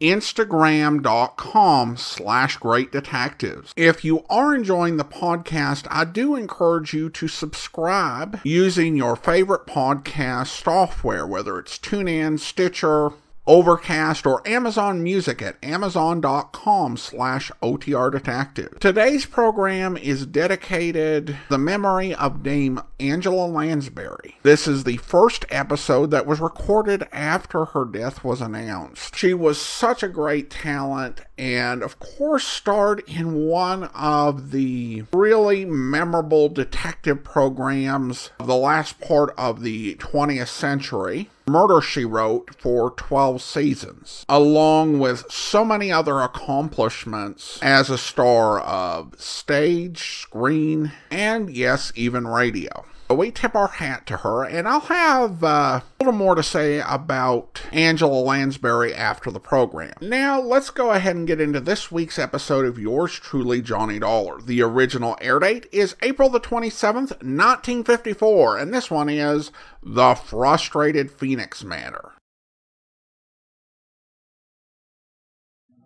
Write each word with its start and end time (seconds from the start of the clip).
instagram.com 0.00 1.96
slash 1.96 2.56
great 2.58 2.92
detectives. 2.92 3.72
If 3.76 4.04
you 4.04 4.24
are 4.28 4.54
enjoying 4.54 4.96
the 4.96 5.04
podcast, 5.04 5.86
I 5.90 6.04
do 6.04 6.36
encourage 6.36 6.92
you 6.92 7.08
to 7.10 7.28
subscribe 7.28 8.40
using 8.44 8.96
your 8.96 9.16
favorite 9.16 9.66
podcast 9.66 10.48
software, 10.62 11.26
whether 11.26 11.58
it's 11.58 11.78
TuneIn, 11.78 12.38
Stitcher, 12.38 13.12
Overcast, 13.46 14.26
or 14.26 14.46
Amazon 14.46 15.02
Music 15.02 15.40
at 15.40 15.56
amazon.com 15.62 16.96
slash 16.96 17.50
OTR 17.62 18.10
Detective. 18.10 18.78
Today's 18.80 19.26
program 19.26 19.96
is 19.96 20.26
dedicated 20.26 21.26
to 21.26 21.36
the 21.48 21.58
memory 21.58 22.14
of 22.14 22.42
Dame 22.42 22.80
Angela 22.98 23.46
Lansbury. 23.46 24.36
This 24.42 24.66
is 24.66 24.84
the 24.84 24.96
first 24.96 25.44
episode 25.50 26.10
that 26.10 26.26
was 26.26 26.40
recorded 26.40 27.06
after 27.12 27.66
her 27.66 27.84
death 27.84 28.24
was 28.24 28.40
announced. 28.40 29.16
She 29.16 29.34
was 29.34 29.60
such 29.60 30.02
a 30.02 30.08
great 30.08 30.50
talent 30.50 31.20
and, 31.38 31.82
of 31.82 31.98
course, 31.98 32.44
starred 32.46 33.02
in 33.06 33.46
one 33.46 33.84
of 33.94 34.50
the 34.50 35.04
really 35.12 35.64
memorable 35.64 36.48
detective 36.48 37.22
programs 37.22 38.30
of 38.40 38.46
the 38.46 38.56
last 38.56 39.00
part 39.00 39.32
of 39.36 39.62
the 39.62 39.94
20th 39.96 40.48
century. 40.48 41.30
Murder 41.48 41.80
She 41.80 42.04
Wrote 42.04 42.56
for 42.58 42.90
12 42.90 43.40
seasons, 43.40 44.24
along 44.28 44.98
with 44.98 45.30
so 45.30 45.64
many 45.64 45.92
other 45.92 46.18
accomplishments 46.20 47.60
as 47.62 47.88
a 47.88 47.96
star 47.96 48.58
of 48.58 49.14
stage, 49.20 50.22
screen, 50.22 50.90
and 51.08 51.48
yes, 51.48 51.92
even 51.94 52.26
radio. 52.26 52.84
We 53.08 53.30
tip 53.30 53.54
our 53.54 53.68
hat 53.68 54.04
to 54.08 54.18
her, 54.18 54.42
and 54.42 54.66
I'll 54.66 54.80
have 54.80 55.44
uh, 55.44 55.46
a 55.46 55.82
little 56.00 56.12
more 56.12 56.34
to 56.34 56.42
say 56.42 56.80
about 56.80 57.62
Angela 57.70 58.18
Lansbury 58.18 58.92
after 58.92 59.30
the 59.30 59.38
program. 59.38 59.92
Now, 60.00 60.40
let's 60.40 60.70
go 60.70 60.90
ahead 60.90 61.14
and 61.14 61.26
get 61.26 61.40
into 61.40 61.60
this 61.60 61.92
week's 61.92 62.18
episode 62.18 62.66
of 62.66 62.80
yours 62.80 63.12
truly, 63.12 63.62
Johnny 63.62 64.00
Dollar. 64.00 64.40
The 64.40 64.60
original 64.60 65.16
air 65.20 65.38
date 65.38 65.66
is 65.70 65.94
April 66.02 66.28
the 66.28 66.40
27th, 66.40 67.22
1954, 67.22 68.58
and 68.58 68.74
this 68.74 68.90
one 68.90 69.08
is 69.08 69.52
The 69.84 70.16
Frustrated 70.16 71.12
Phoenix 71.12 71.62
Matter. 71.62 72.12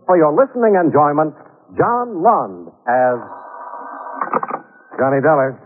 For 0.07 0.17
your 0.17 0.33
listening 0.35 0.75
enjoyment, 0.83 1.35
John 1.77 2.23
Lund 2.23 2.69
as 2.89 3.21
Johnny 4.99 5.21
Dollar. 5.21 5.61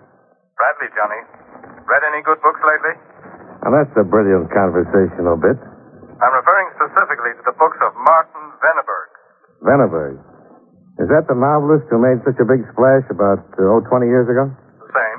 Bradley, 0.56 0.88
Johnny. 0.94 1.43
Read 1.84 2.02
any 2.08 2.24
good 2.24 2.40
books 2.40 2.60
lately? 2.64 2.94
Now, 3.64 3.70
that's 3.76 3.92
a 3.96 4.04
brilliant 4.04 4.48
conversational 4.52 5.36
bit. 5.36 5.56
I'm 6.20 6.34
referring 6.36 6.68
specifically 6.76 7.32
to 7.36 7.42
the 7.44 7.56
books 7.56 7.76
of 7.84 7.92
Martin 8.00 8.44
Venneberg. 8.60 9.08
Venneberg. 9.64 10.16
Is 11.02 11.10
that 11.10 11.26
the 11.26 11.34
novelist 11.34 11.90
who 11.90 11.98
made 11.98 12.22
such 12.22 12.38
a 12.38 12.46
big 12.46 12.62
splash 12.70 13.02
about, 13.10 13.42
uh, 13.58 13.66
oh, 13.66 13.82
20 13.82 14.06
years 14.06 14.30
ago? 14.30 14.46
The 14.78 14.90
same. 14.94 15.18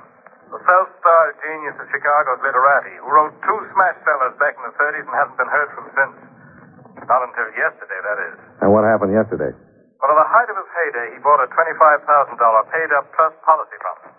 The 0.55 0.61
self-star 0.63 1.23
genius 1.43 1.75
of 1.83 1.85
Chicago's 1.91 2.39
literati, 2.41 2.95
who 3.03 3.07
wrote 3.11 3.35
two 3.43 3.59
smash 3.75 3.97
sellers 4.07 4.33
back 4.39 4.55
in 4.55 4.63
the 4.71 4.75
30s 4.79 5.03
and 5.03 5.15
hasn't 5.19 5.35
been 5.35 5.51
heard 5.51 5.69
from 5.75 5.85
since. 5.93 6.15
Not 7.05 7.21
until 7.27 7.47
yesterday, 7.59 7.99
that 8.01 8.19
is. 8.31 8.35
And 8.63 8.71
what 8.71 8.87
happened 8.87 9.11
yesterday? 9.11 9.51
Well, 9.99 10.09
at 10.15 10.17
the 10.23 10.29
height 10.31 10.47
of 10.47 10.55
his 10.55 10.69
heyday, 10.71 11.07
he 11.13 11.19
bought 11.19 11.43
a 11.43 11.49
$25,000 11.51 12.07
paid-up 12.71 13.05
trust 13.13 13.35
policy 13.43 13.77
from 13.83 13.95
him. 14.07 14.13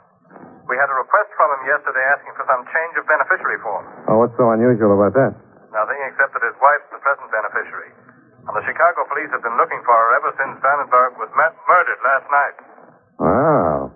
We 0.67 0.75
had 0.75 0.91
a 0.91 0.97
request 0.99 1.31
from 1.39 1.49
him 1.55 1.63
yesterday 1.71 2.03
asking 2.11 2.35
for 2.35 2.45
some 2.51 2.67
change 2.75 2.95
of 2.99 3.07
beneficiary 3.07 3.63
form. 3.63 3.87
Oh, 4.11 4.19
what's 4.19 4.35
so 4.35 4.51
unusual 4.51 4.99
about 4.99 5.15
that? 5.15 5.33
Nothing 5.71 6.01
except 6.11 6.35
that 6.35 6.43
his 6.43 6.59
wife's 6.59 6.91
the 6.91 6.99
present 6.99 7.31
beneficiary. 7.31 7.95
And 8.51 8.55
the 8.55 8.67
Chicago 8.67 9.07
police 9.07 9.31
have 9.31 9.47
been 9.47 9.55
looking 9.59 9.79
for 9.87 9.95
her 9.95 10.11
ever 10.19 10.31
since 10.35 10.59
Vandenberg 10.59 11.19
was 11.23 11.31
met, 11.39 11.55
murdered 11.71 12.01
last 12.03 12.27
night. 12.35 12.57
Wow. 13.23 13.95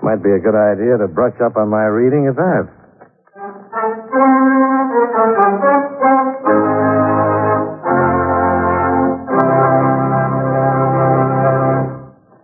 Might 0.00 0.24
be 0.24 0.32
a 0.32 0.40
good 0.40 0.56
idea 0.56 0.96
to 0.96 1.08
brush 1.08 1.36
up 1.44 1.56
on 1.56 1.68
my 1.68 1.84
reading 1.84 2.28
of 2.28 2.36
that. 2.36 2.64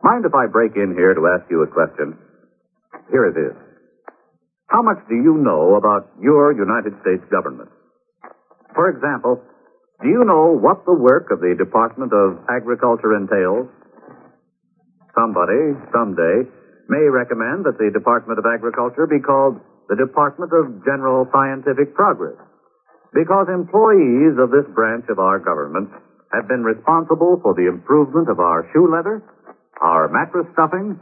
Mind 0.05 0.25
if 0.29 0.35
I 0.35 0.45
break 0.47 0.77
in 0.77 0.93
here 0.93 1.15
to 1.15 1.27
ask 1.29 1.49
you 1.49 1.63
a 1.63 1.67
question? 1.67 2.19
Here 3.13 3.29
it 3.29 3.37
is. 3.37 3.53
How 4.73 4.81
much 4.81 5.05
do 5.05 5.15
you 5.15 5.37
know 5.37 5.77
about 5.77 6.09
your 6.17 6.57
United 6.57 6.97
States 7.05 7.21
government? 7.29 7.69
For 8.73 8.89
example, 8.89 9.37
do 10.01 10.09
you 10.09 10.25
know 10.25 10.57
what 10.57 10.89
the 10.89 10.97
work 10.97 11.29
of 11.29 11.45
the 11.45 11.53
Department 11.53 12.11
of 12.17 12.41
Agriculture 12.49 13.13
entails? 13.13 13.69
Somebody, 15.13 15.77
someday, 15.93 16.49
may 16.89 17.05
recommend 17.05 17.69
that 17.69 17.77
the 17.77 17.93
Department 17.93 18.41
of 18.41 18.49
Agriculture 18.49 19.05
be 19.05 19.21
called 19.21 19.61
the 19.93 20.01
Department 20.01 20.49
of 20.57 20.81
General 20.89 21.29
Scientific 21.29 21.93
Progress, 21.93 22.41
because 23.13 23.53
employees 23.53 24.41
of 24.41 24.49
this 24.49 24.65
branch 24.73 25.05
of 25.13 25.21
our 25.21 25.37
government 25.37 25.93
have 26.33 26.49
been 26.49 26.65
responsible 26.65 27.37
for 27.45 27.53
the 27.53 27.69
improvement 27.69 28.33
of 28.33 28.41
our 28.41 28.65
shoe 28.73 28.89
leather, 28.89 29.21
our 29.85 30.09
mattress 30.09 30.49
stuffing, 30.57 30.97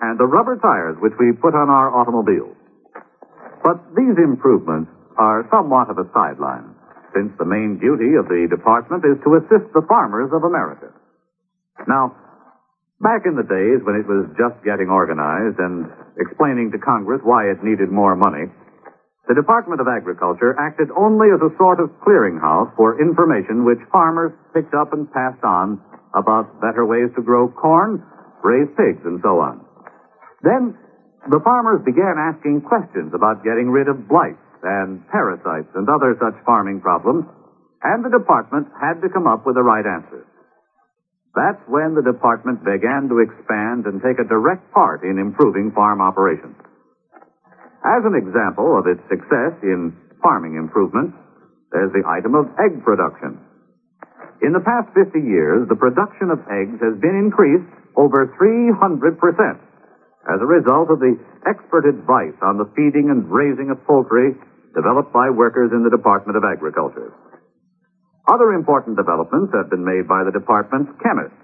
and 0.00 0.18
the 0.18 0.26
rubber 0.26 0.56
tires 0.56 0.96
which 1.00 1.12
we 1.20 1.32
put 1.36 1.54
on 1.54 1.68
our 1.68 1.92
automobiles. 1.92 2.56
But 3.62 3.80
these 3.92 4.16
improvements 4.16 4.90
are 5.20 5.44
somewhat 5.52 5.92
of 5.92 6.00
a 6.00 6.08
sideline, 6.16 6.72
since 7.12 7.32
the 7.36 7.44
main 7.44 7.76
duty 7.76 8.16
of 8.16 8.24
the 8.28 8.48
department 8.48 9.04
is 9.04 9.20
to 9.24 9.36
assist 9.36 9.68
the 9.76 9.84
farmers 9.84 10.32
of 10.32 10.44
America. 10.44 10.88
Now, 11.84 12.16
back 13.00 13.28
in 13.28 13.36
the 13.36 13.44
days 13.44 13.84
when 13.84 14.00
it 14.00 14.08
was 14.08 14.32
just 14.40 14.56
getting 14.64 14.88
organized 14.88 15.60
and 15.60 15.92
explaining 16.16 16.72
to 16.72 16.78
Congress 16.80 17.20
why 17.24 17.52
it 17.52 17.60
needed 17.60 17.92
more 17.92 18.16
money, 18.16 18.48
the 19.28 19.38
Department 19.38 19.80
of 19.80 19.86
Agriculture 19.86 20.56
acted 20.58 20.88
only 20.96 21.28
as 21.30 21.38
a 21.38 21.54
sort 21.54 21.78
of 21.78 21.92
clearinghouse 22.02 22.74
for 22.74 22.98
information 22.98 23.64
which 23.64 23.78
farmers 23.92 24.32
picked 24.52 24.74
up 24.74 24.92
and 24.92 25.06
passed 25.12 25.44
on 25.44 25.78
about 26.18 26.60
better 26.60 26.84
ways 26.84 27.14
to 27.14 27.22
grow 27.22 27.46
corn, 27.46 28.02
raise 28.42 28.66
pigs, 28.74 29.04
and 29.04 29.20
so 29.22 29.38
on. 29.38 29.62
Then 30.42 30.76
the 31.28 31.40
farmers 31.44 31.84
began 31.84 32.16
asking 32.16 32.64
questions 32.64 33.12
about 33.12 33.44
getting 33.44 33.68
rid 33.68 33.88
of 33.88 34.08
blights 34.08 34.40
and 34.62 35.04
parasites 35.08 35.68
and 35.74 35.88
other 35.88 36.16
such 36.16 36.36
farming 36.44 36.80
problems, 36.80 37.24
and 37.82 38.04
the 38.04 38.12
department 38.12 38.68
had 38.80 39.00
to 39.00 39.08
come 39.12 39.26
up 39.26 39.44
with 39.44 39.56
the 39.56 39.64
right 39.64 39.84
answers. 39.84 40.24
That's 41.36 41.60
when 41.68 41.94
the 41.94 42.02
department 42.02 42.64
began 42.64 43.08
to 43.08 43.20
expand 43.22 43.86
and 43.86 44.02
take 44.02 44.18
a 44.18 44.26
direct 44.26 44.72
part 44.72 45.04
in 45.04 45.20
improving 45.20 45.70
farm 45.72 46.00
operations. 46.00 46.56
As 47.84 48.02
an 48.04 48.16
example 48.16 48.76
of 48.76 48.88
its 48.88 49.00
success 49.08 49.56
in 49.62 49.96
farming 50.20 50.56
improvements, 50.56 51.16
there's 51.72 51.92
the 51.92 52.04
item 52.04 52.34
of 52.34 52.50
egg 52.58 52.82
production. 52.82 53.40
In 54.42 54.52
the 54.52 54.64
past 54.64 54.92
50 54.92 55.20
years, 55.20 55.68
the 55.68 55.78
production 55.78 56.32
of 56.32 56.40
eggs 56.48 56.80
has 56.80 56.98
been 57.00 57.16
increased 57.16 57.68
over 57.96 58.32
300% 58.36 59.69
as 60.28 60.40
a 60.40 60.48
result 60.48 60.90
of 60.92 61.00
the 61.00 61.16
expert 61.48 61.88
advice 61.88 62.36
on 62.44 62.60
the 62.60 62.68
feeding 62.76 63.08
and 63.08 63.24
raising 63.30 63.72
of 63.72 63.80
poultry 63.86 64.36
developed 64.76 65.12
by 65.12 65.30
workers 65.30 65.72
in 65.72 65.82
the 65.82 65.90
Department 65.90 66.36
of 66.36 66.44
Agriculture. 66.44 67.12
Other 68.28 68.52
important 68.52 68.96
developments 68.96 69.50
have 69.56 69.70
been 69.70 69.82
made 69.82 70.06
by 70.06 70.22
the 70.22 70.30
department's 70.30 70.92
chemists, 71.02 71.40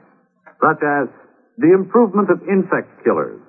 such 0.60 0.80
as 0.84 1.08
the 1.56 1.72
improvement 1.72 2.28
of 2.30 2.44
insect 2.46 2.92
killers, 3.02 3.40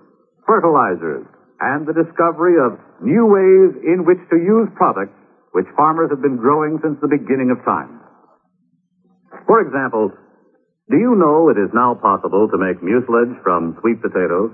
fertilizers, 0.48 1.28
and 1.60 1.86
the 1.86 1.94
discovery 1.94 2.56
of 2.56 2.80
new 3.04 3.28
ways 3.28 3.76
in 3.84 4.06
which 4.08 4.22
to 4.32 4.38
use 4.38 4.70
products 4.80 5.14
which 5.52 5.68
farmers 5.76 6.10
have 6.10 6.22
been 6.22 6.38
growing 6.38 6.80
since 6.82 6.98
the 7.02 7.10
beginning 7.10 7.52
of 7.52 7.64
time. 7.66 8.00
For 9.46 9.62
example, 9.62 10.12
do 10.90 10.98
you 10.98 11.16
know 11.16 11.50
it 11.50 11.60
is 11.60 11.74
now 11.74 11.96
possible 11.96 12.48
to 12.48 12.58
make 12.58 12.82
mucilage 12.82 13.36
from 13.44 13.76
sweet 13.82 14.02
potatoes, 14.02 14.52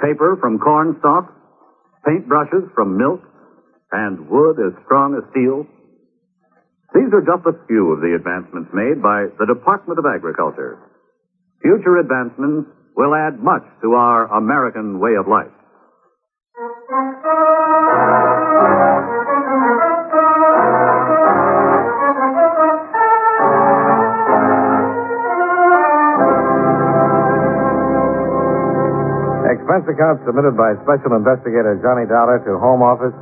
paper 0.00 0.36
from 0.40 0.58
corn 0.58 0.96
stalks, 1.00 1.32
paintbrushes 2.06 2.72
from 2.74 2.96
milk, 2.96 3.20
and 3.92 4.28
wood 4.28 4.56
as 4.60 4.72
strong 4.84 5.14
as 5.14 5.24
steel? 5.30 5.66
These 6.94 7.12
are 7.12 7.24
just 7.24 7.46
a 7.46 7.58
few 7.66 7.92
of 7.92 8.00
the 8.00 8.14
advancements 8.14 8.70
made 8.72 9.02
by 9.02 9.26
the 9.38 9.46
Department 9.46 9.98
of 9.98 10.06
Agriculture. 10.06 10.78
Future 11.60 11.98
advancements 11.98 12.70
will 12.96 13.14
add 13.14 13.42
much 13.42 13.64
to 13.82 13.92
our 13.92 14.26
American 14.32 14.98
way 14.98 15.14
of 15.18 15.28
life. 15.28 15.52
Account 29.84 30.24
submitted 30.24 30.56
by 30.56 30.72
Special 30.80 31.12
Investigator 31.12 31.76
Johnny 31.84 32.08
Dollar 32.08 32.40
to 32.48 32.56
Home 32.56 32.80
Office, 32.80 33.12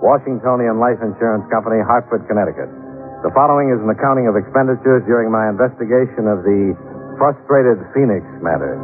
Washingtonian 0.00 0.80
Life 0.80 0.96
Insurance 1.04 1.44
Company, 1.52 1.84
Hartford, 1.84 2.24
Connecticut. 2.24 2.72
The 3.20 3.28
following 3.36 3.68
is 3.68 3.76
an 3.84 3.92
accounting 3.92 4.24
of 4.24 4.38
expenditures 4.38 5.04
during 5.04 5.28
my 5.28 5.52
investigation 5.52 6.24
of 6.24 6.46
the 6.46 6.72
frustrated 7.20 7.82
Phoenix 7.92 8.24
matter. 8.40 8.78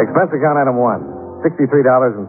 Expense 0.00 0.32
account 0.32 0.56
item 0.56 0.80
one, 0.80 1.04
$63.30. 1.44 2.24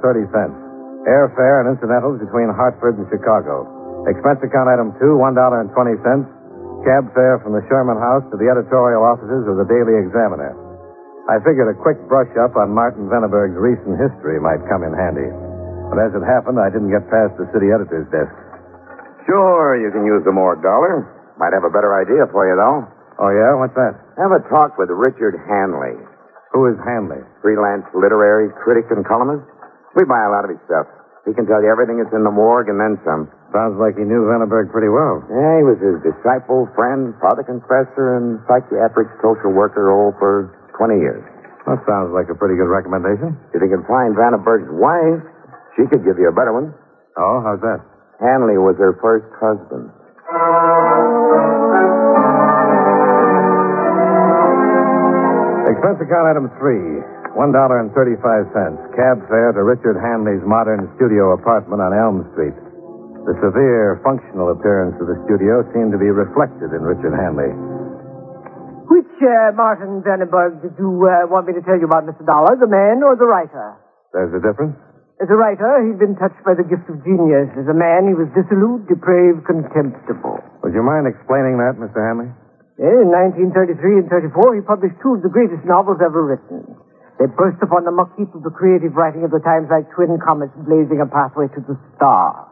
Airfare 1.08 1.64
and 1.64 1.72
incidentals 1.72 2.20
between 2.20 2.52
Hartford 2.52 3.00
and 3.00 3.08
Chicago. 3.08 3.64
Expense 4.12 4.44
account 4.44 4.68
item 4.68 4.92
two, 5.00 5.16
$1.20. 5.16 5.72
Cab 6.84 7.06
fare 7.14 7.38
from 7.46 7.54
the 7.54 7.62
Sherman 7.70 8.02
House 8.02 8.26
to 8.34 8.36
the 8.42 8.50
editorial 8.50 9.06
offices 9.06 9.46
of 9.46 9.62
the 9.62 9.70
Daily 9.70 10.02
Examiner. 10.02 10.71
I 11.30 11.38
figured 11.46 11.70
a 11.70 11.78
quick 11.78 12.02
brush 12.10 12.32
up 12.42 12.58
on 12.58 12.74
Martin 12.74 13.06
Venneberg's 13.08 13.56
recent 13.58 13.98
history 14.02 14.42
might 14.42 14.62
come 14.68 14.82
in 14.84 14.92
handy. 14.94 15.30
But 15.94 16.02
as 16.02 16.12
it 16.18 16.24
happened, 16.26 16.58
I 16.58 16.72
didn't 16.74 16.90
get 16.90 17.06
past 17.12 17.38
the 17.38 17.46
city 17.54 17.70
editor's 17.70 18.08
desk. 18.10 18.34
Sure, 19.30 19.78
you 19.78 19.92
can 19.94 20.04
use 20.08 20.24
the 20.26 20.34
more 20.34 20.58
dollar. 20.58 21.06
Might 21.38 21.54
have 21.54 21.64
a 21.68 21.72
better 21.74 21.94
idea 21.94 22.26
for 22.34 22.48
you, 22.50 22.56
though. 22.58 22.88
Oh, 23.22 23.30
yeah? 23.32 23.54
What's 23.60 23.78
that? 23.78 23.94
Have 24.18 24.34
a 24.34 24.42
talk 24.50 24.80
with 24.82 24.90
Richard 24.90 25.38
Hanley, 25.46 25.94
Who 26.58 26.66
is 26.74 26.78
Hanley? 26.84 27.22
freelance 27.42 27.86
literary 27.94 28.50
critic 28.66 28.90
and 28.90 29.06
columnist. 29.06 29.46
We 29.96 30.04
buy 30.10 30.26
a 30.26 30.32
lot 30.34 30.46
of 30.46 30.52
his 30.52 30.62
stuff. 30.66 30.88
He 31.28 31.38
can 31.38 31.46
tell 31.46 31.62
you 31.62 31.70
everything 31.70 32.02
that's 32.02 32.14
in 32.18 32.26
the 32.26 32.34
morgue 32.34 32.66
and 32.70 32.82
then 32.82 32.98
some. 33.06 33.30
Sounds 33.54 33.78
like 33.78 33.94
he 33.94 34.08
knew 34.08 34.26
Venneberg 34.26 34.72
pretty 34.74 34.90
well. 34.90 35.22
Yeah, 35.30 35.62
he 35.62 35.64
was 35.68 35.78
his 35.78 36.02
disciple, 36.02 36.66
friend, 36.74 37.14
father 37.22 37.44
confessor, 37.46 38.18
and 38.18 38.42
psychiatric 38.50 39.12
social 39.22 39.54
worker 39.54 39.92
all 39.94 40.16
for 40.18 40.50
20 40.78 41.00
years. 41.00 41.24
That 41.68 41.80
sounds 41.86 42.10
like 42.12 42.28
a 42.32 42.36
pretty 42.38 42.58
good 42.58 42.70
recommendation. 42.70 43.38
If 43.54 43.62
you 43.62 43.70
can 43.70 43.86
find 43.86 44.18
Vandenberg's 44.18 44.70
wife, 44.74 45.22
she 45.78 45.86
could 45.88 46.04
give 46.04 46.18
you 46.18 46.28
a 46.28 46.36
better 46.36 46.52
one. 46.54 46.74
Oh, 47.18 47.42
how's 47.46 47.62
that? 47.62 47.80
Hanley 48.20 48.58
was 48.58 48.76
her 48.78 48.98
first 49.02 49.30
husband. 49.38 49.90
Expense 55.72 56.04
account 56.04 56.26
item 56.28 56.46
three, 56.60 57.00
one 57.38 57.56
dollar 57.56 57.80
and 57.80 57.90
thirty-five 57.96 58.50
cents. 58.52 58.80
Cab 58.98 59.24
fare 59.32 59.56
to 59.56 59.64
Richard 59.64 59.96
Hanley's 59.98 60.44
modern 60.44 60.92
studio 61.00 61.32
apartment 61.32 61.80
on 61.80 61.96
Elm 61.96 62.28
Street. 62.36 62.54
The 63.24 63.38
severe 63.40 64.02
functional 64.04 64.52
appearance 64.52 64.98
of 65.00 65.08
the 65.08 65.18
studio 65.30 65.64
seemed 65.72 65.94
to 65.96 66.02
be 66.02 66.10
reflected 66.12 66.74
in 66.76 66.82
Richard 66.84 67.16
Hanley. 67.16 67.54
Uh, 69.22 69.54
Martin 69.54 70.02
Vandenberg 70.02 70.66
did 70.66 70.74
you 70.82 70.90
uh, 71.06 71.30
want 71.30 71.46
me 71.46 71.54
to 71.54 71.62
tell 71.62 71.78
you 71.78 71.86
about, 71.86 72.10
Mr. 72.10 72.26
Dollar, 72.26 72.58
the 72.58 72.66
man 72.66 73.06
or 73.06 73.14
the 73.14 73.30
writer? 73.30 73.78
There's 74.10 74.34
a 74.34 74.42
difference? 74.42 74.74
As 75.22 75.30
a 75.30 75.38
writer, 75.38 75.86
he'd 75.86 76.02
been 76.02 76.18
touched 76.18 76.42
by 76.42 76.58
the 76.58 76.66
gift 76.66 76.90
of 76.90 76.98
genius. 77.06 77.54
As 77.54 77.70
a 77.70 77.78
man, 77.78 78.10
he 78.10 78.18
was 78.18 78.26
dissolute, 78.34 78.90
depraved, 78.90 79.46
contemptible. 79.46 80.42
Would 80.66 80.74
you 80.74 80.82
mind 80.82 81.06
explaining 81.06 81.62
that, 81.62 81.78
Mr. 81.78 82.02
Hanley? 82.02 82.34
In 82.82 83.14
1933 83.14 84.02
and 84.02 84.10
34, 84.10 84.58
he 84.58 84.66
published 84.66 84.98
two 85.06 85.14
of 85.14 85.22
the 85.22 85.30
greatest 85.30 85.62
novels 85.70 86.02
ever 86.02 86.26
written. 86.26 86.66
They 87.22 87.30
burst 87.30 87.62
upon 87.62 87.86
the 87.86 87.94
muck 87.94 88.18
heap 88.18 88.34
of 88.34 88.42
the 88.42 88.50
creative 88.50 88.98
writing 88.98 89.22
of 89.22 89.30
the 89.30 89.46
times 89.46 89.70
like 89.70 89.86
twin 89.94 90.18
comets 90.18 90.58
blazing 90.66 90.98
a 90.98 91.06
pathway 91.06 91.46
to 91.54 91.62
the 91.62 91.78
stars. 91.94 92.50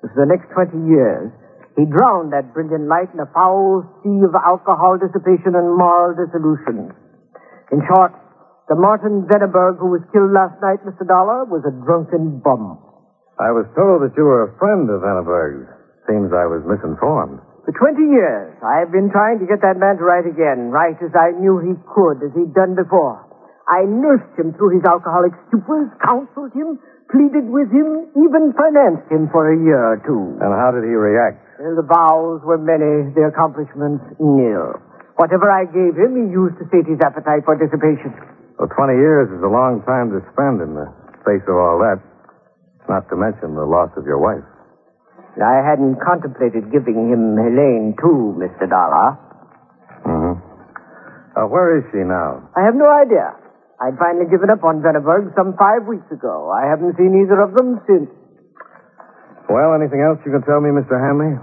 For 0.00 0.16
the 0.16 0.24
next 0.24 0.48
20 0.56 0.72
years, 0.88 1.28
he 1.74 1.84
drowned 1.90 2.30
that 2.30 2.54
brilliant 2.54 2.86
light 2.86 3.10
in 3.10 3.18
a 3.18 3.26
foul 3.34 3.82
sea 4.02 4.22
of 4.22 4.34
alcohol 4.38 4.94
dissipation 4.94 5.58
and 5.58 5.74
moral 5.74 6.14
dissolution. 6.14 6.94
In 7.74 7.82
short, 7.90 8.14
the 8.70 8.78
Martin 8.78 9.26
Venneberg 9.26 9.82
who 9.82 9.90
was 9.90 10.06
killed 10.14 10.30
last 10.30 10.54
night, 10.62 10.80
Mr. 10.86 11.02
Dollar, 11.02 11.44
was 11.44 11.66
a 11.66 11.74
drunken 11.84 12.38
bum. 12.38 12.78
I 13.42 13.50
was 13.50 13.66
told 13.74 14.06
that 14.06 14.14
you 14.14 14.22
were 14.22 14.46
a 14.46 14.54
friend 14.62 14.86
of 14.88 15.02
Vanneberg's. 15.02 15.66
Seems 16.06 16.30
I 16.30 16.46
was 16.46 16.62
misinformed. 16.62 17.42
For 17.66 17.72
20 17.72 17.96
years, 18.12 18.54
I 18.62 18.78
have 18.84 18.92
been 18.92 19.10
trying 19.10 19.40
to 19.40 19.48
get 19.48 19.64
that 19.64 19.80
man 19.80 19.96
to 19.96 20.04
write 20.04 20.28
again, 20.28 20.68
write 20.68 21.00
as 21.00 21.16
I 21.16 21.32
knew 21.36 21.58
he 21.58 21.74
could, 21.96 22.20
as 22.20 22.32
he'd 22.36 22.52
done 22.52 22.76
before. 22.76 23.24
I 23.68 23.88
nursed 23.88 24.36
him 24.36 24.52
through 24.54 24.76
his 24.76 24.84
alcoholic 24.84 25.32
stupors, 25.48 25.88
counseled 26.04 26.52
him, 26.52 26.76
pleaded 27.08 27.48
with 27.48 27.72
him, 27.72 28.08
even 28.16 28.52
financed 28.52 29.08
him 29.08 29.32
for 29.32 29.48
a 29.48 29.56
year 29.56 29.80
or 29.80 29.98
two. 30.04 30.36
And 30.40 30.52
how 30.52 30.72
did 30.72 30.84
he 30.84 30.92
react? 30.92 31.43
Well, 31.54 31.78
the 31.78 31.86
vows 31.86 32.42
were 32.42 32.58
many, 32.58 33.14
the 33.14 33.30
accomplishments 33.30 34.02
nil. 34.18 34.74
Whatever 35.14 35.46
I 35.46 35.70
gave 35.70 35.94
him, 35.94 36.18
he 36.18 36.26
used 36.34 36.58
to 36.58 36.66
sate 36.74 36.90
his 36.90 36.98
appetite 36.98 37.46
for 37.46 37.54
dissipation. 37.54 38.10
Well, 38.58 38.66
20 38.66 38.98
years 38.98 39.30
is 39.30 39.38
a 39.38 39.50
long 39.50 39.82
time 39.86 40.10
to 40.10 40.18
spend 40.34 40.58
in 40.58 40.74
the 40.74 40.90
face 41.22 41.46
of 41.46 41.54
all 41.54 41.78
that. 41.86 42.02
Not 42.90 43.06
to 43.08 43.16
mention 43.16 43.54
the 43.54 43.62
loss 43.62 43.94
of 43.94 44.02
your 44.02 44.18
wife. 44.18 44.42
I 45.38 45.62
hadn't 45.62 45.98
contemplated 46.02 46.70
giving 46.70 47.10
him 47.10 47.38
Helene, 47.38 47.94
too, 47.98 48.34
Mr. 48.38 48.70
Dollar. 48.70 49.18
Mm-hmm. 50.06 50.34
Uh, 51.34 51.46
where 51.50 51.78
is 51.78 51.84
she 51.90 52.02
now? 52.02 52.50
I 52.54 52.62
have 52.66 52.74
no 52.74 52.86
idea. 52.86 53.34
I'd 53.82 53.98
finally 53.98 54.30
given 54.30 54.50
up 54.50 54.62
on 54.62 54.82
Venneberg 54.82 55.34
some 55.34 55.58
five 55.58 55.86
weeks 55.86 56.06
ago. 56.14 56.50
I 56.54 56.70
haven't 56.70 56.94
seen 56.94 57.14
either 57.26 57.42
of 57.42 57.54
them 57.54 57.82
since. 57.86 58.10
Well, 59.48 59.74
anything 59.76 60.00
else 60.00 60.18
you 60.24 60.32
can 60.32 60.42
tell 60.48 60.60
me, 60.60 60.72
Mr. 60.72 60.96
Hanley? 60.96 61.36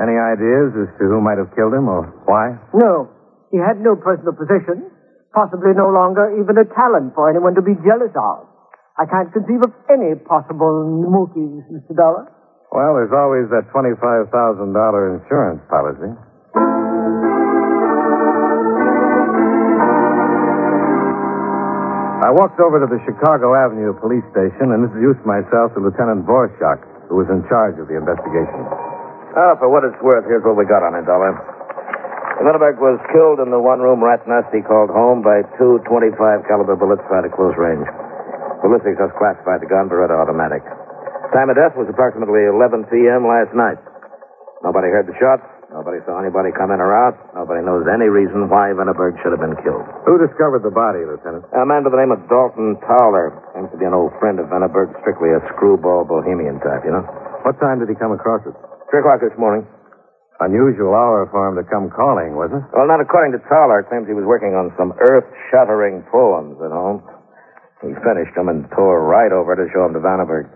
Any 0.00 0.16
ideas 0.16 0.72
as 0.78 0.88
to 0.98 1.04
who 1.10 1.20
might 1.20 1.38
have 1.38 1.52
killed 1.54 1.74
him 1.74 1.86
or 1.88 2.08
why? 2.24 2.56
No. 2.72 3.10
He 3.50 3.58
had 3.60 3.78
no 3.82 3.94
personal 3.94 4.32
possession. 4.32 4.88
Possibly 5.34 5.72
no 5.76 5.88
longer 5.92 6.32
even 6.40 6.56
a 6.60 6.64
talent 6.76 7.14
for 7.14 7.28
anyone 7.28 7.54
to 7.54 7.62
be 7.62 7.74
jealous 7.84 8.12
of. 8.16 8.48
I 8.96 9.04
can't 9.08 9.32
conceive 9.32 9.64
of 9.64 9.72
any 9.88 10.14
possible 10.16 10.84
motives, 11.08 11.64
Mr. 11.72 11.96
Dollar. 11.96 12.28
Well, 12.72 12.96
there's 12.96 13.12
always 13.12 13.48
that 13.52 13.68
$25,000 13.72 14.28
insurance 14.28 15.60
policy. 15.68 16.12
I 22.22 22.30
walked 22.30 22.60
over 22.62 22.78
to 22.78 22.86
the 22.86 23.02
Chicago 23.02 23.52
Avenue 23.58 23.92
police 23.98 24.22
station 24.30 24.70
and 24.70 24.86
introduced 24.86 25.26
myself 25.26 25.74
to 25.74 25.82
Lieutenant 25.82 26.22
Vorschak, 26.24 26.78
who 27.12 27.20
was 27.20 27.28
in 27.28 27.44
charge 27.44 27.76
of 27.76 27.92
the 27.92 27.96
investigation. 28.00 28.64
Oh, 29.36 29.52
for 29.60 29.68
what 29.68 29.84
it's 29.84 30.00
worth, 30.00 30.24
here's 30.24 30.40
what 30.40 30.56
we 30.56 30.64
got 30.64 30.80
on 30.80 30.96
it, 30.96 31.04
Dollar. 31.04 31.36
Vandenberg 32.40 32.80
was 32.80 32.96
killed 33.12 33.36
in 33.44 33.52
the 33.52 33.60
one-room 33.60 34.00
rat 34.00 34.24
nest 34.24 34.48
he 34.48 34.64
called 34.64 34.88
home 34.88 35.20
by 35.20 35.44
two 35.60 35.84
25 35.84 36.16
caliber 36.48 36.72
bullets 36.72 37.04
fired 37.12 37.28
at 37.28 37.36
close 37.36 37.52
range. 37.60 37.84
Ballistics 38.64 38.96
has 38.96 39.12
classified 39.20 39.60
the 39.60 39.68
gun 39.68 39.92
for 39.92 40.00
automatic. 40.00 40.64
Time 41.36 41.52
of 41.52 41.60
death 41.60 41.76
was 41.76 41.84
approximately 41.92 42.48
11 42.48 42.88
p.m. 42.88 43.28
last 43.28 43.52
night. 43.52 43.76
Nobody 44.64 44.88
heard 44.88 45.04
the 45.04 45.16
shots. 45.20 45.44
Nobody 45.72 46.04
saw 46.04 46.20
anybody 46.20 46.52
come 46.52 46.68
in 46.68 46.84
or 46.84 46.92
out. 46.92 47.16
Nobody 47.32 47.64
knows 47.64 47.88
any 47.88 48.04
reason 48.12 48.52
why 48.52 48.76
Vandenberg 48.76 49.16
should 49.24 49.32
have 49.32 49.40
been 49.40 49.56
killed. 49.64 49.88
Who 50.04 50.20
discovered 50.20 50.60
the 50.60 50.70
body, 50.70 51.00
Lieutenant? 51.00 51.48
A 51.56 51.64
man 51.64 51.80
by 51.80 51.88
the 51.88 51.96
name 51.96 52.12
of 52.12 52.20
Dalton 52.28 52.76
Towler. 52.84 53.32
Seems 53.56 53.72
to 53.72 53.80
be 53.80 53.88
an 53.88 53.96
old 53.96 54.12
friend 54.20 54.36
of 54.36 54.52
Vandenberg, 54.52 54.92
strictly 55.00 55.32
a 55.32 55.40
screwball 55.56 56.04
bohemian 56.04 56.60
type, 56.60 56.84
you 56.84 56.92
know? 56.92 57.08
What 57.48 57.56
time 57.56 57.80
did 57.80 57.88
he 57.88 57.96
come 57.96 58.12
across 58.12 58.44
it? 58.44 58.52
Three 58.92 59.00
o'clock 59.00 59.24
this 59.24 59.32
morning. 59.40 59.64
Unusual 60.44 60.92
hour 60.92 61.24
for 61.32 61.40
him 61.48 61.56
to 61.56 61.64
come 61.64 61.88
calling, 61.88 62.36
wasn't 62.36 62.68
it? 62.68 62.68
Well, 62.76 62.84
not 62.84 63.00
according 63.00 63.32
to 63.32 63.40
Towler. 63.48 63.80
It 63.80 63.88
seems 63.88 64.04
he 64.04 64.18
was 64.18 64.28
working 64.28 64.52
on 64.52 64.76
some 64.76 64.92
earth-shattering 65.00 66.04
poems 66.12 66.60
at 66.60 66.68
home. 66.68 67.00
He 67.80 67.96
finished 68.04 68.36
them 68.36 68.52
and 68.52 68.68
tore 68.76 69.00
right 69.08 69.32
over 69.32 69.56
to 69.56 69.64
show 69.72 69.88
them 69.88 69.96
to 69.96 70.02
Vandenberg. 70.04 70.52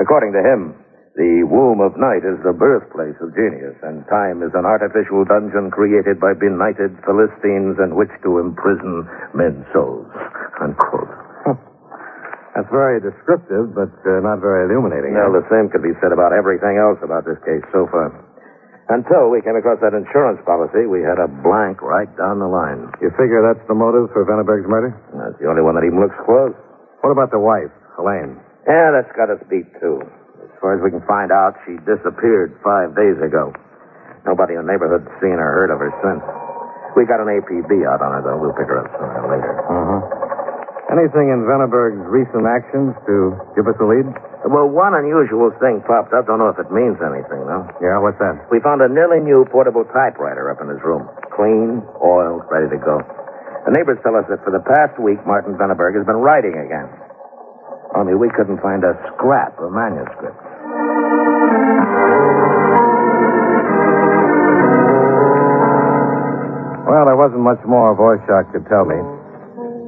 According 0.00 0.34
to 0.34 0.42
him, 0.42 0.74
the 1.16 1.46
womb 1.48 1.80
of 1.80 1.96
night 1.96 2.22
is 2.26 2.38
the 2.44 2.52
birthplace 2.52 3.16
of 3.20 3.34
genius, 3.34 3.74
and 3.82 4.06
time 4.06 4.42
is 4.42 4.52
an 4.54 4.66
artificial 4.66 5.24
dungeon 5.24 5.70
created 5.70 6.20
by 6.20 6.34
benighted 6.34 6.94
Philistines 7.06 7.78
in 7.80 7.96
which 7.96 8.12
to 8.22 8.38
imprison 8.38 9.08
men's 9.34 9.64
souls. 9.72 10.06
Unquote. 10.60 11.10
That's 12.58 12.74
very 12.74 12.98
descriptive, 12.98 13.70
but 13.70 13.94
uh, 14.02 14.18
not 14.26 14.42
very 14.42 14.66
illuminating. 14.66 15.14
Well, 15.14 15.30
the 15.30 15.46
same 15.46 15.70
could 15.70 15.86
be 15.86 15.94
said 16.02 16.10
about 16.10 16.34
everything 16.34 16.74
else 16.74 16.98
about 17.06 17.22
this 17.22 17.38
case 17.46 17.62
so 17.70 17.86
far. 17.86 18.10
Until 18.90 19.30
we 19.30 19.38
came 19.46 19.54
across 19.54 19.78
that 19.78 19.94
insurance 19.94 20.42
policy, 20.42 20.90
we 20.90 20.98
had 21.04 21.22
a 21.22 21.30
blank 21.30 21.78
right 21.86 22.10
down 22.18 22.42
the 22.42 22.50
line. 22.50 22.90
You 22.98 23.14
figure 23.14 23.46
that's 23.46 23.62
the 23.70 23.78
motive 23.78 24.10
for 24.10 24.26
Vandenberg's 24.26 24.66
murder? 24.66 24.90
That's 25.14 25.38
the 25.38 25.46
only 25.46 25.62
one 25.62 25.78
that 25.78 25.86
even 25.86 26.02
looks 26.02 26.18
close. 26.26 26.50
What 27.04 27.14
about 27.14 27.30
the 27.30 27.38
wife, 27.38 27.70
Helene? 27.94 28.40
Yeah, 28.66 28.90
that's 28.90 29.12
got 29.14 29.30
us 29.30 29.38
beat, 29.46 29.70
too. 29.78 30.02
As 30.58 30.60
far 30.66 30.74
as 30.74 30.82
we 30.82 30.90
can 30.90 31.06
find 31.06 31.30
out, 31.30 31.54
she 31.62 31.78
disappeared 31.86 32.50
five 32.66 32.90
days 32.98 33.14
ago. 33.22 33.54
Nobody 34.26 34.58
in 34.58 34.66
the 34.66 34.66
neighborhood's 34.66 35.06
seen 35.22 35.38
or 35.38 35.54
heard 35.54 35.70
of 35.70 35.78
her 35.78 35.94
since. 36.02 36.18
We 36.98 37.06
got 37.06 37.22
an 37.22 37.30
APB 37.30 37.70
out 37.86 38.02
on 38.02 38.10
her, 38.18 38.22
though. 38.26 38.42
We'll 38.42 38.58
pick 38.58 38.66
her 38.66 38.82
up 38.82 38.90
sooner 38.98 39.22
or 39.22 39.38
later. 39.38 39.54
Uh-huh. 39.54 40.02
Anything 40.98 41.30
in 41.30 41.46
Vandenberg's 41.46 42.02
recent 42.10 42.42
actions 42.42 42.98
to 43.06 43.38
give 43.54 43.70
us 43.70 43.78
a 43.78 43.86
lead? 43.86 44.10
Well, 44.50 44.66
one 44.66 44.98
unusual 44.98 45.54
thing 45.62 45.78
popped 45.86 46.10
up. 46.10 46.26
Don't 46.26 46.42
know 46.42 46.50
if 46.50 46.58
it 46.58 46.74
means 46.74 46.98
anything, 46.98 47.46
though. 47.46 47.62
Yeah, 47.78 48.02
what's 48.02 48.18
that? 48.18 48.50
We 48.50 48.58
found 48.58 48.82
a 48.82 48.90
nearly 48.90 49.22
new 49.22 49.46
portable 49.54 49.86
typewriter 49.94 50.50
up 50.50 50.58
in 50.58 50.66
his 50.66 50.82
room. 50.82 51.06
Clean, 51.38 51.86
oiled, 52.02 52.42
ready 52.50 52.66
to 52.66 52.80
go. 52.82 52.98
The 53.62 53.78
neighbors 53.78 54.02
tell 54.02 54.18
us 54.18 54.26
that 54.26 54.42
for 54.42 54.50
the 54.50 54.64
past 54.66 54.98
week, 54.98 55.22
Martin 55.22 55.54
Venneberg 55.54 55.94
has 55.94 56.02
been 56.02 56.18
writing 56.18 56.58
again. 56.58 56.90
Only 57.94 58.18
we 58.18 58.26
couldn't 58.34 58.58
find 58.58 58.82
a 58.82 58.96
scrap 59.14 59.54
of 59.62 59.70
manuscript. 59.70 60.47
Well, 66.88 67.04
there 67.04 67.20
wasn't 67.20 67.44
much 67.44 67.60
more 67.68 67.92
Vorschach 67.92 68.48
could 68.48 68.64
tell 68.64 68.88
me. 68.88 68.96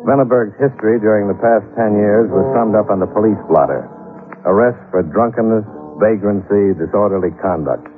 Venneberg's 0.04 0.52
history 0.60 1.00
during 1.00 1.32
the 1.32 1.40
past 1.40 1.64
ten 1.72 1.96
years 1.96 2.28
was 2.28 2.44
summed 2.52 2.76
up 2.76 2.92
on 2.92 3.00
the 3.00 3.08
police 3.08 3.40
blotter. 3.48 3.88
Arrests 4.44 4.84
for 4.92 5.00
drunkenness, 5.00 5.64
vagrancy, 5.96 6.76
disorderly 6.76 7.32
conduct. 7.40 7.88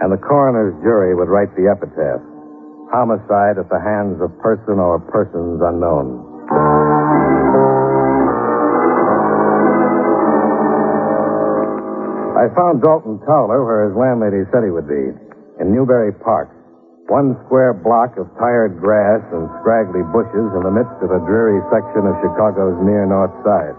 And 0.00 0.08
the 0.08 0.16
coroner's 0.16 0.72
jury 0.80 1.12
would 1.12 1.28
write 1.28 1.52
the 1.52 1.68
epitaph. 1.68 2.24
Homicide 2.88 3.60
at 3.60 3.68
the 3.68 3.76
hands 3.76 4.24
of 4.24 4.32
person 4.40 4.80
or 4.80 5.04
persons 5.12 5.60
unknown. 5.60 6.24
I 12.40 12.48
found 12.56 12.80
Dalton 12.80 13.20
Towler 13.28 13.60
where 13.68 13.92
his 13.92 13.96
landlady 14.00 14.48
said 14.48 14.64
he 14.64 14.72
would 14.72 14.88
be, 14.88 15.12
in 15.60 15.76
Newbury 15.76 16.16
Park. 16.24 16.55
One 17.06 17.38
square 17.46 17.70
block 17.70 18.18
of 18.18 18.26
tired 18.34 18.82
grass 18.82 19.22
and 19.30 19.46
scraggly 19.62 20.02
bushes 20.10 20.50
in 20.58 20.62
the 20.66 20.74
midst 20.74 20.98
of 21.06 21.14
a 21.14 21.22
dreary 21.22 21.62
section 21.70 22.02
of 22.02 22.18
Chicago's 22.18 22.74
near 22.82 23.06
north 23.06 23.30
side. 23.46 23.78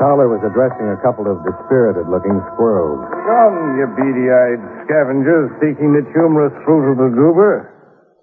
Towler 0.00 0.32
was 0.32 0.40
addressing 0.40 0.88
a 0.88 0.96
couple 1.04 1.28
of 1.28 1.44
dispirited 1.44 2.08
looking 2.08 2.40
squirrels. 2.56 3.04
Come, 3.28 3.76
you 3.76 3.84
beady 3.92 4.32
eyed 4.32 4.62
scavengers 4.88 5.52
seeking 5.60 5.92
the 5.92 6.00
tumorous 6.16 6.56
fruit 6.64 6.88
of 6.88 6.96
the 6.96 7.12
goober. 7.12 7.68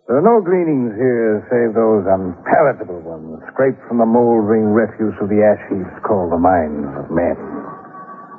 There 0.10 0.18
are 0.18 0.26
no 0.26 0.42
gleanings 0.42 0.98
here 0.98 1.46
save 1.54 1.78
those 1.78 2.10
unpalatable 2.10 3.06
ones 3.06 3.38
scraped 3.54 3.86
from 3.86 4.02
the 4.02 4.10
moldering 4.10 4.74
refuse 4.74 5.14
of 5.22 5.30
the 5.30 5.46
ash 5.46 5.62
heaps 5.70 5.94
called 6.02 6.34
the 6.34 6.42
minds 6.42 6.90
of 6.98 7.14
men. 7.14 7.38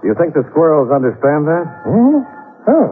Do 0.02 0.10
you 0.10 0.18
think 0.18 0.34
the 0.34 0.42
squirrels 0.50 0.90
understand 0.90 1.46
that? 1.46 1.66
Hmm? 1.86 2.26
Oh, 2.66 2.90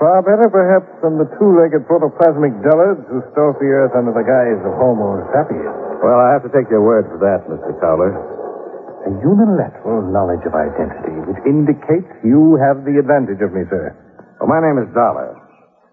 far 0.00 0.24
better 0.24 0.48
perhaps 0.48 0.88
than 1.04 1.20
the 1.20 1.28
two-legged 1.36 1.84
protoplasmic 1.84 2.56
dullards 2.64 3.04
who 3.12 3.20
stalk 3.36 3.60
the 3.60 3.68
earth 3.68 3.92
under 3.92 4.16
the 4.16 4.24
guise 4.24 4.56
of 4.64 4.72
Homo 4.80 5.20
sapiens. 5.28 5.76
Well, 6.00 6.16
I 6.16 6.32
have 6.32 6.40
to 6.48 6.52
take 6.56 6.72
your 6.72 6.80
word 6.80 7.04
for 7.12 7.20
that, 7.20 7.44
Mr. 7.44 7.76
Towler. 7.84 8.16
A 9.04 9.12
unilateral 9.20 10.00
knowledge 10.08 10.40
of 10.48 10.56
identity, 10.56 11.12
which 11.28 11.40
indicates 11.44 12.08
you 12.24 12.56
have 12.56 12.88
the 12.88 12.96
advantage 12.96 13.44
of 13.44 13.52
me, 13.52 13.68
sir. 13.68 13.92
Well, 14.40 14.48
my 14.48 14.64
name 14.64 14.80
is 14.80 14.88
Dollar. 14.96 15.36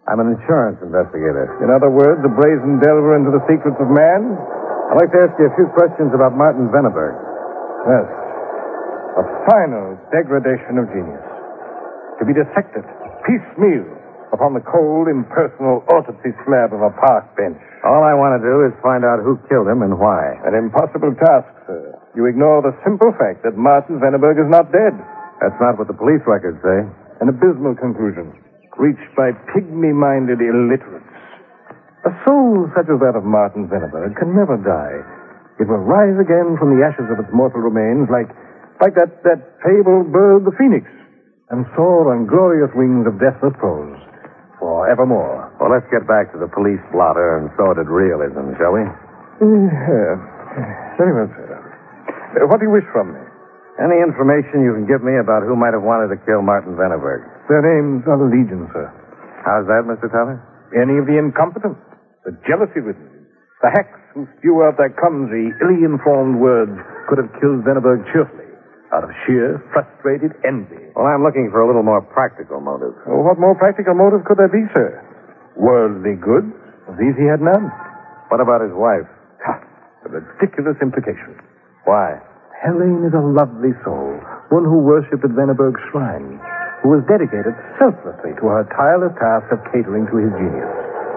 I'm 0.07 0.23
an 0.23 0.39
insurance 0.39 0.79
investigator. 0.79 1.59
In 1.59 1.67
other 1.67 1.91
words, 1.91 2.23
a 2.23 2.31
brazen 2.31 2.79
delver 2.79 3.19
into 3.19 3.35
the 3.35 3.43
secrets 3.43 3.75
of 3.75 3.91
man? 3.91 4.39
I'd 4.87 5.03
like 5.03 5.11
to 5.11 5.19
ask 5.27 5.35
you 5.35 5.51
a 5.51 5.55
few 5.59 5.67
questions 5.75 6.15
about 6.15 6.31
Martin 6.31 6.71
Venneberg. 6.71 7.11
Yes. 7.83 8.07
A 9.19 9.23
final 9.51 9.99
degradation 10.15 10.79
of 10.79 10.87
genius. 10.95 11.27
To 12.19 12.23
be 12.23 12.31
dissected, 12.31 12.87
piecemeal, 13.27 13.96
upon 14.33 14.53
the 14.53 14.63
cold, 14.63 15.07
impersonal 15.07 15.83
autopsy 15.87 16.35
slab 16.43 16.75
of 16.75 16.83
a 16.83 16.91
park 16.99 17.31
bench. 17.39 17.59
All 17.85 18.03
I 18.03 18.17
want 18.17 18.35
to 18.35 18.41
do 18.43 18.67
is 18.67 18.73
find 18.83 19.07
out 19.07 19.23
who 19.23 19.39
killed 19.47 19.69
him 19.69 19.85
and 19.85 19.95
why. 19.95 20.35
An 20.43 20.57
impossible 20.57 21.15
task, 21.15 21.47
sir. 21.65 21.95
You 22.17 22.25
ignore 22.27 22.65
the 22.65 22.75
simple 22.83 23.13
fact 23.15 23.45
that 23.45 23.55
Martin 23.55 24.01
Venneberg 24.01 24.41
is 24.41 24.49
not 24.49 24.73
dead. 24.73 24.97
That's 25.39 25.55
not 25.61 25.77
what 25.77 25.87
the 25.87 25.95
police 25.95 26.25
records 26.25 26.57
say. 26.65 26.83
An 27.21 27.29
abysmal 27.29 27.77
conclusion, 27.77 28.33
reached 28.75 29.09
by 29.15 29.31
pygmy-minded 29.53 30.41
illiterates. 30.41 31.05
A 32.05 32.11
soul 32.25 32.69
such 32.73 32.89
as 32.89 32.99
that 33.01 33.17
of 33.17 33.23
Martin 33.23 33.69
Venneberg 33.69 34.17
can 34.17 34.33
never 34.33 34.57
die. 34.57 35.01
It 35.61 35.65
will 35.69 35.81
rise 35.81 36.17
again 36.21 36.57
from 36.57 36.77
the 36.77 36.85
ashes 36.85 37.09
of 37.09 37.17
its 37.17 37.33
mortal 37.33 37.61
remains 37.61 38.09
like, 38.09 38.29
like 38.81 38.93
that, 38.93 39.23
that 39.25 39.41
fabled 39.65 40.13
bird, 40.13 40.45
the 40.45 40.53
phoenix, 40.57 40.85
and 41.49 41.65
soar 41.73 42.13
on 42.13 42.29
glorious 42.29 42.69
wings 42.75 43.07
of 43.09 43.17
deathless 43.17 43.55
prose 43.57 43.97
forevermore. 44.59 45.49
Well, 45.61 45.69
let's 45.71 45.87
get 45.93 46.05
back 46.09 46.33
to 46.33 46.37
the 46.37 46.49
police 46.49 46.81
blotter 46.91 47.37
and 47.37 47.49
sordid 47.57 47.89
realism, 47.89 48.53
shall 48.57 48.73
we? 48.73 48.85
Yeah. 49.41 50.17
Very 50.97 51.13
well, 51.13 51.29
sir. 51.33 52.45
What 52.49 52.59
do 52.59 52.65
you 52.65 52.73
wish 52.73 52.85
from 52.91 53.13
me? 53.13 53.21
Any 53.77 54.01
information 54.01 54.65
you 54.65 54.73
can 54.73 54.89
give 54.89 55.05
me 55.05 55.21
about 55.21 55.45
who 55.45 55.53
might 55.53 55.77
have 55.77 55.85
wanted 55.85 56.09
to 56.09 56.17
kill 56.25 56.41
Martin 56.41 56.73
Venneberg? 56.73 57.21
Their 57.45 57.61
names 57.61 58.01
are 58.09 58.17
legion, 58.17 58.65
sir. 58.73 58.89
How's 59.45 59.69
that, 59.69 59.85
Mr. 59.85 60.09
Towler? 60.09 60.41
Any 60.73 60.97
of 60.97 61.05
the 61.05 61.15
incompetent, 61.21 61.77
the 62.25 62.33
jealousy-ridden, 62.49 63.29
the 63.61 63.69
hacks 63.69 64.01
who 64.17 64.25
spew 64.37 64.65
out 64.65 64.81
their 64.81 64.89
clumsy, 64.97 65.53
ill-informed 65.61 66.41
words 66.41 66.73
could 67.05 67.21
have 67.21 67.29
killed 67.37 67.61
Venneberg 67.61 68.01
cheerfully 68.11 68.46
out 68.95 69.03
of 69.03 69.11
sheer, 69.25 69.59
frustrated 69.75 70.31
envy. 70.47 70.79
Well, 70.95 71.07
I'm 71.07 71.23
looking 71.23 71.51
for 71.51 71.59
a 71.59 71.67
little 71.67 71.83
more 71.83 71.99
practical 72.01 72.63
motive. 72.63 72.95
Well, 73.03 73.23
what 73.23 73.39
more 73.39 73.55
practical 73.55 73.95
motive 73.95 74.23
could 74.23 74.39
there 74.39 74.51
be, 74.51 74.63
sir? 74.71 74.95
Worldly 75.59 76.15
goods. 76.15 76.53
These 76.95 77.19
he 77.19 77.27
had 77.27 77.43
none. 77.43 77.67
What 78.31 78.39
about 78.39 78.63
his 78.63 78.71
wife? 78.71 79.07
Ha! 79.43 79.59
A 80.05 80.09
ridiculous 80.09 80.79
implication. 80.79 81.35
Why? 81.83 82.19
Helene 82.63 83.03
is 83.03 83.13
a 83.13 83.21
lovely 83.21 83.75
soul, 83.83 84.17
one 84.49 84.63
who 84.63 84.81
worshipped 84.81 85.23
at 85.23 85.35
shrine, 85.91 86.39
who 86.81 86.89
was 86.89 87.03
dedicated 87.05 87.53
selflessly 87.77 88.33
to 88.39 88.45
her 88.49 88.63
tireless 88.73 89.13
task 89.19 89.51
of 89.51 89.59
catering 89.69 90.07
to 90.09 90.15
his 90.17 90.31
genius. 90.39 90.71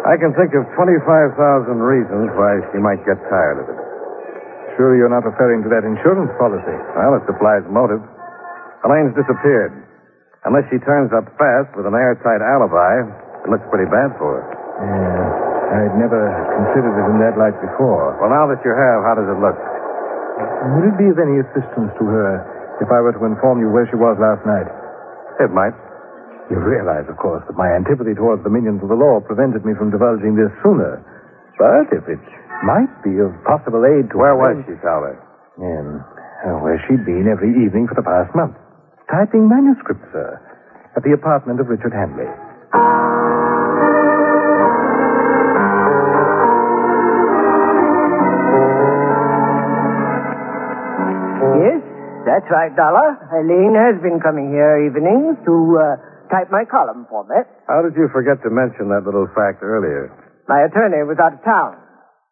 I 0.04 0.16
can 0.16 0.32
think 0.34 0.52
of 0.56 0.68
25,000 0.74 1.36
reasons 1.80 2.32
why 2.34 2.60
she 2.72 2.78
might 2.80 3.04
get 3.04 3.20
tired 3.28 3.62
of 3.62 3.66
it. 3.68 3.89
Sure 4.78 4.94
you're 4.96 5.12
not 5.12 5.26
referring 5.26 5.62
to 5.66 5.70
that 5.70 5.82
insurance 5.84 6.30
policy? 6.38 6.76
Well, 6.96 7.18
it 7.18 7.24
supplies 7.26 7.64
motive. 7.68 8.00
Elaine's 8.86 9.12
disappeared. 9.18 9.74
Unless 10.48 10.72
she 10.72 10.80
turns 10.88 11.12
up 11.12 11.28
fast 11.36 11.68
with 11.76 11.84
an 11.84 11.92
airtight 11.92 12.40
alibi, 12.40 13.04
it 13.44 13.48
looks 13.52 13.66
pretty 13.68 13.88
bad 13.92 14.16
for 14.16 14.40
her. 14.40 14.44
Yeah, 14.80 15.84
I'd 15.84 15.96
never 16.00 16.20
considered 16.56 16.96
it 16.96 17.06
in 17.12 17.20
that 17.20 17.36
light 17.36 17.56
before. 17.60 18.16
Well, 18.16 18.32
now 18.32 18.48
that 18.48 18.64
you 18.64 18.72
have, 18.72 19.04
how 19.04 19.14
does 19.20 19.28
it 19.28 19.36
look? 19.36 19.58
Would 20.80 20.86
it 20.88 20.96
be 20.96 21.12
of 21.12 21.20
any 21.20 21.44
assistance 21.44 21.92
to 22.00 22.04
her 22.08 22.30
if 22.80 22.88
I 22.88 23.04
were 23.04 23.12
to 23.12 23.24
inform 23.28 23.60
you 23.60 23.68
where 23.68 23.84
she 23.92 24.00
was 24.00 24.16
last 24.16 24.40
night? 24.48 24.68
It 25.44 25.52
might. 25.52 25.76
You 26.48 26.56
realize, 26.58 27.04
of 27.06 27.20
course, 27.20 27.44
that 27.46 27.54
my 27.60 27.68
antipathy 27.76 28.16
towards 28.16 28.42
the 28.42 28.50
minions 28.50 28.80
of 28.82 28.88
the 28.88 28.96
law 28.98 29.20
prevented 29.20 29.62
me 29.68 29.76
from 29.76 29.92
divulging 29.92 30.34
this 30.34 30.50
sooner. 30.64 30.98
But 31.60 31.92
if 31.92 32.02
it 32.08 32.18
might 32.64 32.92
be 33.02 33.16
of 33.20 33.32
possible 33.44 33.84
aid 33.86 34.10
to 34.12 34.16
Where 34.18 34.36
was 34.36 34.60
she, 34.68 34.76
Towler? 34.84 35.16
In, 35.58 36.00
uh, 36.44 36.60
where 36.60 36.80
she'd 36.88 37.04
been 37.04 37.28
every 37.28 37.50
evening 37.64 37.88
for 37.88 37.94
the 37.96 38.04
past 38.04 38.34
month. 38.36 38.56
Typing 39.10 39.48
manuscripts, 39.48 40.06
sir. 40.12 40.40
At 40.96 41.02
the 41.02 41.12
apartment 41.12 41.60
of 41.60 41.68
Richard 41.68 41.92
Hanley. 41.92 42.28
Yes, 51.60 51.80
that's 52.24 52.48
right, 52.52 52.72
Dollar. 52.76 53.16
Helene 53.32 53.74
has 53.76 53.96
been 54.02 54.20
coming 54.20 54.48
here 54.52 54.84
evenings 54.86 55.36
to 55.44 55.54
uh, 55.76 55.82
type 56.32 56.48
my 56.52 56.64
column 56.64 57.06
for 57.08 57.24
me. 57.24 57.36
How 57.68 57.82
did 57.82 57.96
you 57.96 58.08
forget 58.12 58.40
to 58.44 58.50
mention 58.50 58.88
that 58.92 59.04
little 59.04 59.28
fact 59.34 59.62
earlier? 59.62 60.12
My 60.48 60.64
attorney 60.64 61.02
was 61.04 61.18
out 61.20 61.34
of 61.34 61.42
town. 61.44 61.76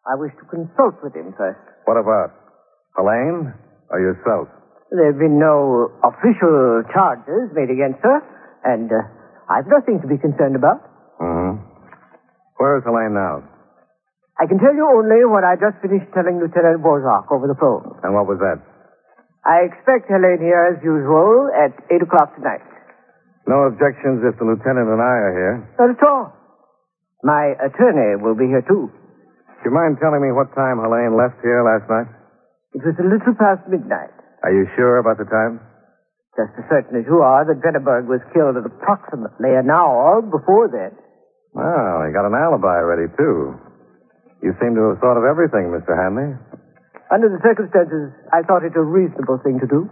I 0.07 0.15
wish 0.15 0.31
to 0.39 0.45
consult 0.47 1.01
with 1.03 1.15
him 1.15 1.33
first. 1.35 1.59
What 1.85 1.99
about 1.99 2.31
Helene 2.95 3.53
or 3.91 3.99
yourself? 3.99 4.47
There 4.89 5.05
have 5.11 5.19
been 5.19 5.37
no 5.37 5.91
official 6.01 6.83
charges 6.89 7.53
made 7.53 7.69
against 7.69 8.01
her, 8.01 8.19
and 8.65 8.89
uh, 8.89 9.05
I've 9.51 9.69
nothing 9.69 10.01
to 10.01 10.07
be 10.07 10.17
concerned 10.17 10.55
about. 10.55 10.81
Mm-hmm. 11.21 11.61
Where 12.57 12.77
is 12.79 12.83
Helene 12.83 13.13
now? 13.13 13.45
I 14.39 14.47
can 14.47 14.57
tell 14.57 14.73
you 14.73 14.87
only 14.87 15.27
what 15.27 15.43
I 15.43 15.59
just 15.59 15.77
finished 15.83 16.09
telling 16.15 16.39
Lieutenant 16.39 16.79
Borzak 16.79 17.27
over 17.29 17.45
the 17.45 17.59
phone. 17.59 17.99
And 18.01 18.15
what 18.15 18.25
was 18.25 18.39
that? 18.39 18.63
I 19.43 19.67
expect 19.67 20.07
Helene 20.07 20.39
here 20.39 20.75
as 20.75 20.79
usual 20.83 21.51
at 21.51 21.75
8 21.91 22.01
o'clock 22.07 22.35
tonight. 22.35 22.63
No 23.47 23.67
objections 23.67 24.23
if 24.23 24.37
the 24.37 24.45
lieutenant 24.45 24.87
and 24.87 25.01
I 25.01 25.15
are 25.25 25.35
here. 25.35 25.55
Not 25.79 25.89
at 25.91 26.03
all. 26.05 26.33
My 27.23 27.57
attorney 27.57 28.21
will 28.21 28.35
be 28.35 28.47
here 28.47 28.63
too. 28.63 28.91
Do 29.59 29.67
you 29.67 29.75
mind 29.75 29.99
telling 29.99 30.23
me 30.23 30.31
what 30.31 30.55
time 30.55 30.79
Helene 30.79 31.19
left 31.19 31.43
here 31.43 31.59
last 31.67 31.83
night? 31.91 32.07
It 32.71 32.79
was 32.79 32.95
a 32.95 33.03
little 33.03 33.35
past 33.35 33.67
midnight. 33.67 34.15
Are 34.39 34.55
you 34.55 34.63
sure 34.79 35.03
about 35.03 35.19
the 35.19 35.27
time? 35.27 35.59
Just 36.39 36.55
as 36.55 36.63
certain 36.71 36.95
as 36.95 37.03
you 37.03 37.19
are 37.19 37.43
that 37.43 37.59
Venneberg 37.59 38.07
was 38.07 38.23
killed 38.31 38.55
at 38.55 38.63
approximately 38.63 39.51
an 39.51 39.67
hour 39.67 40.23
before 40.23 40.71
then. 40.71 40.95
Well, 41.51 42.07
he 42.07 42.15
got 42.15 42.23
an 42.23 42.37
alibi 42.39 42.79
ready, 42.87 43.11
too. 43.19 43.59
You 44.39 44.55
seem 44.63 44.79
to 44.79 44.95
have 44.95 45.03
thought 45.03 45.19
of 45.19 45.27
everything, 45.27 45.75
Mr. 45.75 45.91
Hanley. 45.91 46.39
Under 47.11 47.27
the 47.27 47.43
circumstances, 47.43 48.15
I 48.31 48.47
thought 48.47 48.63
it 48.63 48.79
a 48.79 48.85
reasonable 48.85 49.43
thing 49.43 49.59
to 49.59 49.67
do. 49.67 49.91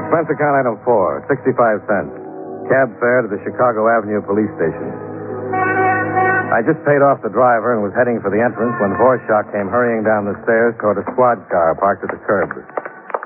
Expense 0.00 0.32
account 0.32 0.56
item 0.64 0.80
four, 0.88 1.20
65 1.28 1.52
cents. 1.84 2.31
Cab 2.70 2.88
fare 3.00 3.22
to 3.26 3.28
the 3.30 3.40
Chicago 3.42 3.88
Avenue 3.90 4.22
police 4.22 4.50
station. 4.58 4.88
I 6.52 6.60
just 6.60 6.78
paid 6.84 7.00
off 7.00 7.24
the 7.24 7.32
driver 7.32 7.72
and 7.72 7.80
was 7.80 7.96
heading 7.96 8.20
for 8.20 8.28
the 8.28 8.36
entrance 8.36 8.76
when 8.76 8.92
Vorschach 9.00 9.48
came 9.56 9.72
hurrying 9.72 10.04
down 10.04 10.28
the 10.28 10.36
stairs 10.44 10.76
toward 10.76 11.00
a 11.00 11.04
squad 11.16 11.40
car 11.48 11.72
parked 11.80 12.04
at 12.04 12.12
the 12.12 12.20
curb. 12.28 12.52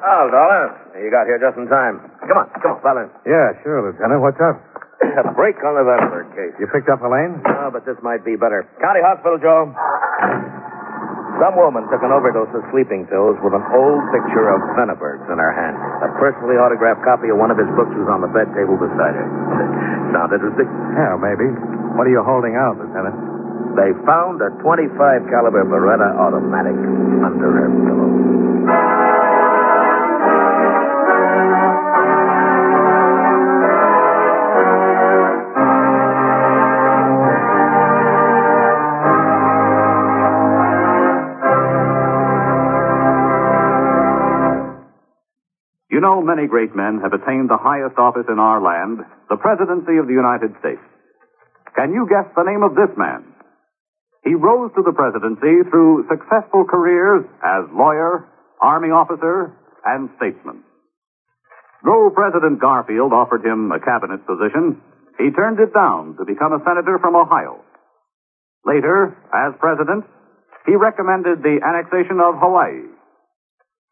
Oh, 0.07 0.31
Dollar. 0.31 0.71
You 0.95 1.11
got 1.11 1.26
here 1.26 1.37
just 1.43 1.59
in 1.59 1.66
time. 1.66 1.99
Come 2.23 2.38
on, 2.38 2.47
come 2.62 2.78
on, 2.78 2.81
fella. 2.87 3.05
Yeah, 3.26 3.50
sure, 3.66 3.83
Lieutenant. 3.83 4.23
What's 4.23 4.38
up? 4.38 4.62
A 5.26 5.35
break 5.35 5.59
on 5.66 5.75
the 5.75 5.83
Vandenberg 5.85 6.31
case. 6.38 6.55
You 6.62 6.71
picked 6.71 6.88
up 6.88 7.02
Elaine? 7.02 7.43
No, 7.43 7.69
but 7.75 7.83
this 7.85 7.99
might 8.07 8.23
be 8.25 8.38
better. 8.38 8.62
County 8.78 9.02
Hospital, 9.02 9.37
Joe. 9.43 9.75
Some 11.37 11.52
woman 11.61 11.85
took 11.93 12.00
an 12.00 12.12
overdose 12.16 12.49
of 12.57 12.64
sleeping 12.73 13.05
pills 13.12 13.37
with 13.45 13.52
an 13.52 13.61
old 13.76 14.00
picture 14.09 14.49
of 14.49 14.59
Veneberg's 14.73 15.28
in 15.28 15.37
her 15.37 15.52
hand. 15.52 15.76
A 16.00 16.09
personally 16.16 16.57
autographed 16.57 17.05
copy 17.05 17.28
of 17.28 17.37
one 17.37 17.52
of 17.52 17.61
his 17.61 17.69
books 17.76 17.93
was 17.93 18.09
on 18.09 18.25
the 18.25 18.33
bed 18.33 18.49
table 18.57 18.81
beside 18.81 19.12
her. 19.12 19.28
Sound 20.16 20.33
interesting? 20.33 20.69
Yeah, 20.97 21.21
maybe. 21.21 21.49
What 21.93 22.09
are 22.09 22.14
you 22.14 22.25
holding 22.25 22.57
out, 22.57 22.81
Lieutenant? 22.81 23.16
They 23.76 23.93
found 24.09 24.40
a 24.40 24.49
25 24.64 24.97
caliber 25.28 25.61
Beretta 25.69 26.09
automatic 26.16 26.76
under 27.21 27.49
her 27.52 27.69
pillow. 27.85 29.15
Know, 46.06 46.22
many 46.22 46.46
great 46.46 46.70
men 46.78 47.02
have 47.02 47.10
attained 47.10 47.50
the 47.50 47.58
highest 47.58 47.98
office 47.98 48.30
in 48.30 48.38
our 48.38 48.62
land, 48.62 49.02
the 49.26 49.42
presidency 49.42 49.98
of 49.98 50.06
the 50.06 50.14
United 50.14 50.54
States. 50.62 50.82
Can 51.75 51.90
you 51.90 52.06
guess 52.06 52.30
the 52.38 52.46
name 52.46 52.62
of 52.62 52.78
this 52.78 52.94
man? 52.94 53.26
He 54.22 54.38
rose 54.38 54.70
to 54.78 54.86
the 54.86 54.94
presidency 54.94 55.66
through 55.66 56.06
successful 56.06 56.62
careers 56.62 57.26
as 57.42 57.66
lawyer, 57.75 58.30
army 58.62 58.94
officer, 58.94 59.50
and 59.82 60.08
statesman. 60.16 60.62
Though 61.82 62.10
President 62.14 62.62
Garfield 62.62 63.12
offered 63.12 63.42
him 63.42 63.70
a 63.70 63.82
cabinet 63.82 64.22
position, 64.26 64.78
he 65.18 65.34
turned 65.34 65.58
it 65.58 65.75
down 65.75 66.16
to 66.18 66.25
become 66.25 66.54
a 66.54 66.62
senator 66.62 66.98
from 66.98 67.14
Ohio. 67.14 67.62
Later, 68.64 69.14
as 69.34 69.54
president, 69.58 70.06
he 70.66 70.75
recommended 70.75 71.42
the 71.42 71.62
annexation 71.62 72.18
of 72.18 72.38
Hawaii 72.38 72.96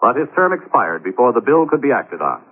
but 0.05 0.21
his 0.21 0.29
term 0.37 0.53
expired 0.53 1.01
before 1.01 1.33
the 1.33 1.41
bill 1.41 1.65
could 1.65 1.81
be 1.81 1.89
acted 1.89 2.21
on. 2.21 2.45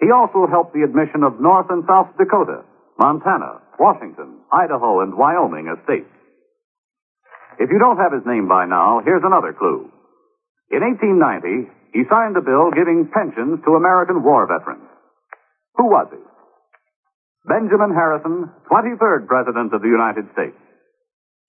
He 0.00 0.08
also 0.08 0.48
helped 0.48 0.72
the 0.72 0.88
admission 0.88 1.20
of 1.20 1.36
North 1.36 1.68
and 1.68 1.84
South 1.84 2.16
Dakota, 2.16 2.64
Montana, 2.96 3.60
Washington, 3.76 4.40
Idaho, 4.48 5.04
and 5.04 5.12
Wyoming 5.12 5.68
as 5.68 5.76
states. 5.84 6.08
If 7.60 7.68
you 7.68 7.76
don't 7.76 8.00
have 8.00 8.16
his 8.16 8.24
name 8.24 8.48
by 8.48 8.64
now, 8.64 9.04
here's 9.04 9.20
another 9.20 9.52
clue. 9.52 9.92
In 10.72 10.80
1890, 10.80 11.68
he 11.92 12.08
signed 12.08 12.40
a 12.40 12.40
bill 12.40 12.72
giving 12.72 13.12
pensions 13.12 13.60
to 13.68 13.76
American 13.76 14.24
war 14.24 14.48
veterans. 14.48 14.88
Who 15.76 15.92
was 15.92 16.08
he? 16.08 16.24
Benjamin 17.44 17.92
Harrison, 17.92 18.48
23rd 18.64 19.28
President 19.28 19.76
of 19.76 19.84
the 19.84 19.92
United 19.92 20.24
States. 20.32 20.56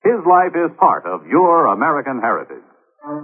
His 0.03 0.19
life 0.27 0.51
is 0.51 0.75
part 0.75 1.07
of 1.07 1.23
your 1.31 1.71
American 1.71 2.19
heritage. 2.19 2.67
And 3.03 3.17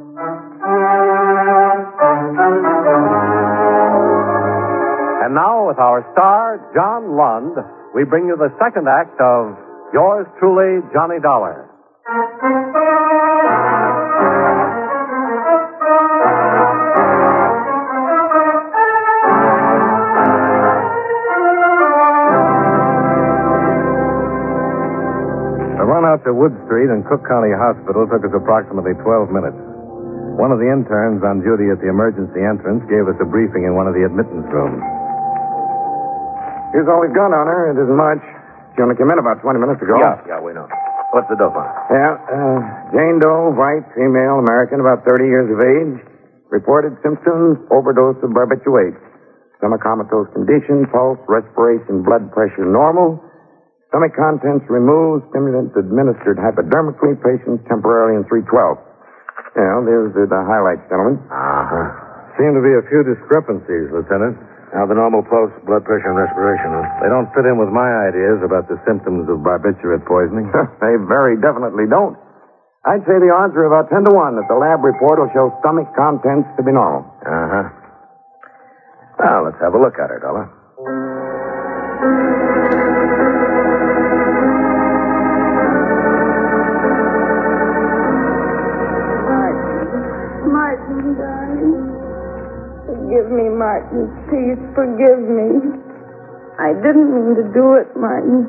now, 5.36 5.68
with 5.68 5.78
our 5.78 6.02
star, 6.14 6.58
John 6.74 7.16
Lund, 7.16 7.58
we 7.94 8.04
bring 8.04 8.26
you 8.26 8.36
the 8.36 8.50
second 8.58 8.88
act 8.88 9.22
of 9.22 9.56
Yours 9.94 10.26
Truly, 10.40 10.82
Johnny 10.94 11.20
Dollar. 11.22 11.70
The 26.18 26.34
out 26.34 26.34
to 26.34 26.34
Wood 26.34 26.58
Street 26.66 26.90
and 26.90 27.06
Cook 27.06 27.22
County 27.30 27.54
Hospital 27.54 28.10
took 28.10 28.26
us 28.26 28.34
approximately 28.34 28.98
12 29.06 29.30
minutes. 29.30 29.54
One 30.42 30.50
of 30.50 30.58
the 30.58 30.66
interns 30.66 31.22
on 31.22 31.46
duty 31.46 31.70
at 31.70 31.78
the 31.78 31.94
emergency 31.94 32.42
entrance 32.42 32.82
gave 32.90 33.06
us 33.06 33.14
a 33.22 33.28
briefing 33.30 33.70
in 33.70 33.78
one 33.78 33.86
of 33.86 33.94
the 33.94 34.02
admittance 34.02 34.50
rooms. 34.50 34.82
Here's 36.74 36.90
all 36.90 37.06
we've 37.06 37.14
got 37.14 37.30
on 37.38 37.46
her. 37.46 37.70
It 37.70 37.78
isn't 37.78 37.94
much. 37.94 38.18
She 38.74 38.82
only 38.82 38.98
came 38.98 39.14
in 39.14 39.22
about 39.22 39.46
20 39.46 39.62
minutes 39.62 39.78
ago. 39.78 39.94
Yeah, 39.94 40.18
yeah, 40.26 40.42
we 40.42 40.58
know. 40.58 40.66
What's 41.14 41.30
the 41.30 41.38
dope 41.38 41.54
on 41.54 41.70
it? 41.70 41.76
Yeah, 41.94 42.18
uh, 42.18 42.58
Jane 42.98 43.22
Doe, 43.22 43.54
white, 43.54 43.86
female, 43.94 44.42
American, 44.42 44.82
about 44.82 45.06
30 45.06 45.22
years 45.22 45.54
of 45.54 45.62
age. 45.62 46.02
Reported 46.50 46.98
symptoms, 47.06 47.62
overdose 47.70 48.18
of 48.26 48.34
barbiturates. 48.34 48.98
Stomach 49.62 49.86
comatose 49.86 50.34
condition, 50.34 50.90
pulse, 50.90 51.22
respiration, 51.30 52.02
blood 52.02 52.34
pressure 52.34 52.66
normal. 52.66 53.22
Stomach 53.90 54.12
contents 54.20 54.68
removed, 54.68 55.24
stimulant 55.32 55.72
administered 55.80 56.36
hypodermically, 56.36 57.16
patient 57.24 57.64
temporarily 57.72 58.20
in 58.20 58.28
312. 58.28 58.76
Yeah, 59.56 59.80
there's 59.88 60.12
the, 60.12 60.28
the 60.28 60.44
highlights, 60.44 60.84
gentlemen. 60.92 61.24
Uh-huh. 61.32 61.88
Seem 62.36 62.52
to 62.52 62.62
be 62.62 62.76
a 62.76 62.84
few 62.92 63.02
discrepancies, 63.08 63.88
Lieutenant. 63.96 64.36
Now, 64.76 64.84
the 64.84 65.00
normal 65.00 65.24
pulse, 65.24 65.56
blood 65.64 65.88
pressure, 65.88 66.12
and 66.12 66.20
respiration, 66.20 66.68
they 67.00 67.08
don't 67.08 67.32
fit 67.32 67.48
in 67.48 67.56
with 67.56 67.72
my 67.72 67.88
ideas 68.12 68.44
about 68.44 68.68
the 68.68 68.76
symptoms 68.84 69.32
of 69.32 69.40
barbiturate 69.40 70.04
poisoning. 70.04 70.52
they 70.84 71.00
very 71.08 71.40
definitely 71.40 71.88
don't. 71.88 72.20
I'd 72.84 73.08
say 73.08 73.16
the 73.24 73.32
odds 73.32 73.56
are 73.56 73.72
about 73.72 73.88
10 73.88 74.04
to 74.04 74.12
1 74.12 74.36
that 74.36 74.48
the 74.52 74.60
lab 74.60 74.84
report 74.84 75.18
will 75.18 75.32
show 75.32 75.56
stomach 75.64 75.88
contents 75.96 76.52
to 76.60 76.62
be 76.62 76.76
normal. 76.76 77.08
Uh-huh. 77.24 77.72
Well, 79.18 79.48
let's 79.48 79.60
have 79.64 79.74
a 79.74 79.80
look 79.80 79.96
at 79.96 80.12
her, 80.12 80.20
Dollar. 80.20 80.46
Forgive 93.18 93.34
me, 93.34 93.50
Martin. 93.50 94.14
Please 94.30 94.62
forgive 94.78 95.18
me. 95.26 95.74
I 96.62 96.70
didn't 96.86 97.10
mean 97.10 97.34
to 97.34 97.50
do 97.50 97.74
it, 97.74 97.90
Martin. 97.98 98.46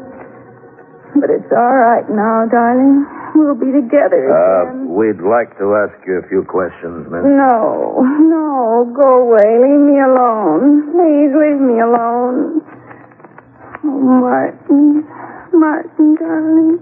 But 1.16 1.30
it's 1.32 1.48
all 1.56 1.72
right 1.72 2.04
now, 2.12 2.44
darling. 2.52 3.08
We'll 3.34 3.54
be 3.56 3.72
together 3.72 4.28
Uh, 4.28 4.68
again. 4.68 4.92
we'd 4.92 5.24
like 5.24 5.56
to 5.56 5.72
ask 5.72 5.96
you 6.06 6.20
a 6.20 6.28
few 6.28 6.44
questions, 6.44 7.08
miss. 7.08 7.24
No, 7.24 8.04
no, 8.28 8.92
go 8.92 9.24
away. 9.24 9.56
Leave 9.56 9.80
me 9.80 10.00
alone. 10.04 10.92
Please 10.92 11.32
leave 11.32 11.60
me 11.64 11.80
alone. 11.80 12.60
Oh, 13.84 14.20
Martin. 14.20 15.08
Martin, 15.54 16.14
darling. 16.20 16.78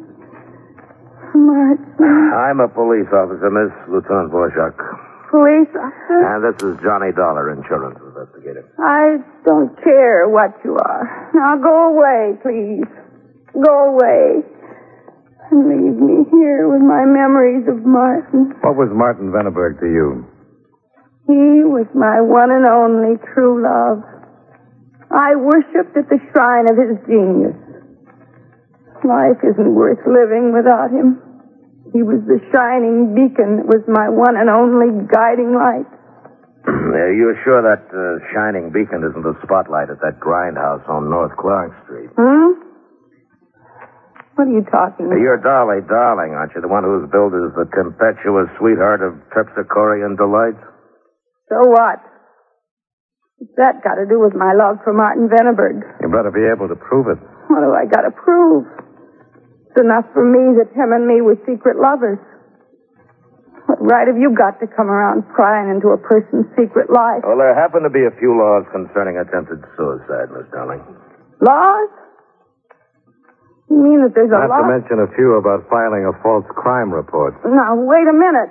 Martin. 1.38 2.32
I'm 2.34 2.58
a 2.58 2.66
police 2.68 3.06
officer, 3.14 3.46
Miss 3.50 3.70
Lieutenant 3.86 4.32
Vorschach. 4.32 4.74
Police 5.36 5.68
officer? 5.76 6.16
And 6.32 6.40
this 6.48 6.56
is 6.64 6.80
Johnny 6.80 7.12
Dollar, 7.12 7.52
insurance 7.52 8.00
investigator. 8.00 8.64
I 8.80 9.20
don't 9.44 9.68
care 9.84 10.24
what 10.32 10.56
you 10.64 10.80
are. 10.80 11.04
Now 11.36 11.60
go 11.60 11.92
away, 11.92 12.40
please. 12.40 12.88
Go 13.52 13.92
away. 13.92 14.40
And 15.52 15.60
leave 15.68 16.00
me 16.00 16.24
here 16.32 16.72
with 16.72 16.80
my 16.80 17.04
memories 17.04 17.68
of 17.68 17.84
Martin. 17.84 18.56
What 18.64 18.80
was 18.80 18.88
Martin 18.96 19.28
Veneberg 19.28 19.76
to 19.84 19.86
you? 19.92 20.24
He 21.28 21.68
was 21.68 21.84
my 21.92 22.24
one 22.24 22.48
and 22.48 22.64
only 22.64 23.20
true 23.34 23.60
love. 23.60 24.00
I 25.12 25.36
worshipped 25.36 26.00
at 26.00 26.08
the 26.08 26.16
shrine 26.32 26.64
of 26.64 26.80
his 26.80 26.96
genius. 27.04 27.60
Life 29.04 29.44
isn't 29.44 29.74
worth 29.74 30.00
living 30.08 30.56
without 30.56 30.88
him. 30.88 31.20
He 31.92 32.02
was 32.02 32.22
the 32.26 32.42
shining 32.50 33.14
beacon 33.14 33.62
that 33.62 33.68
was 33.70 33.84
my 33.86 34.10
one 34.10 34.34
and 34.34 34.50
only 34.50 34.90
guiding 35.06 35.54
light. 35.54 35.86
Are 36.66 37.14
you 37.14 37.30
sure 37.46 37.62
that 37.62 37.86
uh, 37.94 38.18
shining 38.34 38.74
beacon 38.74 39.06
isn't 39.06 39.22
the 39.22 39.38
spotlight 39.46 39.86
at 39.90 40.02
that 40.02 40.18
grindhouse 40.18 40.82
on 40.90 41.06
North 41.06 41.30
Clark 41.38 41.70
Street? 41.86 42.10
Hmm? 42.18 42.58
What 44.34 44.50
are 44.50 44.56
you 44.56 44.66
talking 44.68 45.06
about? 45.06 45.22
You're 45.22 45.40
Dolly 45.40 45.80
Darling, 45.86 46.34
aren't 46.34 46.52
you? 46.52 46.60
The 46.60 46.68
one 46.68 46.84
who's 46.84 47.08
billed 47.08 47.32
as 47.32 47.54
the 47.56 47.64
tempestuous 47.72 48.50
sweetheart 48.58 49.00
of 49.00 49.16
Terpsichorean 49.32 50.18
delights? 50.18 50.60
So 51.48 51.70
what? 51.70 52.02
What's 53.38 53.54
that 53.56 53.80
got 53.84 53.96
to 53.96 54.04
do 54.04 54.18
with 54.20 54.34
my 54.34 54.52
love 54.52 54.82
for 54.82 54.92
Martin 54.92 55.28
Veneberg? 55.30 55.80
You 56.02 56.08
better 56.12 56.34
be 56.34 56.44
able 56.44 56.68
to 56.68 56.76
prove 56.76 57.06
it. 57.08 57.20
What 57.48 57.62
do 57.62 57.72
I 57.72 57.86
got 57.86 58.02
to 58.02 58.12
prove? 58.12 58.66
Enough 59.76 60.08
for 60.16 60.24
me 60.24 60.56
that 60.56 60.72
him 60.72 60.92
and 60.96 61.04
me 61.06 61.20
were 61.20 61.36
secret 61.44 61.76
lovers. 61.76 62.16
What 63.68 63.76
right 63.84 64.08
have 64.08 64.16
you 64.16 64.32
got 64.32 64.56
to 64.64 64.66
come 64.66 64.88
around 64.88 65.28
prying 65.36 65.68
into 65.68 65.92
a 65.92 65.98
person's 66.00 66.46
secret 66.56 66.88
life? 66.88 67.20
Well, 67.26 67.36
there 67.36 67.52
happen 67.52 67.82
to 67.84 67.90
be 67.92 68.08
a 68.08 68.14
few 68.16 68.32
laws 68.32 68.64
concerning 68.72 69.20
attempted 69.20 69.60
suicide, 69.76 70.32
Miss 70.32 70.48
Darling. 70.48 70.80
Laws? 71.44 71.90
You 73.68 73.76
mean 73.76 74.00
that 74.06 74.14
there's 74.16 74.32
a 74.32 74.38
Not 74.46 74.48
law? 74.48 74.62
to 74.64 74.68
mention 74.80 74.96
a 75.02 75.10
few 75.12 75.36
about 75.36 75.68
filing 75.68 76.08
a 76.08 76.14
false 76.22 76.46
crime 76.56 76.88
report. 76.94 77.36
Now, 77.44 77.76
wait 77.76 78.06
a 78.08 78.16
minute. 78.16 78.48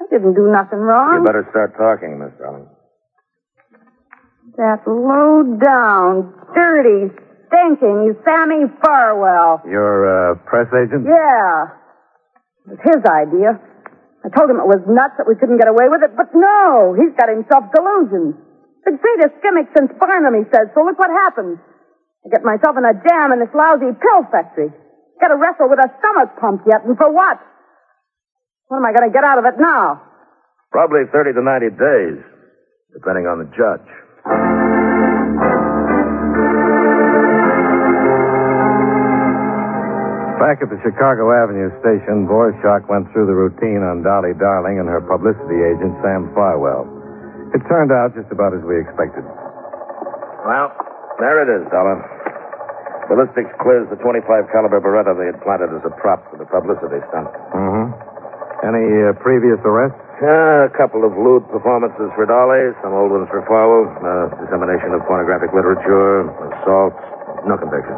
I 0.00 0.04
didn't 0.08 0.34
do 0.34 0.48
nothing 0.48 0.78
wrong. 0.80 1.20
You 1.20 1.24
better 1.26 1.44
start 1.50 1.76
talking, 1.76 2.16
Miss 2.18 2.32
Darling. 2.40 2.64
That 4.56 4.86
low 4.86 5.42
down, 5.60 6.32
dirty, 6.54 7.12
stinking 7.62 8.14
Sammy 8.24 8.66
Farwell. 8.82 9.62
Your 9.70 10.06
uh, 10.06 10.34
press 10.46 10.66
agent? 10.74 11.06
Yeah. 11.06 11.70
It 12.66 12.78
was 12.78 12.82
his 12.82 13.02
idea. 13.06 13.58
I 14.22 14.28
told 14.30 14.50
him 14.50 14.58
it 14.62 14.70
was 14.70 14.82
nuts 14.86 15.18
that 15.18 15.26
we 15.26 15.34
couldn't 15.34 15.58
get 15.58 15.66
away 15.66 15.90
with 15.90 16.02
it, 16.02 16.14
but 16.14 16.30
no, 16.34 16.94
he's 16.94 17.10
got 17.18 17.26
himself 17.26 17.70
delusions. 17.74 18.38
The 18.86 18.94
greatest 18.94 19.34
gimmick 19.42 19.70
since 19.74 19.90
Barnum, 19.98 20.34
he 20.38 20.46
says, 20.50 20.70
so 20.74 20.82
look 20.86 20.98
what 20.98 21.10
happens. 21.10 21.58
I 22.22 22.30
get 22.30 22.46
myself 22.46 22.78
in 22.78 22.86
a 22.86 22.94
jam 22.94 23.34
in 23.34 23.42
this 23.42 23.50
lousy 23.50 23.90
pill 23.98 24.22
factory. 24.30 24.70
Got 25.18 25.34
to 25.34 25.38
wrestle 25.38 25.70
with 25.70 25.82
a 25.82 25.90
stomach 25.98 26.38
pump 26.38 26.62
yet, 26.66 26.86
and 26.86 26.94
for 26.98 27.10
what? 27.10 27.38
What 28.70 28.78
am 28.78 28.86
I 28.86 28.94
going 28.94 29.10
to 29.10 29.14
get 29.14 29.26
out 29.26 29.38
of 29.38 29.44
it 29.46 29.58
now? 29.58 30.02
Probably 30.70 31.02
30 31.10 31.34
to 31.34 31.42
90 31.42 31.70
days, 31.78 32.18
depending 32.94 33.26
on 33.26 33.42
the 33.42 33.48
judge. 33.54 34.61
Back 40.42 40.58
at 40.58 40.74
the 40.74 40.82
Chicago 40.82 41.30
Avenue 41.30 41.70
station, 41.78 42.26
Vorschach 42.26 42.82
went 42.90 43.06
through 43.14 43.30
the 43.30 43.38
routine 43.38 43.78
on 43.86 44.02
Dolly 44.02 44.34
Darling 44.34 44.82
and 44.82 44.90
her 44.90 44.98
publicity 44.98 45.62
agent, 45.62 45.94
Sam 46.02 46.34
Farwell. 46.34 46.82
It 47.54 47.62
turned 47.70 47.94
out 47.94 48.10
just 48.18 48.26
about 48.34 48.50
as 48.50 48.58
we 48.66 48.74
expected. 48.82 49.22
Well, 50.42 50.74
there 51.22 51.46
it 51.46 51.46
is, 51.46 51.62
Dollar. 51.70 51.94
Ballistics 53.06 53.54
clears 53.62 53.86
the 53.86 54.02
25 54.02 54.50
caliber 54.50 54.82
Beretta 54.82 55.14
they 55.14 55.30
had 55.30 55.38
planted 55.46 55.70
as 55.78 55.86
a 55.86 55.94
prop 56.02 56.26
for 56.26 56.42
the 56.42 56.48
publicity 56.50 56.98
stunt. 57.06 57.30
Mm-hmm. 57.54 57.94
Any 58.66 58.86
uh, 58.98 59.14
previous 59.22 59.62
arrests? 59.62 60.02
Uh, 60.18 60.66
a 60.66 60.74
couple 60.74 61.06
of 61.06 61.14
lewd 61.14 61.46
performances 61.54 62.10
for 62.18 62.26
Dolly, 62.26 62.74
some 62.82 62.90
old 62.90 63.14
ones 63.14 63.30
for 63.30 63.46
Farwell, 63.46 63.86
uh, 63.94 64.26
dissemination 64.42 64.90
of 64.90 65.06
pornographic 65.06 65.54
literature, 65.54 66.26
assault, 66.58 66.98
no 67.46 67.54
conviction. 67.54 67.94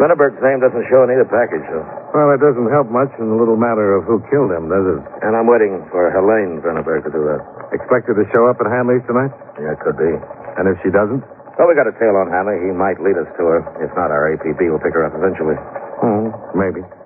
Veneberg's 0.00 0.40
name 0.40 0.64
doesn't 0.64 0.88
show 0.88 1.04
in 1.04 1.12
either 1.12 1.28
package, 1.28 1.60
though. 1.68 1.84
Well, 2.16 2.32
it 2.32 2.40
doesn't 2.40 2.72
help 2.72 2.88
much 2.88 3.12
in 3.20 3.28
the 3.28 3.36
little 3.36 3.60
matter 3.60 4.00
of 4.00 4.08
who 4.08 4.24
killed 4.32 4.48
him, 4.48 4.72
does 4.72 4.96
it? 4.96 5.00
And 5.20 5.36
I'm 5.36 5.44
waiting 5.44 5.84
for 5.92 6.08
Helene 6.08 6.64
Veneberg 6.64 7.04
to 7.04 7.12
do 7.12 7.20
that. 7.28 7.40
Expected 7.76 8.16
to 8.16 8.24
show 8.32 8.48
up 8.48 8.56
at 8.64 8.66
Hanley's 8.72 9.04
tonight? 9.04 9.28
Yeah, 9.60 9.76
it 9.76 9.80
could 9.84 10.00
be. 10.00 10.08
And 10.56 10.72
if 10.72 10.80
she 10.80 10.88
doesn't? 10.88 11.20
Well, 11.60 11.68
we 11.68 11.76
got 11.76 11.84
a 11.84 11.92
tail 12.00 12.16
on 12.16 12.32
Hanley. 12.32 12.56
He 12.64 12.72
might 12.72 12.96
lead 13.04 13.20
us 13.20 13.28
to 13.36 13.42
her. 13.44 13.60
If 13.84 13.92
not, 13.92 14.08
our 14.08 14.32
APB 14.32 14.72
will 14.72 14.80
pick 14.80 14.96
her 14.96 15.04
up 15.04 15.12
eventually. 15.12 15.60
Hmm, 16.00 16.32
maybe. 16.56 16.80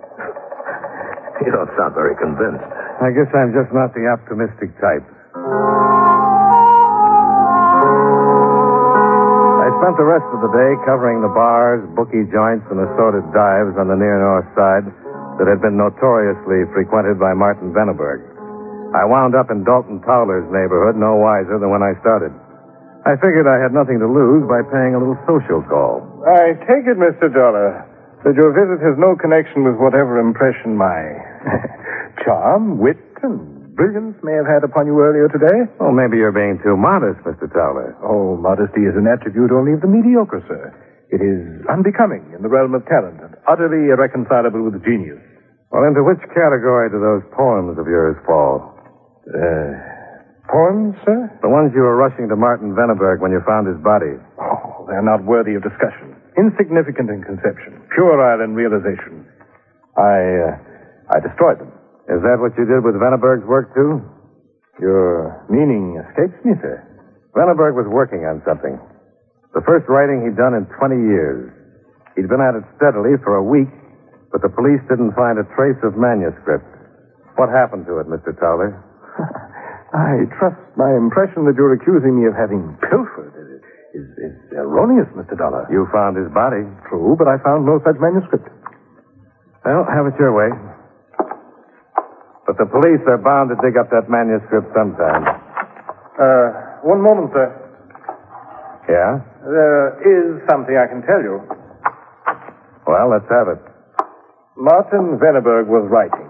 You 1.44 1.50
don't 1.50 1.68
sound 1.76 1.98
very 1.98 2.14
convinced. 2.16 2.62
I 3.02 3.11
guess 3.11 3.26
I'm 3.35 3.50
just 3.52 3.74
not 3.74 3.90
the 3.92 4.07
optimistic 4.07 4.70
type. 4.80 5.02
Spent 9.85 10.01
the 10.01 10.09
rest 10.16 10.25
of 10.33 10.40
the 10.40 10.49
day 10.49 10.73
covering 10.88 11.20
the 11.20 11.29
bars, 11.29 11.85
bookie 11.92 12.25
joints, 12.33 12.64
and 12.73 12.81
assorted 12.81 13.20
dives 13.37 13.77
on 13.77 13.85
the 13.85 13.99
near 14.01 14.16
north 14.16 14.49
side 14.57 14.88
that 15.37 15.44
had 15.44 15.61
been 15.61 15.77
notoriously 15.77 16.64
frequented 16.73 17.20
by 17.20 17.37
Martin 17.37 17.68
Veneberg. 17.68 18.25
I 18.97 19.05
wound 19.05 19.37
up 19.37 19.53
in 19.53 19.61
Dalton 19.61 20.01
Towler's 20.01 20.49
neighborhood 20.49 20.97
no 20.97 21.20
wiser 21.20 21.61
than 21.61 21.68
when 21.68 21.85
I 21.85 21.92
started. 22.01 22.33
I 23.05 23.20
figured 23.20 23.44
I 23.44 23.61
had 23.61 23.77
nothing 23.77 24.01
to 24.01 24.09
lose 24.09 24.49
by 24.49 24.64
paying 24.73 24.97
a 24.97 24.99
little 25.05 25.20
social 25.29 25.61
call. 25.68 26.01
I 26.25 26.57
take 26.64 26.88
it, 26.88 26.97
Mr. 26.97 27.29
Dollar, 27.29 27.85
that 28.25 28.33
your 28.40 28.57
visit 28.57 28.81
has 28.81 28.97
no 28.97 29.12
connection 29.20 29.68
with 29.68 29.77
whatever 29.77 30.16
impression 30.16 30.81
my 30.81 30.97
charm, 32.25 32.81
wit, 32.81 32.97
and 33.20 33.53
brilliance 33.74 34.16
may 34.22 34.32
have 34.38 34.46
had 34.46 34.62
upon 34.62 34.87
you 34.87 34.96
earlier 35.02 35.26
today. 35.28 35.66
Oh, 35.82 35.90
maybe 35.90 36.16
you're 36.16 36.34
being 36.34 36.62
too 36.62 36.78
modest, 36.78 37.20
Mr. 37.26 37.50
Towler. 37.50 37.98
Oh, 38.02 38.38
modesty 38.38 38.87
is 38.87 38.94
an 38.94 39.10
attribute 39.10 39.50
only 39.50 39.74
of 39.74 39.82
the 39.82 39.90
mediocre, 39.90 40.42
sir. 40.46 40.70
It 41.10 41.20
is 41.20 41.62
unbecoming 41.66 42.22
in 42.34 42.42
the 42.42 42.48
realm 42.48 42.74
of 42.74 42.87
talent 42.87 43.18
and 43.20 43.34
utterly 43.50 43.90
irreconcilable 43.90 44.62
with 44.62 44.78
genius. 44.87 45.20
Well, 45.74 45.82
into 45.84 46.06
which 46.06 46.22
category 46.30 46.87
do 46.90 47.02
those 47.02 47.26
poems 47.34 47.74
of 47.78 47.90
yours 47.90 48.14
fall? 48.22 48.62
Uh, 49.26 49.74
poems, 50.46 50.94
sir? 51.02 51.26
The 51.42 51.50
ones 51.50 51.74
you 51.74 51.82
were 51.82 51.98
rushing 51.98 52.30
to 52.30 52.37
Martin 52.38 52.78
Veneberg 52.78 53.18
when 53.18 53.34
you 53.34 53.42
found 53.42 53.66
his 53.66 53.78
body. 53.82 54.14
Oh, 54.38 54.87
they're 54.87 55.02
not 55.02 55.26
worthy 55.26 55.58
of 55.58 55.66
discussion. 55.66 56.14
Insignificant 56.38 57.10
in 57.10 57.22
conception, 57.26 57.82
puerile 57.94 58.42
in 58.42 58.54
realization. 58.54 59.26
I, 59.98 60.18
uh, 60.46 61.14
I 61.14 61.18
destroyed 61.22 61.58
them. 61.58 61.73
Is 62.08 62.20
that 62.20 62.36
what 62.36 62.52
you 62.60 62.68
did 62.68 62.84
with 62.84 63.00
Veneberg's 63.00 63.48
work, 63.48 63.72
too? 63.72 64.04
Your 64.80 65.40
meaning 65.48 65.96
escapes 66.04 66.36
me, 66.44 66.52
sir. 66.60 66.84
Veneberg 67.32 67.74
was 67.74 67.88
working 67.88 68.28
on 68.28 68.42
something. 68.44 68.76
The 69.54 69.62
first 69.64 69.88
writing 69.88 70.26
he'd 70.26 70.36
done 70.36 70.52
in 70.52 70.66
20 70.66 70.94
years. 71.08 71.48
He'd 72.18 72.28
been 72.28 72.42
at 72.42 72.58
it 72.58 72.66
steadily 72.76 73.16
for 73.22 73.38
a 73.38 73.44
week, 73.44 73.70
but 74.30 74.42
the 74.42 74.50
police 74.50 74.82
didn't 74.90 75.14
find 75.14 75.38
a 75.38 75.46
trace 75.54 75.78
of 75.82 75.96
manuscript. 75.96 76.66
What 77.38 77.50
happened 77.50 77.86
to 77.86 77.98
it, 77.98 78.06
Mr. 78.06 78.34
Towler? 78.36 78.74
I 79.94 80.26
trust 80.38 80.58
my 80.74 80.90
impression 80.90 81.46
that 81.46 81.54
you're 81.54 81.74
accusing 81.74 82.18
me 82.18 82.26
of 82.26 82.34
having 82.34 82.74
pilfered 82.82 83.30
is, 83.30 83.62
is, 83.94 84.06
is 84.18 84.34
erroneous, 84.58 85.06
Mr. 85.14 85.38
Dollar. 85.38 85.66
You 85.70 85.86
found 85.94 86.18
his 86.18 86.26
body. 86.34 86.66
True, 86.90 87.14
but 87.14 87.30
I 87.30 87.38
found 87.46 87.62
no 87.62 87.78
such 87.86 87.94
manuscript. 88.02 88.50
Well, 89.62 89.86
have 89.86 90.10
it 90.10 90.18
your 90.18 90.34
way. 90.34 90.50
But 92.46 92.61
the 92.61 92.68
police 92.68 93.00
are 93.09 93.16
bound 93.18 93.48
to 93.50 93.57
dig 93.64 93.76
up 93.80 93.88
that 93.90 94.12
manuscript 94.12 94.68
sometime. 94.76 95.24
Uh, 96.20 96.85
one 96.85 97.00
moment, 97.00 97.33
sir. 97.33 97.48
Yeah? 98.88 99.24
There 99.48 99.88
is 100.04 100.44
something 100.48 100.76
I 100.76 100.87
can 100.87 101.00
tell 101.09 101.24
you. 101.24 101.40
Well, 102.87 103.09
let's 103.09 103.28
have 103.33 103.48
it. 103.48 103.61
Martin 104.57 105.16
Veneberg 105.16 105.66
was 105.66 105.88
writing. 105.88 106.28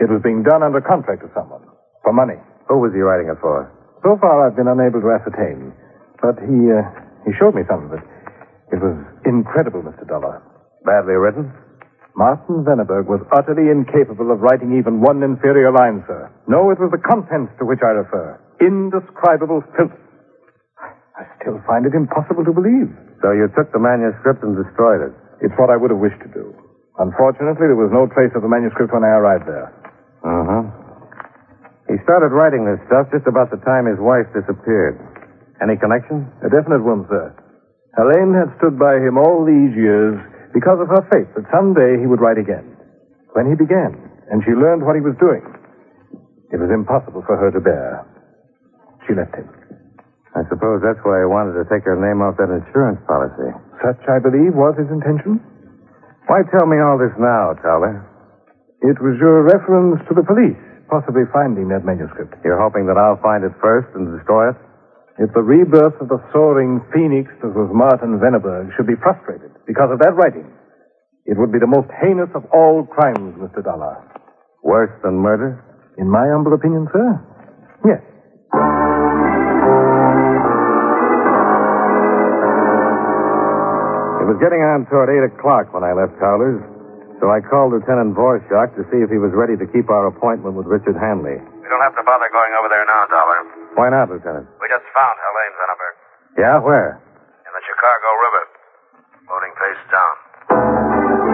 It 0.00 0.08
was 0.10 0.24
being 0.24 0.42
done 0.42 0.64
under 0.64 0.80
contract 0.80 1.22
to 1.22 1.30
someone. 1.36 1.62
For 2.02 2.12
money. 2.12 2.40
Who 2.68 2.80
was 2.80 2.92
he 2.96 3.00
writing 3.04 3.28
it 3.28 3.38
for? 3.40 3.68
So 4.02 4.16
far, 4.20 4.48
I've 4.48 4.56
been 4.56 4.68
unable 4.68 5.00
to 5.04 5.12
ascertain. 5.12 5.72
But 6.24 6.40
he, 6.40 6.56
uh, 6.72 6.82
he 7.28 7.36
showed 7.36 7.54
me 7.54 7.62
some 7.68 7.86
of 7.86 7.92
it. 7.92 8.04
It 8.72 8.80
was 8.80 8.96
incredible, 9.28 9.84
Mr. 9.84 10.08
Dollar. 10.08 10.40
Badly 10.84 11.14
written? 11.20 11.52
Martin 12.14 12.62
Veneberg 12.62 13.10
was 13.10 13.18
utterly 13.34 13.74
incapable 13.74 14.30
of 14.30 14.38
writing 14.38 14.78
even 14.78 15.02
one 15.02 15.22
inferior 15.26 15.74
line, 15.74 16.06
sir. 16.06 16.30
No, 16.46 16.70
it 16.70 16.78
was 16.78 16.94
the 16.94 17.02
contents 17.02 17.50
to 17.58 17.66
which 17.66 17.82
I 17.82 17.90
refer. 17.90 18.38
Indescribable 18.62 19.66
filth. 19.74 19.98
I 21.18 21.26
still 21.42 21.58
find 21.66 21.86
it 21.86 21.94
impossible 21.94 22.46
to 22.46 22.54
believe. 22.54 22.86
So 23.18 23.34
you 23.34 23.50
took 23.58 23.74
the 23.74 23.82
manuscript 23.82 24.46
and 24.46 24.54
destroyed 24.54 25.10
it? 25.10 25.14
It's 25.42 25.54
what 25.58 25.74
I 25.74 25.76
would 25.76 25.90
have 25.90 25.98
wished 25.98 26.22
to 26.22 26.30
do. 26.30 26.54
Unfortunately, 27.02 27.66
there 27.66 27.78
was 27.78 27.90
no 27.90 28.06
trace 28.06 28.30
of 28.38 28.46
the 28.46 28.50
manuscript 28.50 28.94
when 28.94 29.02
I 29.02 29.18
arrived 29.18 29.50
there. 29.50 29.74
Uh-huh. 30.22 30.62
He 31.90 31.98
started 32.06 32.30
writing 32.30 32.62
this 32.62 32.78
stuff 32.86 33.10
just 33.10 33.26
about 33.26 33.50
the 33.50 33.58
time 33.66 33.90
his 33.90 33.98
wife 33.98 34.30
disappeared. 34.30 35.02
Any 35.58 35.74
connection? 35.74 36.30
A 36.46 36.48
definite 36.48 36.86
one, 36.86 37.06
sir. 37.10 37.34
Helene 37.98 38.34
had 38.34 38.54
stood 38.62 38.78
by 38.78 39.02
him 39.02 39.18
all 39.18 39.42
these 39.42 39.74
years 39.74 40.18
because 40.54 40.78
of 40.78 40.88
her 40.88 41.02
faith 41.10 41.28
that 41.34 41.50
someday 41.50 41.98
he 41.98 42.06
would 42.06 42.22
write 42.22 42.38
again. 42.38 42.64
When 43.34 43.50
he 43.50 43.58
began, 43.58 43.98
and 44.30 44.40
she 44.46 44.54
learned 44.54 44.86
what 44.86 44.94
he 44.94 45.02
was 45.02 45.18
doing, 45.18 45.42
it 46.54 46.62
was 46.62 46.70
impossible 46.70 47.26
for 47.26 47.34
her 47.34 47.50
to 47.50 47.58
bear. 47.58 48.06
She 49.04 49.18
left 49.18 49.34
him. 49.34 49.50
I 50.38 50.46
suppose 50.46 50.82
that's 50.82 51.02
why 51.02 51.22
he 51.22 51.26
wanted 51.26 51.58
to 51.58 51.66
take 51.66 51.82
her 51.86 51.98
name 51.98 52.22
off 52.22 52.38
that 52.38 52.50
insurance 52.50 53.02
policy. 53.10 53.50
Such, 53.82 53.98
I 54.06 54.22
believe, 54.22 54.54
was 54.54 54.78
his 54.78 54.90
intention. 54.90 55.42
Why 56.30 56.46
tell 56.54 56.66
me 56.66 56.78
all 56.78 56.96
this 56.96 57.14
now, 57.18 57.54
Towler? 57.58 58.02
It 58.82 58.98
was 59.02 59.18
your 59.18 59.42
reference 59.46 60.02
to 60.08 60.14
the 60.14 60.26
police, 60.26 60.58
possibly 60.90 61.26
finding 61.34 61.68
that 61.74 61.84
manuscript. 61.84 62.34
You're 62.42 62.58
hoping 62.60 62.86
that 62.86 62.98
I'll 62.98 63.20
find 63.20 63.42
it 63.44 63.52
first 63.62 63.90
and 63.94 64.10
destroy 64.14 64.50
it? 64.50 64.58
If 65.18 65.30
the 65.30 65.46
rebirth 65.46 65.94
of 66.02 66.08
the 66.10 66.18
soaring 66.34 66.82
phoenix 66.90 67.30
that 67.38 67.54
was 67.54 67.70
Martin 67.70 68.18
Veneberg 68.18 68.74
should 68.74 68.90
be 68.90 68.98
frustrated 68.98 69.54
because 69.62 69.94
of 69.94 70.02
that 70.02 70.10
writing, 70.18 70.50
it 71.24 71.38
would 71.38 71.52
be 71.54 71.62
the 71.62 71.70
most 71.70 71.86
heinous 72.02 72.30
of 72.34 72.42
all 72.50 72.82
crimes, 72.82 73.38
Mr. 73.38 73.62
Dollar. 73.62 74.02
Worse 74.66 74.90
than 75.06 75.22
murder? 75.22 75.62
In 75.98 76.10
my 76.10 76.26
humble 76.26 76.52
opinion, 76.52 76.88
sir, 76.90 77.22
yes. 77.86 78.02
It 84.18 84.26
was 84.26 84.38
getting 84.42 84.66
on 84.66 84.90
toward 84.90 85.14
8 85.14 85.30
o'clock 85.30 85.70
when 85.70 85.86
I 85.86 85.94
left 85.94 86.18
Towler's, 86.18 86.58
so 87.22 87.30
I 87.30 87.38
called 87.38 87.70
Lieutenant 87.70 88.18
Vorschach 88.18 88.74
to 88.74 88.82
see 88.90 88.98
if 88.98 89.14
he 89.14 89.22
was 89.22 89.30
ready 89.30 89.54
to 89.54 89.66
keep 89.70 89.86
our 89.94 90.10
appointment 90.10 90.58
with 90.58 90.66
Richard 90.66 90.98
Hanley. 90.98 91.38
We 91.38 91.68
don't 91.70 91.84
have 91.86 91.94
to 91.94 92.02
bother 92.02 92.26
going 92.34 92.50
over 92.58 92.66
there 92.66 92.82
now, 92.82 93.06
Dollar. 93.06 93.53
Why 93.74 93.90
not, 93.90 94.08
Lieutenant? 94.10 94.46
We 94.62 94.66
just 94.70 94.86
found 94.94 95.16
Helene 95.18 95.54
Veneberg 95.58 95.94
Yeah, 96.38 96.58
where? 96.62 96.98
in 97.46 97.52
the 97.52 97.64
Chicago 97.66 98.08
River. 98.22 98.44
Floating 99.26 99.54
face 99.58 99.82
down. 99.90 101.24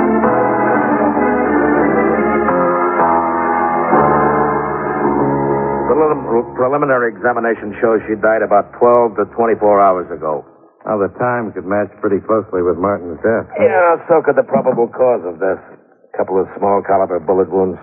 Prelim- 5.90 6.54
preliminary 6.54 7.10
examination 7.10 7.74
shows 7.82 7.98
she 8.06 8.14
died 8.20 8.42
about 8.46 8.70
12 8.78 9.16
to 9.18 9.24
24 9.34 9.80
hours 9.80 10.08
ago. 10.14 10.44
Now, 10.86 10.96
the 10.96 11.12
time 11.20 11.52
could 11.52 11.66
match 11.68 11.90
pretty 12.00 12.22
closely 12.24 12.62
with 12.64 12.78
Martin's 12.80 13.20
death. 13.20 13.46
Yeah, 13.60 14.00
so 14.08 14.22
could 14.24 14.36
the 14.38 14.46
probable 14.46 14.88
cause 14.88 15.20
of 15.28 15.36
death. 15.42 15.60
A 15.60 16.16
couple 16.16 16.40
of 16.40 16.48
small 16.56 16.80
caliber 16.86 17.20
bullet 17.20 17.50
wounds. 17.52 17.76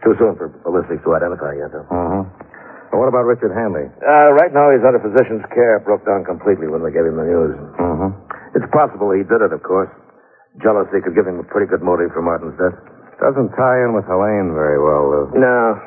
Too 0.00 0.16
soon 0.16 0.36
for 0.40 0.48
ballistics 0.64 1.04
to 1.04 1.12
identify 1.12 1.52
yet, 1.60 1.68
though. 1.74 1.84
Uh-huh. 1.92 2.24
Well, 2.90 3.06
what 3.06 3.10
about 3.10 3.26
Richard 3.26 3.54
Hanley? 3.54 3.86
Uh, 4.02 4.34
right 4.34 4.50
now 4.50 4.70
he's 4.74 4.82
under 4.82 4.98
physician's 4.98 5.46
care. 5.54 5.78
Broke 5.86 6.02
down 6.02 6.26
completely 6.26 6.66
when 6.66 6.82
they 6.82 6.90
gave 6.90 7.06
him 7.06 7.14
the 7.16 7.26
news. 7.26 7.54
Uh-huh. 7.78 8.10
It's 8.58 8.66
possible 8.74 9.14
he 9.14 9.22
did 9.22 9.38
it, 9.46 9.54
of 9.54 9.62
course. 9.62 9.90
Jealousy 10.58 10.98
could 10.98 11.14
give 11.14 11.26
him 11.30 11.38
a 11.38 11.46
pretty 11.46 11.70
good 11.70 11.86
motive 11.86 12.10
for 12.10 12.18
Martin's 12.22 12.58
death. 12.58 12.74
Doesn't 13.22 13.54
tie 13.54 13.78
in 13.86 13.94
with 13.94 14.10
Helene 14.10 14.50
very 14.58 14.82
well, 14.82 15.06
though. 15.06 15.28
No, 15.38 15.78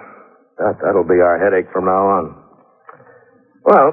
that, 0.64 0.80
that'll 0.80 1.04
be 1.04 1.20
our 1.20 1.36
headache 1.36 1.68
from 1.76 1.92
now 1.92 2.04
on. 2.24 2.24
Well, 3.68 3.92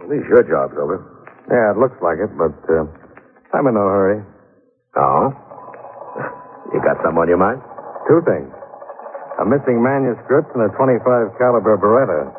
at 0.00 0.08
least 0.08 0.24
your 0.32 0.40
job's 0.48 0.80
over. 0.80 1.04
Yeah, 1.52 1.76
it 1.76 1.78
looks 1.78 2.00
like 2.00 2.16
it, 2.24 2.32
but 2.40 2.56
uh, 2.72 2.88
I'm 3.52 3.68
in 3.68 3.74
no 3.76 3.84
hurry. 3.84 4.24
Oh? 4.96 5.28
You 6.72 6.80
got 6.80 6.96
some 7.04 7.18
on 7.20 7.28
your 7.28 7.36
mind? 7.36 7.60
Two 8.08 8.24
things. 8.24 8.48
A 9.36 9.44
missing 9.44 9.84
manuscript 9.84 10.56
and 10.56 10.64
a 10.64 10.72
25 10.72 11.36
caliber 11.36 11.76
Beretta. 11.76 12.32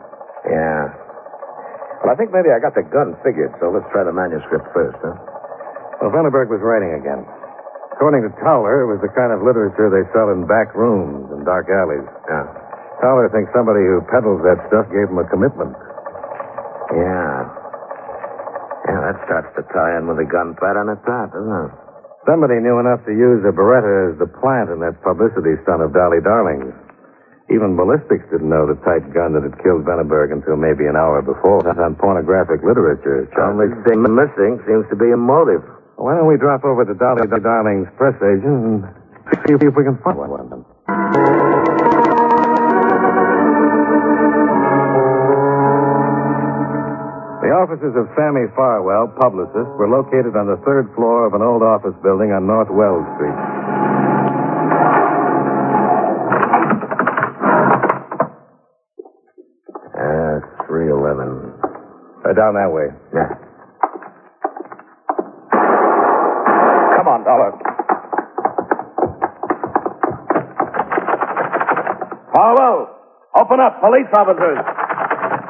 Yeah. 0.47 0.83
Well, 2.03 2.13
I 2.13 2.15
think 2.15 2.31
maybe 2.31 2.53
I 2.53 2.61
got 2.61 2.77
the 2.77 2.85
gun 2.87 3.17
figured, 3.25 3.51
so 3.59 3.73
let's 3.73 3.87
try 3.91 4.05
the 4.05 4.13
manuscript 4.13 4.67
first, 4.71 4.97
huh? 5.01 5.17
Well, 5.99 6.13
Vandenberg 6.13 6.47
was 6.53 6.61
writing 6.61 6.93
again. 6.93 7.25
According 7.97 8.29
to 8.29 8.31
Towler, 8.45 8.85
it 8.85 8.89
was 8.93 9.01
the 9.01 9.09
kind 9.17 9.33
of 9.33 9.41
literature 9.41 9.89
they 9.89 10.05
sell 10.13 10.29
in 10.29 10.45
back 10.45 10.77
rooms 10.77 11.33
and 11.33 11.41
dark 11.41 11.65
alleys. 11.73 12.05
Yeah. 12.29 12.45
Towler 13.01 13.25
thinks 13.33 13.49
somebody 13.49 13.81
who 13.81 14.05
peddles 14.13 14.45
that 14.45 14.61
stuff 14.69 14.85
gave 14.93 15.09
him 15.09 15.17
a 15.17 15.25
commitment. 15.25 15.73
Yeah. 16.93 17.49
Yeah, 18.87 18.99
that 19.09 19.17
starts 19.25 19.49
to 19.57 19.65
tie 19.73 19.97
in 19.97 20.05
with 20.05 20.21
the 20.21 20.29
gun 20.29 20.53
pattern 20.61 20.93
at 20.93 21.01
that, 21.09 21.33
doesn't 21.33 21.49
it? 21.67 21.73
Somebody 22.29 22.61
knew 22.61 22.77
enough 22.79 23.03
to 23.09 23.11
use 23.11 23.41
a 23.43 23.51
Beretta 23.51 24.13
as 24.13 24.19
the 24.21 24.29
plant 24.39 24.69
in 24.69 24.79
that 24.85 25.01
publicity 25.01 25.57
stunt 25.65 25.81
of 25.81 25.91
Dolly 25.91 26.21
Darling's. 26.23 26.71
Even 27.47 27.79
ballistics 27.79 28.27
didn't 28.27 28.51
know 28.51 28.67
the 28.67 28.75
type 28.83 29.07
gun 29.15 29.31
that 29.31 29.43
had 29.47 29.55
killed 29.63 29.87
Vandenberg 29.87 30.35
until 30.35 30.59
maybe 30.59 30.83
an 30.83 30.99
hour 30.99 31.23
before. 31.23 31.63
That's 31.63 31.79
on 31.79 31.95
pornographic 31.95 32.59
literature. 32.59 33.23
The 33.31 33.39
only 33.39 33.71
thing 33.87 34.03
missing 34.03 34.59
seems 34.67 34.83
to 34.91 34.99
be 34.99 35.07
a 35.15 35.17
motive. 35.17 35.63
Why 35.95 36.19
don't 36.19 36.27
we 36.27 36.35
drop 36.35 36.65
over 36.67 36.83
to 36.83 36.93
Dolly 36.93 37.23
Darling's 37.23 37.87
press 37.95 38.19
agent 38.19 38.83
and 38.83 38.83
see 39.47 39.55
if 39.55 39.75
we 39.75 39.83
can 39.87 39.95
find 40.03 40.19
one? 40.19 40.43
Of 40.43 40.49
them? 40.51 40.65
The 47.39 47.53
offices 47.55 47.95
of 47.95 48.09
Sammy 48.17 48.49
Farwell, 48.55 49.07
publicist, 49.21 49.71
were 49.79 49.87
located 49.87 50.35
on 50.35 50.47
the 50.51 50.57
third 50.65 50.91
floor 50.95 51.25
of 51.25 51.33
an 51.33 51.41
old 51.41 51.63
office 51.63 51.95
building 52.03 52.35
on 52.35 52.43
North 52.45 52.69
Wells 52.69 53.07
Street. 53.15 53.86
Down 62.37 62.53
that 62.53 62.69
way. 62.69 62.93
Yeah. 63.09 63.33
Come 67.01 67.07
on, 67.09 67.25
Dollar. 67.25 67.51
Farwell, 72.29 72.93
open 73.33 73.57
up, 73.59 73.81
police 73.81 74.05
officers. 74.13 74.61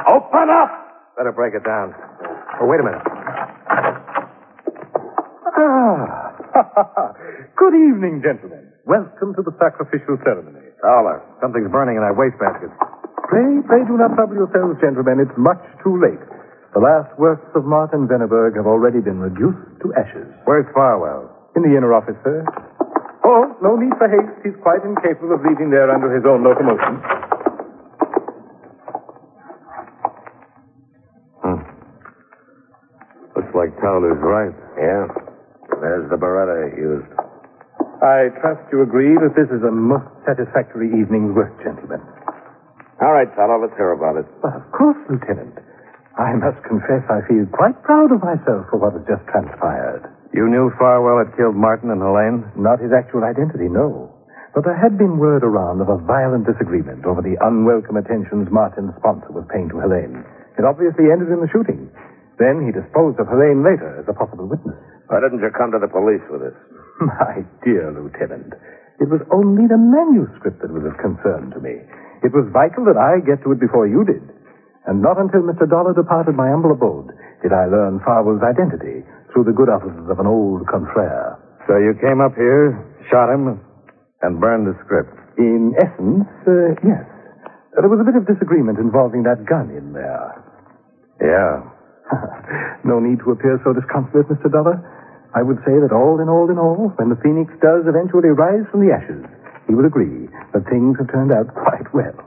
Open 0.07 0.47
up! 0.47 0.71
Better 1.17 1.33
break 1.35 1.53
it 1.53 1.67
down. 1.67 1.91
Oh, 2.61 2.65
wait 2.65 2.79
a 2.79 2.83
minute. 2.87 3.03
Ah. 5.59 6.31
Good 7.57 7.75
evening, 7.75 8.23
gentlemen. 8.23 8.71
Welcome 8.85 9.35
to 9.35 9.43
the 9.43 9.51
sacrificial 9.59 10.15
ceremony. 10.23 10.63
Dollar. 10.81 11.19
Something's 11.41 11.69
burning 11.69 11.97
in 11.97 12.03
that 12.07 12.15
wastebasket. 12.15 12.71
Pray, 13.27 13.59
pray 13.67 13.83
do 13.83 13.97
not 13.99 14.15
trouble 14.15 14.39
yourselves, 14.39 14.79
gentlemen. 14.79 15.19
It's 15.19 15.35
much 15.35 15.59
too 15.83 15.99
late. 15.99 16.21
The 16.77 16.85
last 16.85 17.09
works 17.17 17.49
of 17.57 17.65
Martin 17.65 18.05
Veneberg 18.05 18.53
have 18.53 18.69
already 18.69 19.01
been 19.01 19.17
reduced 19.17 19.81
to 19.81 19.89
ashes. 19.97 20.29
Where's 20.45 20.69
Farwell? 20.77 21.25
In 21.57 21.65
the 21.65 21.73
inner 21.73 21.89
office, 21.89 22.13
sir. 22.21 22.45
Oh, 23.25 23.49
no 23.65 23.81
need 23.81 23.97
for 23.97 24.05
haste. 24.05 24.45
He's 24.45 24.53
quite 24.61 24.85
incapable 24.85 25.33
of 25.33 25.41
leaving 25.41 25.73
there 25.73 25.89
under 25.89 26.13
his 26.13 26.21
own 26.21 26.45
locomotion. 26.45 27.01
Hmm. 31.41 31.65
Looks 33.33 33.53
like 33.57 33.73
Towler's 33.81 34.21
right. 34.21 34.53
Yeah. 34.77 35.09
There's 35.81 36.05
the 36.13 36.17
Beretta 36.21 36.77
he 36.77 36.77
used. 36.77 37.09
I 38.05 38.29
trust 38.37 38.61
you 38.69 38.85
agree 38.85 39.17
that 39.17 39.33
this 39.33 39.49
is 39.49 39.65
a 39.65 39.73
most 39.73 40.13
satisfactory 40.29 40.93
evening's 40.93 41.33
work, 41.33 41.57
gentlemen. 41.57 42.05
All 43.01 43.17
right, 43.17 43.33
Dollar, 43.33 43.65
let's 43.65 43.73
hear 43.81 43.97
about 43.97 44.21
it. 44.21 44.29
But 44.45 44.61
of 44.61 44.71
course, 44.77 45.01
Lieutenant. 45.09 45.57
I 46.17 46.33
must 46.33 46.57
confess 46.65 47.05
I 47.13 47.21
feel 47.29 47.45
quite 47.53 47.77
proud 47.85 48.09
of 48.09 48.25
myself 48.25 48.65
for 48.73 48.81
what 48.81 48.97
has 48.97 49.05
just 49.05 49.21
transpired. 49.29 50.01
You 50.33 50.49
knew 50.49 50.73
Farwell 50.81 51.21
had 51.21 51.37
killed 51.37 51.53
Martin 51.53 51.93
and 51.93 52.01
Helene? 52.01 52.41
Not 52.57 52.81
his 52.81 52.89
actual 52.89 53.21
identity, 53.21 53.69
no. 53.69 54.09
But 54.57 54.65
there 54.65 54.77
had 54.77 54.97
been 54.97 55.21
word 55.21 55.45
around 55.45 55.77
of 55.77 55.93
a 55.93 56.01
violent 56.01 56.49
disagreement 56.49 57.05
over 57.05 57.21
the 57.21 57.37
unwelcome 57.37 58.01
attentions 58.01 58.49
Martin's 58.49 58.97
sponsor 58.97 59.29
was 59.29 59.45
paying 59.53 59.69
to 59.69 59.77
Helene. 59.77 60.25
It 60.57 60.65
obviously 60.65 61.13
ended 61.13 61.29
in 61.29 61.37
the 61.37 61.53
shooting. 61.53 61.93
Then 62.41 62.65
he 62.65 62.73
disposed 62.73 63.21
of 63.21 63.29
Helene 63.29 63.61
later 63.61 64.01
as 64.01 64.09
a 64.09 64.17
possible 64.17 64.49
witness. 64.49 64.77
Why 65.13 65.21
didn't 65.21 65.45
you 65.45 65.53
come 65.53 65.69
to 65.77 65.81
the 65.81 65.89
police 65.89 66.25
with 66.33 66.41
this? 66.41 66.57
My 67.05 67.45
dear 67.61 67.93
Lieutenant, 67.93 68.57
it 68.97 69.05
was 69.05 69.21
only 69.29 69.69
the 69.69 69.77
manuscript 69.77 70.65
that 70.65 70.73
was 70.73 70.85
of 70.89 70.97
concern 70.97 71.53
to 71.53 71.61
me. 71.61 71.77
It 72.25 72.33
was 72.33 72.49
vital 72.49 72.89
that 72.89 72.97
I 72.97 73.21
get 73.21 73.45
to 73.45 73.53
it 73.53 73.61
before 73.61 73.85
you 73.85 74.01
did. 74.01 74.25
And 74.87 75.03
not 75.03 75.19
until 75.19 75.43
Mr. 75.43 75.67
Dollar 75.69 75.93
departed 75.93 76.35
my 76.35 76.47
humble 76.47 76.71
abode 76.71 77.11
did 77.43 77.53
I 77.53 77.67
learn 77.67 78.01
Farwell's 78.01 78.41
identity 78.41 79.05
through 79.29 79.45
the 79.45 79.53
good 79.53 79.69
offices 79.69 80.09
of 80.09 80.17
an 80.17 80.25
old 80.25 80.65
confrere. 80.65 81.37
So 81.67 81.77
you 81.77 81.93
came 81.99 82.23
up 82.23 82.33
here, 82.33 82.73
shot 83.11 83.29
him, 83.29 83.59
and 84.23 84.39
burned 84.39 84.65
the 84.65 84.73
script? 84.85 85.13
In 85.37 85.75
essence, 85.77 86.25
uh, 86.47 86.73
yes. 86.81 87.05
There 87.77 87.91
was 87.91 88.01
a 88.01 88.07
bit 88.07 88.17
of 88.17 88.25
disagreement 88.25 88.79
involving 88.79 89.21
that 89.29 89.45
gun 89.45 89.69
in 89.69 89.93
there. 89.93 90.33
Yeah. 91.21 91.61
no 92.87 92.97
need 92.97 93.19
to 93.21 93.35
appear 93.35 93.61
so 93.61 93.75
disconsolate, 93.75 94.25
Mr. 94.33 94.49
Dollar. 94.49 94.81
I 95.35 95.43
would 95.43 95.61
say 95.61 95.77
that 95.77 95.93
all 95.93 96.17
in 96.17 96.31
all 96.31 96.49
in 96.49 96.57
all, 96.57 96.89
when 96.97 97.13
the 97.13 97.19
phoenix 97.21 97.53
does 97.61 97.85
eventually 97.85 98.33
rise 98.33 98.65
from 98.71 98.81
the 98.81 98.89
ashes, 98.95 99.21
he 99.67 99.75
will 99.75 99.85
agree 99.85 100.25
that 100.55 100.65
things 100.71 100.97
have 100.97 101.11
turned 101.11 101.29
out 101.29 101.53
quite 101.67 101.85
well. 101.93 102.17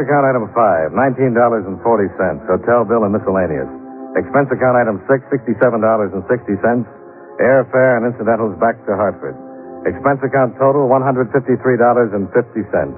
Expense 0.00 0.16
account 0.16 0.32
item 0.32 0.48
five, 0.56 0.96
nineteen 0.96 1.36
dollars 1.36 1.68
and 1.68 1.76
forty 1.84 2.08
cents. 2.16 2.40
Hotel 2.48 2.88
bill 2.88 3.04
and 3.04 3.12
miscellaneous. 3.12 3.68
Expense 4.16 4.48
account 4.48 4.80
item 4.80 4.96
six, 5.04 5.20
sixty-seven 5.28 5.84
dollars 5.84 6.08
and 6.16 6.24
sixty 6.24 6.56
cents. 6.64 6.88
Airfare 7.36 8.00
and 8.00 8.08
incidentals 8.08 8.56
back 8.56 8.80
to 8.88 8.96
Hartford. 8.96 9.36
Expense 9.84 10.24
account 10.24 10.56
total 10.56 10.88
one 10.88 11.04
hundred 11.04 11.28
fifty-three 11.36 11.76
dollars 11.76 12.08
and 12.16 12.32
fifty 12.32 12.64
cents. 12.72 12.96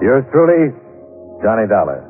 Yours 0.00 0.24
truly, 0.32 0.72
Johnny 1.44 1.68
Dollar. 1.68 2.00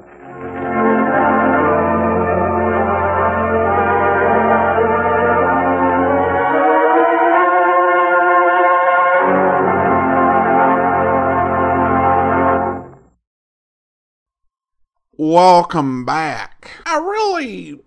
Welcome 15.28 16.04
back. 16.04 16.70
A 16.86 17.00
really 17.00 17.80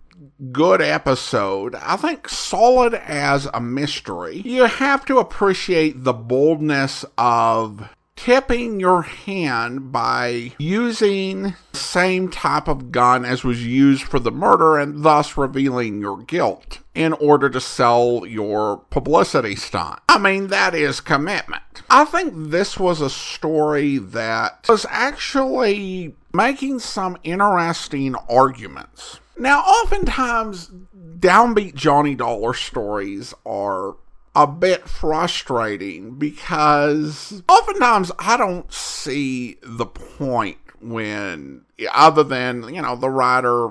good 0.51 0.81
episode. 0.81 1.73
I 1.73 1.95
think 1.95 2.27
solid 2.27 2.93
as 2.93 3.45
a 3.53 3.61
mystery. 3.61 4.41
You 4.43 4.65
have 4.65 5.05
to 5.05 5.19
appreciate 5.19 6.03
the 6.03 6.11
boldness 6.11 7.05
of 7.17 7.87
tipping 8.17 8.81
your 8.81 9.03
hand 9.03 9.93
by 9.93 10.51
using 10.59 11.55
the 11.71 11.77
same 11.77 12.27
type 12.27 12.67
of 12.67 12.91
gun 12.91 13.23
as 13.23 13.45
was 13.45 13.65
used 13.65 14.03
for 14.03 14.19
the 14.19 14.31
murder 14.31 14.77
and 14.77 15.01
thus 15.01 15.37
revealing 15.37 16.01
your 16.01 16.21
guilt 16.21 16.78
in 16.95 17.13
order 17.13 17.49
to 17.49 17.61
sell 17.61 18.25
your 18.25 18.77
publicity 18.89 19.55
stunt. 19.55 19.99
I 20.09 20.17
mean, 20.17 20.47
that 20.47 20.73
is 20.73 21.01
commitment. 21.01 21.63
I 21.89 22.05
think 22.05 22.33
this 22.35 22.77
was 22.77 22.99
a 23.01 23.09
story 23.09 23.97
that 23.97 24.65
was 24.67 24.85
actually 24.89 26.15
making 26.33 26.79
some 26.79 27.17
interesting 27.23 28.15
arguments. 28.29 29.19
Now, 29.37 29.61
oftentimes, 29.61 30.71
downbeat 31.19 31.75
Johnny 31.75 32.15
Dollar 32.15 32.53
stories 32.53 33.33
are 33.45 33.95
a 34.35 34.47
bit 34.47 34.87
frustrating 34.87 36.15
because 36.15 37.41
oftentimes 37.47 38.11
I 38.19 38.37
don't 38.37 38.71
see 38.71 39.57
the 39.63 39.85
point 39.85 40.57
when, 40.81 41.65
other 41.93 42.23
than, 42.23 42.73
you 42.73 42.81
know, 42.81 42.95
the 42.95 43.09
writer 43.09 43.69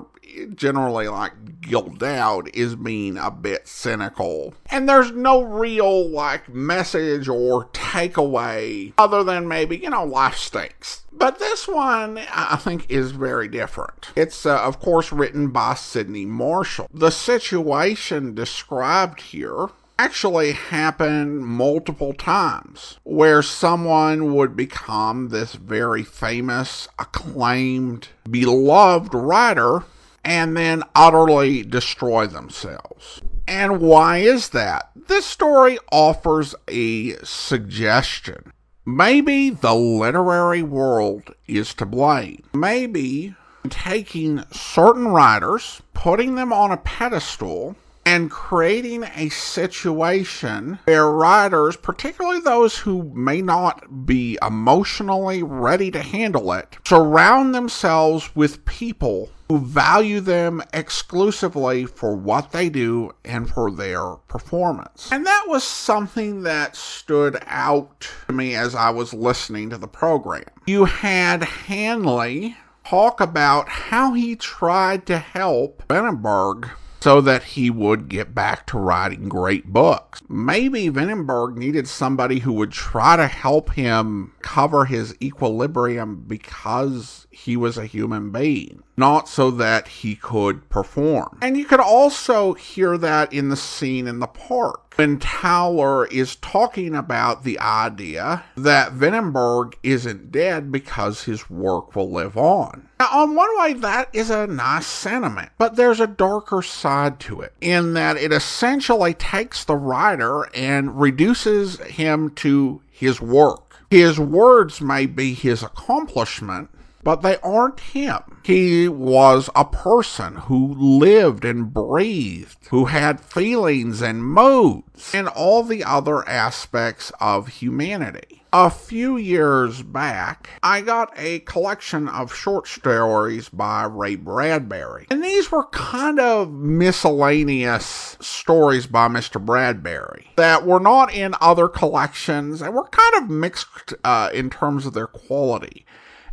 generally 0.55 1.07
like 1.07 1.61
Gil 1.61 1.89
Doud 1.89 2.49
is 2.53 2.75
being 2.75 3.17
a 3.17 3.31
bit 3.31 3.67
cynical. 3.67 4.53
And 4.69 4.87
there's 4.87 5.11
no 5.11 5.41
real 5.41 6.09
like 6.09 6.49
message 6.49 7.27
or 7.27 7.65
takeaway 7.67 8.93
other 8.97 9.23
than 9.23 9.47
maybe, 9.47 9.77
you 9.77 9.89
know, 9.89 10.03
life 10.03 10.35
stinks. 10.35 11.03
But 11.11 11.39
this 11.39 11.67
one, 11.67 12.19
I 12.33 12.55
think, 12.55 12.89
is 12.89 13.11
very 13.11 13.47
different. 13.47 14.11
It's, 14.15 14.45
uh, 14.45 14.57
of 14.61 14.79
course, 14.79 15.11
written 15.11 15.49
by 15.49 15.73
Sidney 15.73 16.25
Marshall. 16.25 16.87
The 16.93 17.09
situation 17.09 18.33
described 18.35 19.21
here 19.21 19.69
actually 19.99 20.53
happened 20.53 21.45
multiple 21.45 22.13
times 22.13 22.97
where 23.03 23.41
someone 23.41 24.33
would 24.33 24.55
become 24.55 25.27
this 25.27 25.55
very 25.55 26.03
famous, 26.03 26.87
acclaimed, 26.97 28.07
beloved 28.29 29.13
writer 29.13 29.83
and 30.23 30.55
then 30.55 30.83
utterly 30.95 31.63
destroy 31.63 32.27
themselves. 32.27 33.21
And 33.47 33.81
why 33.81 34.17
is 34.17 34.49
that? 34.49 34.91
This 35.07 35.25
story 35.25 35.79
offers 35.91 36.53
a 36.67 37.15
suggestion. 37.23 38.51
Maybe 38.85 39.49
the 39.49 39.73
literary 39.73 40.63
world 40.63 41.33
is 41.47 41.73
to 41.75 41.85
blame. 41.85 42.43
Maybe 42.53 43.35
taking 43.69 44.43
certain 44.51 45.07
writers, 45.07 45.81
putting 45.93 46.35
them 46.35 46.53
on 46.53 46.71
a 46.71 46.77
pedestal, 46.77 47.75
and 48.09 48.31
creating 48.31 49.03
a 49.15 49.29
situation 49.29 50.79
where 50.85 51.11
riders, 51.11 51.77
particularly 51.77 52.39
those 52.39 52.79
who 52.79 53.03
may 53.13 53.39
not 53.39 54.07
be 54.07 54.35
emotionally 54.41 55.43
ready 55.43 55.91
to 55.91 56.01
handle 56.01 56.51
it, 56.53 56.79
surround 56.87 57.53
themselves 57.53 58.35
with 58.35 58.65
people 58.65 59.29
who 59.47 59.59
value 59.59 60.19
them 60.19 60.59
exclusively 60.73 61.85
for 61.85 62.15
what 62.15 62.51
they 62.51 62.67
do 62.67 63.11
and 63.23 63.47
for 63.47 63.69
their 63.69 64.15
performance. 64.27 65.11
And 65.11 65.23
that 65.27 65.43
was 65.47 65.63
something 65.63 66.41
that 66.43 66.75
stood 66.75 67.37
out 67.45 68.09
to 68.25 68.33
me 68.33 68.55
as 68.55 68.73
I 68.73 68.89
was 68.89 69.13
listening 69.13 69.69
to 69.69 69.77
the 69.77 69.87
program. 69.87 70.49
You 70.65 70.85
had 70.85 71.43
Hanley 71.43 72.57
talk 72.83 73.21
about 73.21 73.69
how 73.69 74.13
he 74.13 74.35
tried 74.35 75.05
to 75.05 75.19
help 75.19 75.83
Vinenberg 75.87 76.71
so 77.01 77.21
that 77.21 77.43
he 77.43 77.69
would 77.69 78.09
get 78.09 78.35
back 78.35 78.65
to 78.67 78.77
writing 78.77 79.29
great 79.29 79.67
books. 79.67 80.21
Maybe 80.27 80.89
Vinenberg 80.89 81.55
needed 81.55 81.87
somebody 81.87 82.39
who 82.39 82.53
would 82.53 82.71
try 82.71 83.15
to 83.15 83.27
help 83.27 83.71
him 83.71 84.33
cover 84.41 84.85
his 84.85 85.15
equilibrium 85.21 86.23
because 86.27 87.27
he 87.45 87.55
was 87.55 87.77
a 87.77 87.85
human 87.85 88.31
being, 88.31 88.83
not 88.97 89.29
so 89.29 89.49
that 89.51 89.87
he 89.87 90.15
could 90.15 90.67
perform. 90.69 91.37
And 91.41 91.57
you 91.57 91.65
could 91.65 91.79
also 91.79 92.53
hear 92.53 92.97
that 92.97 93.31
in 93.31 93.49
the 93.49 93.55
scene 93.55 94.07
in 94.07 94.19
the 94.19 94.27
park 94.27 94.93
when 94.99 95.17
Towler 95.17 96.05
is 96.07 96.35
talking 96.35 96.93
about 96.93 97.45
the 97.45 97.57
idea 97.59 98.43
that 98.57 98.91
Vinenberg 98.91 99.75
isn't 99.81 100.29
dead 100.29 100.71
because 100.73 101.23
his 101.23 101.49
work 101.49 101.95
will 101.95 102.11
live 102.11 102.35
on. 102.35 102.89
Now, 102.99 103.07
on 103.13 103.33
one 103.33 103.57
way, 103.59 103.73
that 103.73 104.09
is 104.11 104.29
a 104.29 104.45
nice 104.45 104.85
sentiment, 104.85 105.51
but 105.57 105.77
there's 105.77 106.01
a 106.01 106.07
darker 106.07 106.61
side 106.61 107.21
to 107.21 107.39
it 107.39 107.53
in 107.61 107.93
that 107.93 108.17
it 108.17 108.33
essentially 108.33 109.13
takes 109.13 109.63
the 109.63 109.77
writer 109.77 110.49
and 110.53 110.99
reduces 110.99 111.79
him 111.79 112.31
to 112.31 112.81
his 112.91 113.21
work. 113.21 113.77
His 113.89 114.19
words 114.19 114.81
may 114.81 115.05
be 115.05 115.33
his 115.33 115.63
accomplishment, 115.63 116.69
but 117.03 117.21
they 117.21 117.37
aren't 117.37 117.79
him. 117.79 118.19
He 118.43 118.87
was 118.87 119.49
a 119.55 119.65
person 119.65 120.35
who 120.35 120.73
lived 120.73 121.45
and 121.45 121.73
breathed, 121.73 122.67
who 122.69 122.85
had 122.85 123.21
feelings 123.21 124.01
and 124.01 124.25
moods, 124.25 125.11
and 125.13 125.27
all 125.27 125.63
the 125.63 125.83
other 125.83 126.27
aspects 126.27 127.11
of 127.19 127.47
humanity. 127.47 128.39
A 128.51 128.71
few 128.71 129.15
years 129.15 129.83
back, 129.83 130.49
I 130.63 130.81
got 130.81 131.13
a 131.15 131.39
collection 131.41 132.07
of 132.07 132.33
short 132.33 132.67
stories 132.67 133.47
by 133.47 133.83
Ray 133.83 134.15
Bradbury. 134.15 135.05
And 135.11 135.23
these 135.23 135.51
were 135.51 135.65
kind 135.65 136.19
of 136.19 136.51
miscellaneous 136.51 138.17
stories 138.19 138.87
by 138.87 139.07
Mr. 139.07 139.39
Bradbury 139.39 140.31
that 140.35 140.65
were 140.65 140.79
not 140.79 141.13
in 141.13 141.35
other 141.39 141.67
collections 141.67 142.63
and 142.63 142.73
were 142.73 142.87
kind 142.87 143.23
of 143.23 143.29
mixed 143.29 143.93
uh, 144.03 144.31
in 144.33 144.49
terms 144.49 144.87
of 144.87 144.93
their 144.93 145.05
quality. 145.05 145.85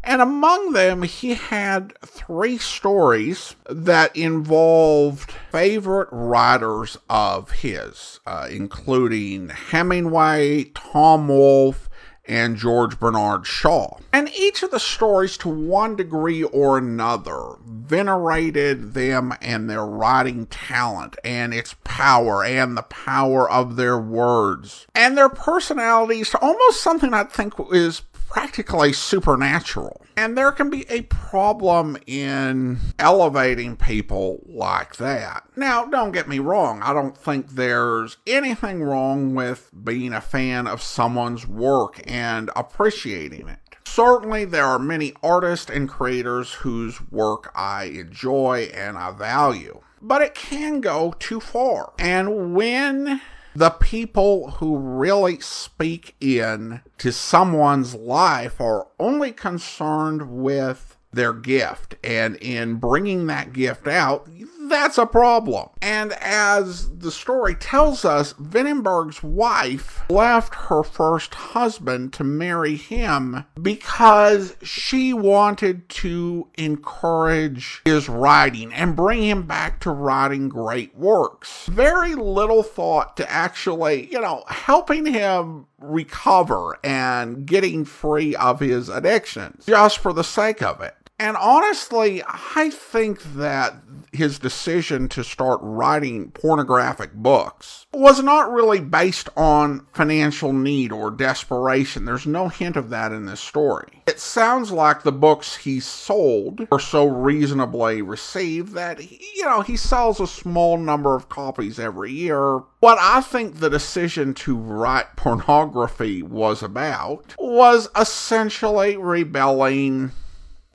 And 0.07 0.23
among 0.23 0.73
them, 0.73 1.03
he 1.03 1.35
had 1.35 1.99
three 2.01 2.59
stories 2.59 3.57
that 3.69 4.17
involved 4.17 5.33
favorite 5.51 6.09
writers 6.13 6.97
of 7.11 7.51
his, 7.51 8.21
uh, 8.25 8.47
including 8.49 9.49
Hemingway, 9.49 10.71
Tom 10.75 11.27
Wolfe, 11.27 11.91
and 12.29 12.57
George 12.57 12.99
Bernard 12.99 13.47
Shaw. 13.47 13.99
And 14.13 14.29
each 14.37 14.63
of 14.63 14.71
the 14.71 14.81
stories, 14.81 15.37
to 15.39 15.49
one 15.49 15.97
degree 15.97 16.43
or 16.45 16.79
another, 16.79 17.57
venerated 17.65 18.95
them 18.95 19.33
and 19.41 19.69
their 19.69 19.85
writing 19.85 20.47
talent 20.47 21.17
and 21.25 21.53
its 21.53 21.75
power 21.85 22.45
and 22.45 22.77
the 22.77 22.83
power 22.83 23.51
of 23.51 23.77
their 23.77 23.99
words 23.99 24.87
and 24.95 25.17
their 25.17 25.29
personalities 25.29 26.31
to 26.31 26.39
almost 26.39 26.81
something 26.83 27.15
I 27.15 27.25
think 27.25 27.55
is 27.73 28.03
practically 28.37 28.93
supernatural. 28.93 30.03
And 30.15 30.37
there 30.37 30.53
can 30.53 30.69
be 30.69 30.85
a 30.91 31.03
problem 31.05 31.97
in 32.07 32.79
elevating 32.99 33.77
people 33.77 34.43
like 34.45 34.97
that. 34.97 35.45
Now, 35.57 35.87
don't 35.87 36.13
get 36.13 36.29
me 36.29 36.39
wrong, 36.39 36.83
I 36.83 36.93
don't 36.93 37.17
think 37.17 37.53
there's 37.53 38.19
anything 38.27 38.83
wrong 38.83 39.35
with 39.35 39.71
being 39.83 40.13
a 40.13 40.21
fan 40.21 40.67
of 40.67 40.83
someone's 40.83 41.47
work 41.47 42.03
and 42.07 42.51
appreciating 42.55 43.49
it. 43.49 43.59
Certainly, 43.87 44.45
there 44.45 44.67
are 44.67 44.79
many 44.79 45.15
artists 45.23 45.71
and 45.71 45.89
creators 45.89 46.53
whose 46.53 47.01
work 47.11 47.51
I 47.55 47.85
enjoy 47.85 48.71
and 48.75 48.99
I 48.99 49.13
value, 49.13 49.81
but 50.03 50.21
it 50.21 50.35
can 50.35 50.83
go 50.83 51.15
too 51.19 51.41
far. 51.41 51.95
And 51.99 52.55
when 52.55 53.23
the 53.57 53.71
people 53.71 54.51
who 54.51 54.77
really 54.77 55.41
speak 55.41 56.15
in 56.21 56.83
to 56.99 57.11
someone's 57.11 57.95
life 57.95 58.61
are 58.61 58.89
only 59.01 59.33
concerned 59.33 60.31
with 60.31 60.99
their 61.11 61.33
gift. 61.33 61.95
And 62.05 62.37
in 62.37 62.75
bringing 62.75 63.29
that 63.29 63.55
gift 63.55 63.89
out 63.89 64.29
that's 64.69 64.99
a 64.99 65.07
problem. 65.07 65.69
And 65.83 66.13
as 66.15 66.91
the 66.99 67.11
story 67.11 67.55
tells 67.55 68.05
us, 68.05 68.33
Vinenberg's 68.35 69.23
wife 69.23 70.03
left 70.11 70.55
her 70.55 70.83
first 70.83 71.35
husband 71.35 72.13
to 72.15 72.25
marry 72.25 72.77
him 72.77 73.45
because 73.61 74.57
she 74.63 75.13
wanted 75.13 75.89
to 75.89 76.49
encourage 76.57 77.83
his 77.85 78.09
writing 78.09 78.73
and 78.73 78.97
bring 78.97 79.23
him 79.23 79.47
back 79.47 79.81
to 79.81 79.91
writing 79.91 80.49
great 80.49 80.97
works. 80.97 81.67
Very 81.67 82.15
little 82.15 82.63
thought 82.63 83.17
to 83.17 83.31
actually, 83.31 84.11
you 84.13 84.21
know, 84.21 84.45
helping 84.49 85.07
him 85.07 85.67
recover 85.79 86.79
and 86.83 87.47
getting 87.47 87.85
free 87.85 88.35
of 88.37 88.61
his 88.61 88.89
addictions 88.89 89.67
just 89.67 89.99
for 89.99 90.13
the 90.13 90.25
sake 90.25 90.63
of 90.63 90.81
it. 90.81 90.95
And 91.19 91.37
honestly, 91.37 92.23
I 92.27 92.71
think 92.71 93.23
that 93.35 93.75
his 94.13 94.39
decision 94.39 95.09
to 95.11 95.25
start 95.25 95.61
writing 95.63 96.31
pornographic 96.31 97.13
books 97.13 97.87
was 97.93 98.23
not 98.23 98.53
really 98.53 98.81
based 98.81 99.29
on 99.37 99.87
financial 99.93 100.53
need 100.53 100.93
or 100.93 101.11
desperation. 101.11 102.05
There's 102.05 102.27
no 102.27 102.49
hint 102.49 102.77
of 102.77 102.91
that 102.91 103.13
in 103.13 103.27
this 103.27 103.41
story. 103.41 104.03
It 104.07 104.21
sounds 104.21 104.71
like 104.71 105.03
the 105.03 105.13
books 105.13 105.57
he 105.57 105.81
sold 105.81 106.69
were 106.71 106.79
so 106.79 107.07
reasonably 107.07 108.03
received 108.03 108.75
that, 108.75 109.01
you 109.11 109.45
know, 109.45 109.63
he 109.63 109.77
sells 109.77 110.21
a 110.21 110.27
small 110.27 110.79
number 110.79 111.15
of 111.15 111.29
copies 111.29 111.79
every 111.79 112.13
year. 112.13 112.61
What 112.81 112.99
I 113.01 113.21
think 113.21 113.57
the 113.57 113.71
decision 113.71 114.35
to 114.35 114.57
write 114.57 115.17
pornography 115.17 116.23
was 116.23 116.63
about 116.63 117.35
was 117.39 117.89
essentially 117.97 118.97
rebelling 118.97 120.13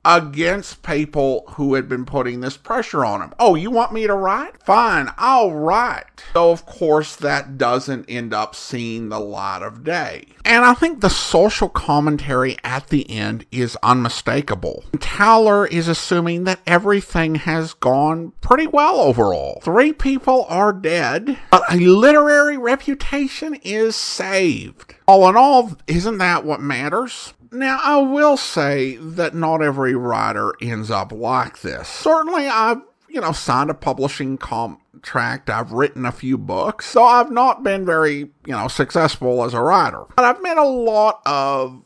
against 0.04 0.82
people 0.82 1.44
who 1.50 1.74
had 1.74 1.88
been 1.88 2.04
putting 2.04 2.40
this 2.40 2.56
pressure 2.56 3.04
on 3.04 3.22
him. 3.22 3.32
Oh, 3.38 3.54
you 3.54 3.70
want 3.70 3.92
me 3.92 4.06
to 4.06 4.14
write? 4.14 4.62
Fine, 4.62 5.10
I'll 5.16 5.52
write. 5.52 6.24
So, 6.32 6.50
of 6.50 6.66
course, 6.66 7.14
that 7.16 7.56
doesn't 7.58 8.06
end 8.08 8.34
up 8.34 8.54
seeing 8.54 9.08
the 9.08 9.20
light 9.20 9.62
of 9.62 9.84
day. 9.84 10.26
And 10.44 10.64
I 10.64 10.74
think 10.74 11.00
the 11.00 11.10
social 11.10 11.68
commentary 11.68 12.56
at 12.64 12.88
the 12.88 13.08
end 13.08 13.46
is 13.52 13.76
unmistakable. 13.82 14.84
Towler 14.98 15.66
is 15.66 15.86
assuming 15.86 16.44
that 16.44 16.60
everything 16.66 17.36
has 17.36 17.74
gone 17.74 18.32
pretty 18.40 18.66
well 18.66 18.96
overall. 19.00 19.60
Three 19.62 19.92
people 19.92 20.46
are 20.48 20.72
dead, 20.72 21.38
but 21.50 21.62
a 21.70 21.76
literary 21.76 22.58
reputation 22.58 23.54
is 23.62 23.94
saved. 23.94 24.94
All 25.06 25.28
in 25.28 25.36
all, 25.36 25.76
isn't 25.86 26.18
that 26.18 26.44
what 26.44 26.60
matters? 26.60 27.34
Now, 27.52 27.78
I 27.82 27.98
will 27.98 28.38
say 28.38 28.96
that 28.96 29.34
not 29.34 29.62
every 29.62 29.94
writer 29.94 30.54
ends 30.62 30.90
up 30.90 31.12
like 31.12 31.60
this. 31.60 31.86
Certainly, 31.86 32.48
I've, 32.48 32.80
you 33.08 33.20
know, 33.20 33.32
signed 33.32 33.68
a 33.68 33.74
publishing 33.74 34.38
contract. 34.38 35.50
I've 35.50 35.72
written 35.72 36.06
a 36.06 36.12
few 36.12 36.38
books, 36.38 36.86
so 36.86 37.04
I've 37.04 37.30
not 37.30 37.62
been 37.62 37.84
very, 37.84 38.18
you 38.18 38.32
know, 38.46 38.68
successful 38.68 39.44
as 39.44 39.52
a 39.52 39.60
writer. 39.60 40.04
But 40.16 40.24
I've 40.24 40.42
met 40.42 40.56
a 40.56 40.66
lot 40.66 41.20
of 41.26 41.82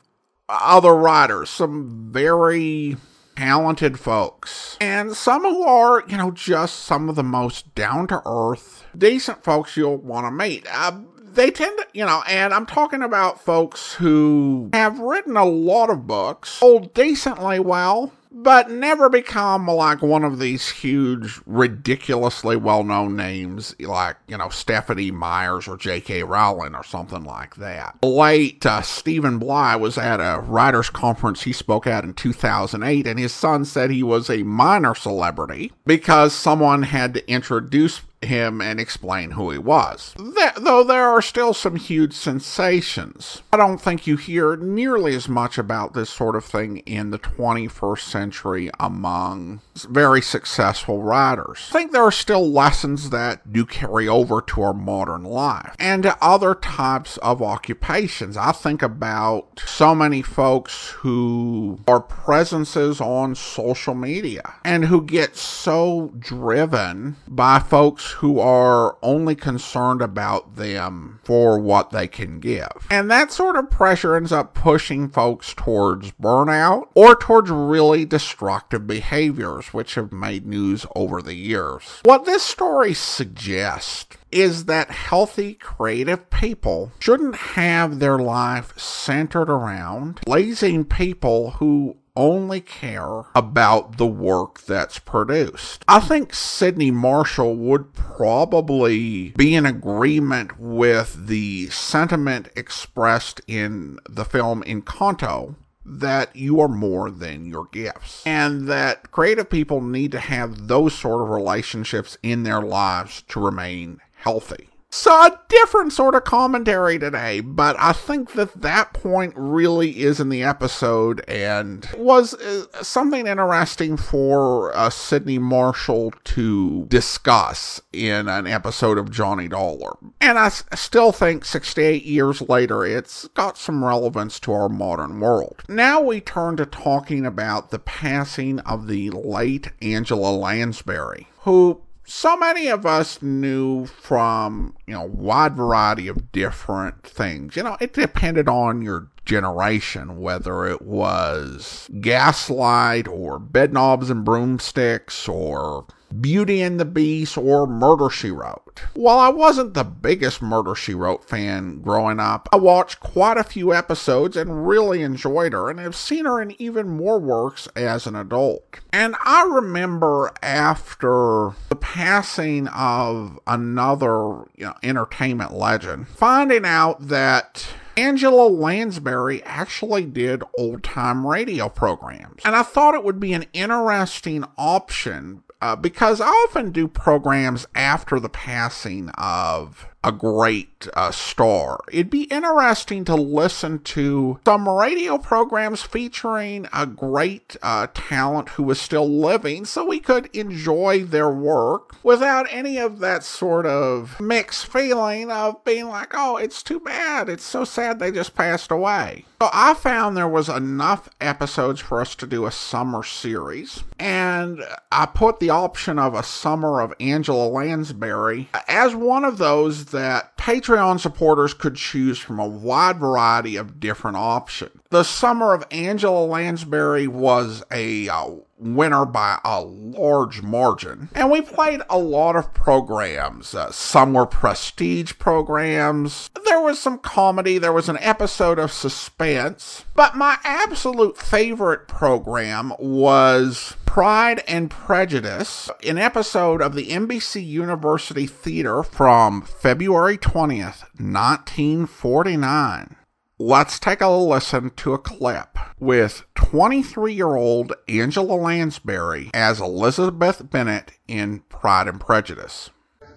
other 0.48 0.94
writers, 0.94 1.50
some 1.50 2.12
very 2.12 2.96
talented 3.34 3.98
folks, 3.98 4.76
and 4.80 5.14
some 5.16 5.42
who 5.42 5.64
are, 5.64 6.04
you 6.06 6.16
know, 6.16 6.30
just 6.30 6.76
some 6.76 7.08
of 7.08 7.16
the 7.16 7.24
most 7.24 7.74
down 7.74 8.06
to 8.06 8.22
earth, 8.24 8.84
decent 8.96 9.42
folks 9.42 9.76
you'll 9.76 9.96
want 9.96 10.26
to 10.26 10.30
meet. 10.30 10.64
Uh, 10.70 11.00
they 11.36 11.50
tend 11.50 11.78
to, 11.78 11.86
you 11.92 12.04
know, 12.04 12.22
and 12.28 12.52
I'm 12.52 12.66
talking 12.66 13.02
about 13.02 13.40
folks 13.40 13.94
who 13.94 14.70
have 14.72 14.98
written 14.98 15.36
a 15.36 15.44
lot 15.44 15.90
of 15.90 16.06
books, 16.06 16.50
sold 16.50 16.92
decently 16.94 17.60
well, 17.60 18.12
but 18.32 18.70
never 18.70 19.08
become 19.08 19.66
like 19.66 20.02
one 20.02 20.24
of 20.24 20.38
these 20.38 20.68
huge, 20.68 21.40
ridiculously 21.46 22.56
well 22.56 22.84
known 22.84 23.16
names 23.16 23.74
like, 23.80 24.16
you 24.28 24.36
know, 24.36 24.48
Stephanie 24.48 25.10
Meyers 25.10 25.66
or 25.68 25.76
J.K. 25.76 26.22
Rowling 26.22 26.74
or 26.74 26.84
something 26.84 27.24
like 27.24 27.56
that. 27.56 27.96
Late 28.02 28.66
uh, 28.66 28.82
Stephen 28.82 29.38
Bly 29.38 29.76
was 29.76 29.96
at 29.96 30.20
a 30.20 30.40
writers' 30.40 30.90
conference 30.90 31.42
he 31.42 31.52
spoke 31.52 31.86
at 31.86 32.04
in 32.04 32.12
2008, 32.12 33.06
and 33.06 33.18
his 33.18 33.32
son 33.32 33.64
said 33.64 33.90
he 33.90 34.02
was 34.02 34.28
a 34.28 34.42
minor 34.42 34.94
celebrity 34.94 35.72
because 35.86 36.34
someone 36.34 36.82
had 36.82 37.14
to 37.14 37.30
introduce 37.30 38.00
him 38.26 38.60
and 38.60 38.78
explain 38.78 39.32
who 39.32 39.50
he 39.50 39.58
was. 39.58 40.14
though 40.56 40.84
there 40.84 41.06
are 41.06 41.22
still 41.22 41.54
some 41.54 41.76
huge 41.76 42.12
sensations, 42.12 43.42
I 43.52 43.56
don't 43.56 43.80
think 43.80 44.06
you 44.06 44.16
hear 44.16 44.56
nearly 44.56 45.14
as 45.14 45.28
much 45.28 45.58
about 45.58 45.94
this 45.94 46.10
sort 46.10 46.36
of 46.36 46.44
thing 46.44 46.78
in 46.78 47.10
the 47.10 47.18
21st 47.18 48.00
century 48.00 48.70
among 48.78 49.60
very 49.88 50.22
successful 50.22 51.02
writers. 51.02 51.68
I 51.70 51.72
think 51.72 51.92
there 51.92 52.04
are 52.04 52.12
still 52.12 52.50
lessons 52.50 53.10
that 53.10 53.52
do 53.52 53.64
carry 53.64 54.08
over 54.08 54.40
to 54.40 54.62
our 54.62 54.74
modern 54.74 55.24
life 55.24 55.74
and 55.78 56.02
to 56.02 56.16
other 56.20 56.54
types 56.54 57.16
of 57.18 57.42
occupations. 57.42 58.36
I 58.36 58.52
think 58.52 58.82
about 58.82 59.62
so 59.64 59.94
many 59.94 60.22
folks 60.22 60.90
who 60.90 61.80
are 61.86 62.00
presences 62.00 63.00
on 63.00 63.34
social 63.34 63.94
media 63.94 64.54
and 64.64 64.84
who 64.84 65.02
get 65.02 65.36
so 65.36 66.12
driven 66.18 67.16
by 67.28 67.58
folks 67.58 68.12
who 68.16 68.38
are 68.40 68.96
only 69.02 69.34
concerned 69.34 70.00
about 70.00 70.56
them 70.56 71.20
for 71.22 71.58
what 71.58 71.90
they 71.90 72.08
can 72.08 72.40
give. 72.40 72.86
And 72.90 73.10
that 73.10 73.30
sort 73.30 73.56
of 73.56 73.70
pressure 73.70 74.16
ends 74.16 74.32
up 74.32 74.54
pushing 74.54 75.08
folks 75.08 75.52
towards 75.54 76.12
burnout 76.12 76.88
or 76.94 77.14
towards 77.14 77.50
really 77.50 78.04
destructive 78.04 78.86
behaviors, 78.86 79.74
which 79.74 79.96
have 79.96 80.12
made 80.12 80.46
news 80.46 80.86
over 80.94 81.20
the 81.20 81.34
years. 81.34 82.00
What 82.04 82.24
this 82.24 82.42
story 82.42 82.94
suggests 82.94 84.16
is 84.32 84.64
that 84.64 84.90
healthy, 84.90 85.54
creative 85.54 86.30
people 86.30 86.92
shouldn't 86.98 87.36
have 87.36 87.98
their 87.98 88.18
life 88.18 88.78
centered 88.78 89.48
around 89.50 90.20
pleasing 90.26 90.84
people 90.84 91.52
who 91.52 91.96
only 92.16 92.60
care 92.60 93.24
about 93.34 93.98
the 93.98 94.06
work 94.06 94.62
that's 94.62 94.98
produced. 94.98 95.84
I 95.86 96.00
think 96.00 96.34
Sidney 96.34 96.90
Marshall 96.90 97.54
would 97.56 97.92
probably 97.94 99.30
be 99.36 99.54
in 99.54 99.66
agreement 99.66 100.58
with 100.58 101.26
the 101.26 101.68
sentiment 101.68 102.48
expressed 102.56 103.40
in 103.46 103.98
the 104.08 104.24
film 104.24 104.62
Encanto 104.64 105.54
that 105.88 106.34
you 106.34 106.60
are 106.60 106.68
more 106.68 107.10
than 107.10 107.46
your 107.46 107.66
gifts. 107.66 108.26
And 108.26 108.66
that 108.68 109.12
creative 109.12 109.48
people 109.48 109.80
need 109.80 110.12
to 110.12 110.18
have 110.18 110.66
those 110.66 110.94
sort 110.94 111.22
of 111.22 111.28
relationships 111.28 112.18
in 112.22 112.42
their 112.42 112.60
lives 112.60 113.22
to 113.28 113.40
remain 113.40 114.00
healthy. 114.16 114.68
So, 114.98 115.12
a 115.12 115.38
different 115.48 115.92
sort 115.92 116.14
of 116.14 116.24
commentary 116.24 116.98
today, 116.98 117.40
but 117.40 117.76
I 117.78 117.92
think 117.92 118.32
that 118.32 118.62
that 118.62 118.94
point 118.94 119.34
really 119.36 120.02
is 120.02 120.20
in 120.20 120.30
the 120.30 120.42
episode 120.42 121.22
and 121.28 121.86
was 121.98 122.32
uh, 122.32 122.64
something 122.82 123.26
interesting 123.26 123.98
for 123.98 124.74
uh, 124.74 124.88
Sidney 124.88 125.38
Marshall 125.38 126.12
to 126.24 126.86
discuss 126.86 127.78
in 127.92 128.26
an 128.26 128.46
episode 128.46 128.96
of 128.96 129.10
Johnny 129.10 129.48
Dollar. 129.48 129.98
And 130.22 130.38
I 130.38 130.46
s- 130.46 130.64
still 130.74 131.12
think 131.12 131.44
68 131.44 132.02
years 132.04 132.40
later, 132.40 132.84
it's 132.86 133.28
got 133.28 133.58
some 133.58 133.84
relevance 133.84 134.40
to 134.40 134.52
our 134.54 134.70
modern 134.70 135.20
world. 135.20 135.62
Now 135.68 136.00
we 136.00 136.22
turn 136.22 136.56
to 136.56 136.64
talking 136.64 137.26
about 137.26 137.70
the 137.70 137.78
passing 137.78 138.60
of 138.60 138.86
the 138.88 139.10
late 139.10 139.72
Angela 139.82 140.30
Lansbury, 140.34 141.28
who 141.40 141.82
so 142.06 142.36
many 142.36 142.68
of 142.68 142.86
us 142.86 143.20
knew 143.20 143.86
from, 143.86 144.74
you 144.86 144.94
know, 144.94 145.04
wide 145.04 145.56
variety 145.56 146.08
of 146.08 146.32
different 146.32 147.02
things. 147.02 147.56
You 147.56 147.64
know, 147.64 147.76
it 147.80 147.92
depended 147.92 148.48
on 148.48 148.80
your 148.80 149.10
generation, 149.24 150.20
whether 150.20 150.64
it 150.66 150.82
was 150.82 151.90
Gaslight 152.00 153.08
or 153.08 153.40
Bedknobs 153.40 154.08
and 154.08 154.24
Broomsticks 154.24 155.28
or 155.28 155.86
Beauty 156.20 156.62
and 156.62 156.78
the 156.78 156.84
Beast 156.84 157.36
or 157.36 157.66
Murder 157.66 158.10
She 158.10 158.30
Wrote. 158.30 158.82
While 158.94 159.18
I 159.18 159.28
wasn't 159.28 159.74
the 159.74 159.84
biggest 159.84 160.42
Murder 160.42 160.74
She 160.74 160.94
Wrote 160.94 161.28
fan 161.28 161.80
growing 161.80 162.20
up, 162.20 162.48
I 162.52 162.56
watched 162.56 163.00
quite 163.00 163.36
a 163.36 163.44
few 163.44 163.74
episodes 163.74 164.36
and 164.36 164.66
really 164.66 165.02
enjoyed 165.02 165.52
her 165.52 165.68
and 165.68 165.78
have 165.80 165.96
seen 165.96 166.24
her 166.24 166.40
in 166.40 166.60
even 166.60 166.88
more 166.88 167.18
works 167.18 167.68
as 167.76 168.06
an 168.06 168.14
adult. 168.14 168.80
And 168.92 169.16
I 169.24 169.42
remember 169.42 170.32
after 170.42 171.52
the 171.68 171.76
passing 171.76 172.68
of 172.68 173.38
another 173.46 174.44
you 174.56 174.66
know, 174.66 174.74
entertainment 174.82 175.52
legend, 175.52 176.08
finding 176.08 176.64
out 176.64 177.08
that 177.08 177.66
Angela 177.96 178.46
Lansbury 178.48 179.42
actually 179.44 180.04
did 180.04 180.42
old 180.58 180.82
time 180.82 181.26
radio 181.26 181.68
programs. 181.68 182.42
And 182.44 182.54
I 182.54 182.62
thought 182.62 182.94
it 182.94 183.04
would 183.04 183.18
be 183.18 183.32
an 183.32 183.46
interesting 183.54 184.44
option 184.58 185.42
uh, 185.66 185.74
because 185.74 186.20
I 186.20 186.28
often 186.28 186.70
do 186.70 186.86
programs 186.86 187.66
after 187.74 188.20
the 188.20 188.28
passing 188.28 189.08
of 189.18 189.88
a 190.06 190.12
great 190.12 190.86
uh, 190.94 191.10
star. 191.10 191.80
It'd 191.90 192.10
be 192.10 192.24
interesting 192.24 193.04
to 193.06 193.16
listen 193.16 193.80
to 193.80 194.38
some 194.46 194.68
radio 194.68 195.18
programs 195.18 195.82
featuring 195.82 196.68
a 196.72 196.86
great 196.86 197.56
uh, 197.60 197.88
talent 197.92 198.50
who 198.50 198.62
was 198.62 198.80
still 198.80 199.08
living 199.08 199.64
so 199.64 199.84
we 199.84 199.98
could 199.98 200.30
enjoy 200.32 201.02
their 201.02 201.30
work 201.30 201.96
without 202.04 202.46
any 202.50 202.78
of 202.78 203.00
that 203.00 203.24
sort 203.24 203.66
of 203.66 204.20
mixed 204.20 204.68
feeling 204.68 205.28
of 205.28 205.64
being 205.64 205.88
like, 205.88 206.12
oh, 206.14 206.36
it's 206.36 206.62
too 206.62 206.78
bad. 206.78 207.28
It's 207.28 207.44
so 207.44 207.64
sad 207.64 207.98
they 207.98 208.12
just 208.12 208.36
passed 208.36 208.70
away. 208.70 209.24
So 209.42 209.50
I 209.52 209.74
found 209.74 210.16
there 210.16 210.28
was 210.28 210.48
enough 210.48 211.10
episodes 211.20 211.80
for 211.80 212.00
us 212.00 212.14
to 212.14 212.26
do 212.26 212.46
a 212.46 212.52
summer 212.52 213.02
series, 213.02 213.82
and 213.98 214.62
I 214.90 215.04
put 215.04 215.40
the 215.40 215.50
option 215.50 215.98
of 215.98 216.14
a 216.14 216.22
summer 216.22 216.80
of 216.80 216.94
Angela 217.00 217.46
Lansbury 217.46 218.48
as 218.66 218.94
one 218.94 219.24
of 219.24 219.36
those 219.36 219.86
that 219.96 220.36
Patreon 220.36 221.00
supporters 221.00 221.54
could 221.54 221.76
choose 221.76 222.18
from 222.18 222.38
a 222.38 222.46
wide 222.46 222.98
variety 222.98 223.56
of 223.56 223.80
different 223.80 224.16
options. 224.16 224.80
The 224.90 225.02
Summer 225.02 225.54
of 225.54 225.66
Angela 225.70 226.24
Lansbury 226.24 227.08
was 227.08 227.64
a 227.72 228.08
uh, 228.08 228.30
winner 228.58 229.04
by 229.04 229.38
a 229.44 229.60
large 229.60 230.42
margin. 230.42 231.08
And 231.14 231.30
we 231.30 231.40
played 231.40 231.82
a 231.88 231.98
lot 231.98 232.36
of 232.36 232.54
programs. 232.54 233.54
Uh, 233.54 233.70
some 233.70 234.14
were 234.14 234.26
prestige 234.26 235.14
programs. 235.18 236.30
There 236.44 236.60
was 236.60 236.78
some 236.78 236.98
comedy. 236.98 237.58
There 237.58 237.72
was 237.72 237.88
an 237.88 237.98
episode 238.00 238.58
of 238.58 238.72
suspense. 238.72 239.84
But 239.94 240.16
my 240.16 240.38
absolute 240.44 241.16
favorite 241.16 241.88
program 241.88 242.72
was 242.78 243.76
Pride 243.84 244.42
and 244.46 244.70
Prejudice, 244.70 245.70
an 245.86 245.98
episode 245.98 246.60
of 246.60 246.74
the 246.74 246.88
NBC 246.88 247.46
University 247.46 248.26
Theater 248.26 248.82
from 248.82 249.42
February 249.42 250.18
20th, 250.18 250.82
1949. 251.00 252.96
Let's 253.38 253.78
take 253.78 254.00
a 254.00 254.08
listen 254.08 254.70
to 254.76 254.94
a 254.94 254.98
clip 254.98 255.58
with 255.78 256.24
23 256.36 257.12
year 257.12 257.36
old 257.36 257.74
Angela 257.86 258.32
Lansbury 258.32 259.30
as 259.34 259.60
Elizabeth 259.60 260.50
Bennet 260.50 260.92
in 261.06 261.40
Pride 261.50 261.86
and 261.86 262.00
Prejudice. 262.00 262.70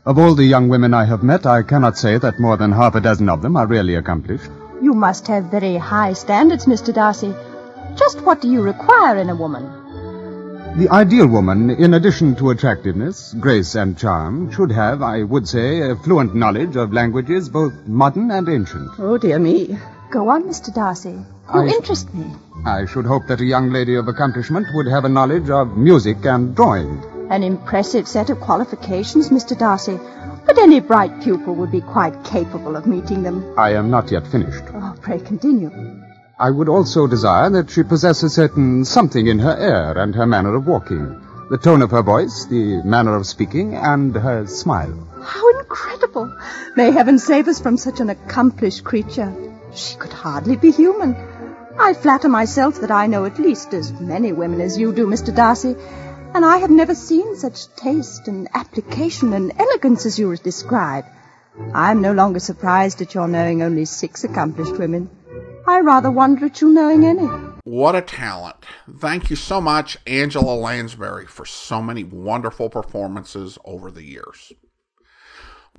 Of 0.05 0.17
all 0.17 0.35
the 0.35 0.43
young 0.43 0.67
women 0.67 0.93
I 0.93 1.05
have 1.05 1.23
met, 1.23 1.45
I 1.45 1.63
cannot 1.63 1.97
say 1.97 2.17
that 2.17 2.37
more 2.37 2.57
than 2.57 2.73
half 2.73 2.95
a 2.95 2.99
dozen 2.99 3.29
of 3.29 3.41
them 3.41 3.55
are 3.55 3.65
really 3.65 3.95
accomplished. 3.95 4.49
You 4.81 4.93
must 4.93 5.25
have 5.27 5.45
very 5.45 5.77
high 5.77 6.11
standards, 6.11 6.65
Mr. 6.65 6.93
Darcy. 6.93 7.33
Just 7.95 8.19
what 8.23 8.41
do 8.41 8.51
you 8.51 8.61
require 8.61 9.15
in 9.15 9.29
a 9.29 9.35
woman? 9.37 9.63
The 10.77 10.89
ideal 10.89 11.27
woman, 11.27 11.69
in 11.69 11.93
addition 11.93 12.35
to 12.35 12.49
attractiveness, 12.49 13.33
grace, 13.39 13.73
and 13.73 13.97
charm, 13.97 14.51
should 14.51 14.73
have, 14.73 15.01
I 15.01 15.23
would 15.23 15.47
say, 15.47 15.79
a 15.79 15.95
fluent 15.95 16.35
knowledge 16.35 16.75
of 16.75 16.91
languages 16.91 17.47
both 17.47 17.73
modern 17.87 18.31
and 18.31 18.49
ancient. 18.49 18.89
Oh, 18.99 19.17
dear 19.17 19.39
me. 19.39 19.77
Go 20.11 20.29
on, 20.29 20.43
Mr. 20.43 20.73
Darcy. 20.73 21.11
You 21.11 21.61
I- 21.61 21.67
interest 21.67 22.11
me. 22.13 22.25
I 22.65 22.85
should 22.85 23.05
hope 23.05 23.27
that 23.27 23.41
a 23.41 23.45
young 23.45 23.69
lady 23.71 23.95
of 23.95 24.07
accomplishment 24.07 24.65
would 24.73 24.87
have 24.87 25.05
a 25.05 25.09
knowledge 25.09 25.49
of 25.51 25.77
music 25.77 26.25
and 26.25 26.55
drawing. 26.55 27.03
An 27.29 27.43
impressive 27.43 28.07
set 28.07 28.31
of 28.31 28.39
qualifications, 28.39 29.29
Mr. 29.29 29.57
Darcy. 29.57 29.99
But 30.47 30.57
any 30.57 30.79
bright 30.79 31.21
pupil 31.21 31.53
would 31.55 31.71
be 31.71 31.81
quite 31.81 32.23
capable 32.23 32.75
of 32.75 32.87
meeting 32.87 33.21
them. 33.21 33.45
I 33.55 33.73
am 33.73 33.91
not 33.91 34.11
yet 34.11 34.25
finished. 34.25 34.63
Oh, 34.73 34.95
pray 34.99 35.19
continue. 35.19 35.69
I 36.39 36.49
would 36.49 36.69
also 36.69 37.05
desire 37.05 37.51
that 37.51 37.69
she 37.69 37.83
possess 37.83 38.23
a 38.23 38.29
certain 38.29 38.85
something 38.85 39.27
in 39.27 39.37
her 39.39 39.55
air 39.57 39.95
and 39.95 40.15
her 40.15 40.25
manner 40.25 40.55
of 40.55 40.65
walking. 40.65 41.21
The 41.51 41.57
tone 41.57 41.83
of 41.83 41.91
her 41.91 42.01
voice, 42.01 42.45
the 42.45 42.81
manner 42.83 43.15
of 43.15 43.27
speaking, 43.27 43.75
and 43.75 44.15
her 44.15 44.47
smile. 44.47 45.07
How 45.21 45.59
incredible! 45.59 46.33
May 46.75 46.91
heaven 46.91 47.19
save 47.19 47.47
us 47.47 47.59
from 47.59 47.77
such 47.77 47.99
an 47.99 48.09
accomplished 48.09 48.83
creature. 48.83 49.31
She 49.73 49.95
could 49.95 50.13
hardly 50.13 50.55
be 50.55 50.71
human. 50.71 51.15
I 51.79 51.93
flatter 51.93 52.27
myself 52.27 52.81
that 52.81 52.91
I 52.91 53.07
know 53.07 53.25
at 53.25 53.39
least 53.39 53.73
as 53.73 53.91
many 53.93 54.33
women 54.33 54.61
as 54.61 54.77
you 54.77 54.91
do, 54.91 55.07
Mr. 55.07 55.33
Darcy, 55.33 55.75
and 56.33 56.43
I 56.45 56.57
have 56.57 56.69
never 56.69 56.95
seen 56.95 57.35
such 57.35 57.73
taste 57.75 58.27
and 58.27 58.47
application 58.53 59.33
and 59.33 59.51
elegance 59.57 60.05
as 60.05 60.19
you 60.19 60.35
describe. 60.35 61.05
I'm 61.73 62.01
no 62.01 62.13
longer 62.13 62.39
surprised 62.39 63.01
at 63.01 63.13
your 63.13 63.27
knowing 63.27 63.61
only 63.61 63.85
six 63.85 64.23
accomplished 64.23 64.77
women. 64.77 65.09
I 65.67 65.81
rather 65.81 66.09
wonder 66.09 66.45
at 66.45 66.61
you 66.61 66.69
knowing 66.69 67.05
any. 67.05 67.27
What 67.63 67.95
a 67.95 68.01
talent. 68.01 68.65
Thank 68.99 69.29
you 69.29 69.35
so 69.35 69.61
much, 69.61 69.97
Angela 70.07 70.55
Lansbury, 70.55 71.27
for 71.27 71.45
so 71.45 71.81
many 71.81 72.03
wonderful 72.03 72.69
performances 72.69 73.57
over 73.63 73.91
the 73.91 74.03
years. 74.03 74.51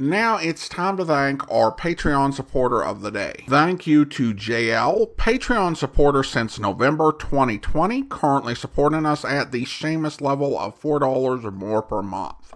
Now 0.00 0.38
it's 0.38 0.66
time 0.66 0.96
to 0.96 1.04
thank 1.04 1.42
our 1.50 1.70
Patreon 1.70 2.32
supporter 2.32 2.82
of 2.82 3.02
the 3.02 3.10
day. 3.10 3.44
Thank 3.46 3.86
you 3.86 4.06
to 4.06 4.32
JL, 4.32 5.14
Patreon 5.16 5.76
supporter 5.76 6.22
since 6.22 6.58
November 6.58 7.12
2020, 7.12 8.04
currently 8.04 8.54
supporting 8.54 9.04
us 9.04 9.26
at 9.26 9.52
the 9.52 9.66
Seamus 9.66 10.22
level 10.22 10.58
of 10.58 10.80
$4 10.80 11.44
or 11.44 11.50
more 11.50 11.82
per 11.82 12.00
month. 12.00 12.54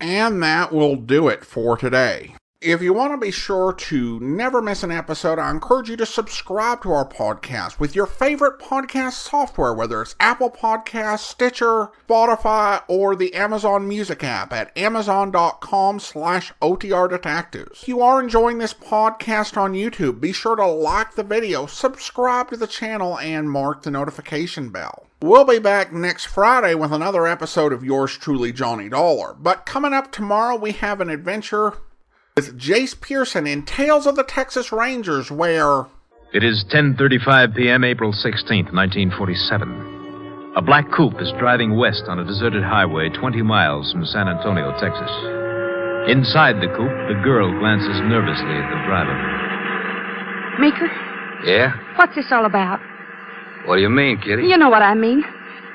And 0.00 0.42
that 0.42 0.72
will 0.72 0.96
do 0.96 1.28
it 1.28 1.44
for 1.44 1.76
today. 1.76 2.34
If 2.62 2.82
you 2.82 2.92
want 2.92 3.14
to 3.14 3.16
be 3.16 3.30
sure 3.30 3.72
to 3.72 4.20
never 4.20 4.60
miss 4.60 4.82
an 4.82 4.90
episode, 4.90 5.38
I 5.38 5.50
encourage 5.50 5.88
you 5.88 5.96
to 5.96 6.04
subscribe 6.04 6.82
to 6.82 6.92
our 6.92 7.08
podcast 7.08 7.80
with 7.80 7.94
your 7.94 8.04
favorite 8.04 8.58
podcast 8.58 9.12
software, 9.12 9.72
whether 9.72 10.02
it's 10.02 10.14
Apple 10.20 10.50
Podcasts, 10.50 11.20
Stitcher, 11.20 11.88
Spotify, 12.06 12.82
or 12.86 13.16
the 13.16 13.32
Amazon 13.32 13.88
Music 13.88 14.22
app 14.22 14.52
at 14.52 14.76
amazon.com 14.76 16.00
slash 16.00 16.52
OTR 16.60 17.08
Detectives. 17.08 17.80
If 17.80 17.88
you 17.88 18.02
are 18.02 18.22
enjoying 18.22 18.58
this 18.58 18.74
podcast 18.74 19.56
on 19.56 19.72
YouTube, 19.72 20.20
be 20.20 20.32
sure 20.32 20.56
to 20.56 20.66
like 20.66 21.14
the 21.14 21.22
video, 21.22 21.64
subscribe 21.64 22.50
to 22.50 22.58
the 22.58 22.66
channel, 22.66 23.18
and 23.20 23.50
mark 23.50 23.84
the 23.84 23.90
notification 23.90 24.68
bell. 24.68 25.06
We'll 25.22 25.46
be 25.46 25.60
back 25.60 25.94
next 25.94 26.26
Friday 26.26 26.74
with 26.74 26.92
another 26.92 27.26
episode 27.26 27.72
of 27.72 27.82
yours 27.82 28.18
truly, 28.18 28.52
Johnny 28.52 28.90
Dollar. 28.90 29.34
But 29.38 29.64
coming 29.64 29.94
up 29.94 30.12
tomorrow, 30.12 30.56
we 30.56 30.72
have 30.72 31.00
an 31.00 31.08
adventure 31.08 31.78
with 32.36 32.58
Jace 32.58 32.98
Pearson 33.00 33.46
in 33.46 33.64
Tales 33.64 34.06
of 34.06 34.16
the 34.16 34.24
Texas 34.24 34.72
Rangers, 34.72 35.30
where 35.30 35.86
It 36.32 36.44
is 36.44 36.64
10:35 36.72 37.54
p.m. 37.56 37.82
April 37.84 38.12
16th, 38.12 38.72
1947. 38.72 40.54
A 40.56 40.62
black 40.62 40.90
coupe 40.92 41.20
is 41.20 41.32
driving 41.38 41.76
west 41.76 42.04
on 42.08 42.18
a 42.18 42.24
deserted 42.24 42.62
highway 42.62 43.08
20 43.08 43.42
miles 43.42 43.92
from 43.92 44.04
San 44.06 44.28
Antonio, 44.28 44.70
Texas. 44.80 45.10
Inside 46.10 46.56
the 46.62 46.66
coupe, 46.74 46.96
the 47.10 47.20
girl 47.22 47.50
glances 47.58 48.00
nervously 48.06 48.54
at 48.58 48.66
the 48.70 48.80
driver. 48.86 49.14
Meeker, 50.58 50.90
Yeah? 51.44 51.72
what's 51.96 52.14
this 52.14 52.26
all 52.32 52.46
about? 52.46 52.80
What 53.66 53.76
do 53.76 53.82
you 53.82 53.90
mean, 53.90 54.18
Kitty? 54.18 54.42
You 54.46 54.56
know 54.56 54.68
what 54.70 54.82
I 54.82 54.94
mean. 54.94 55.22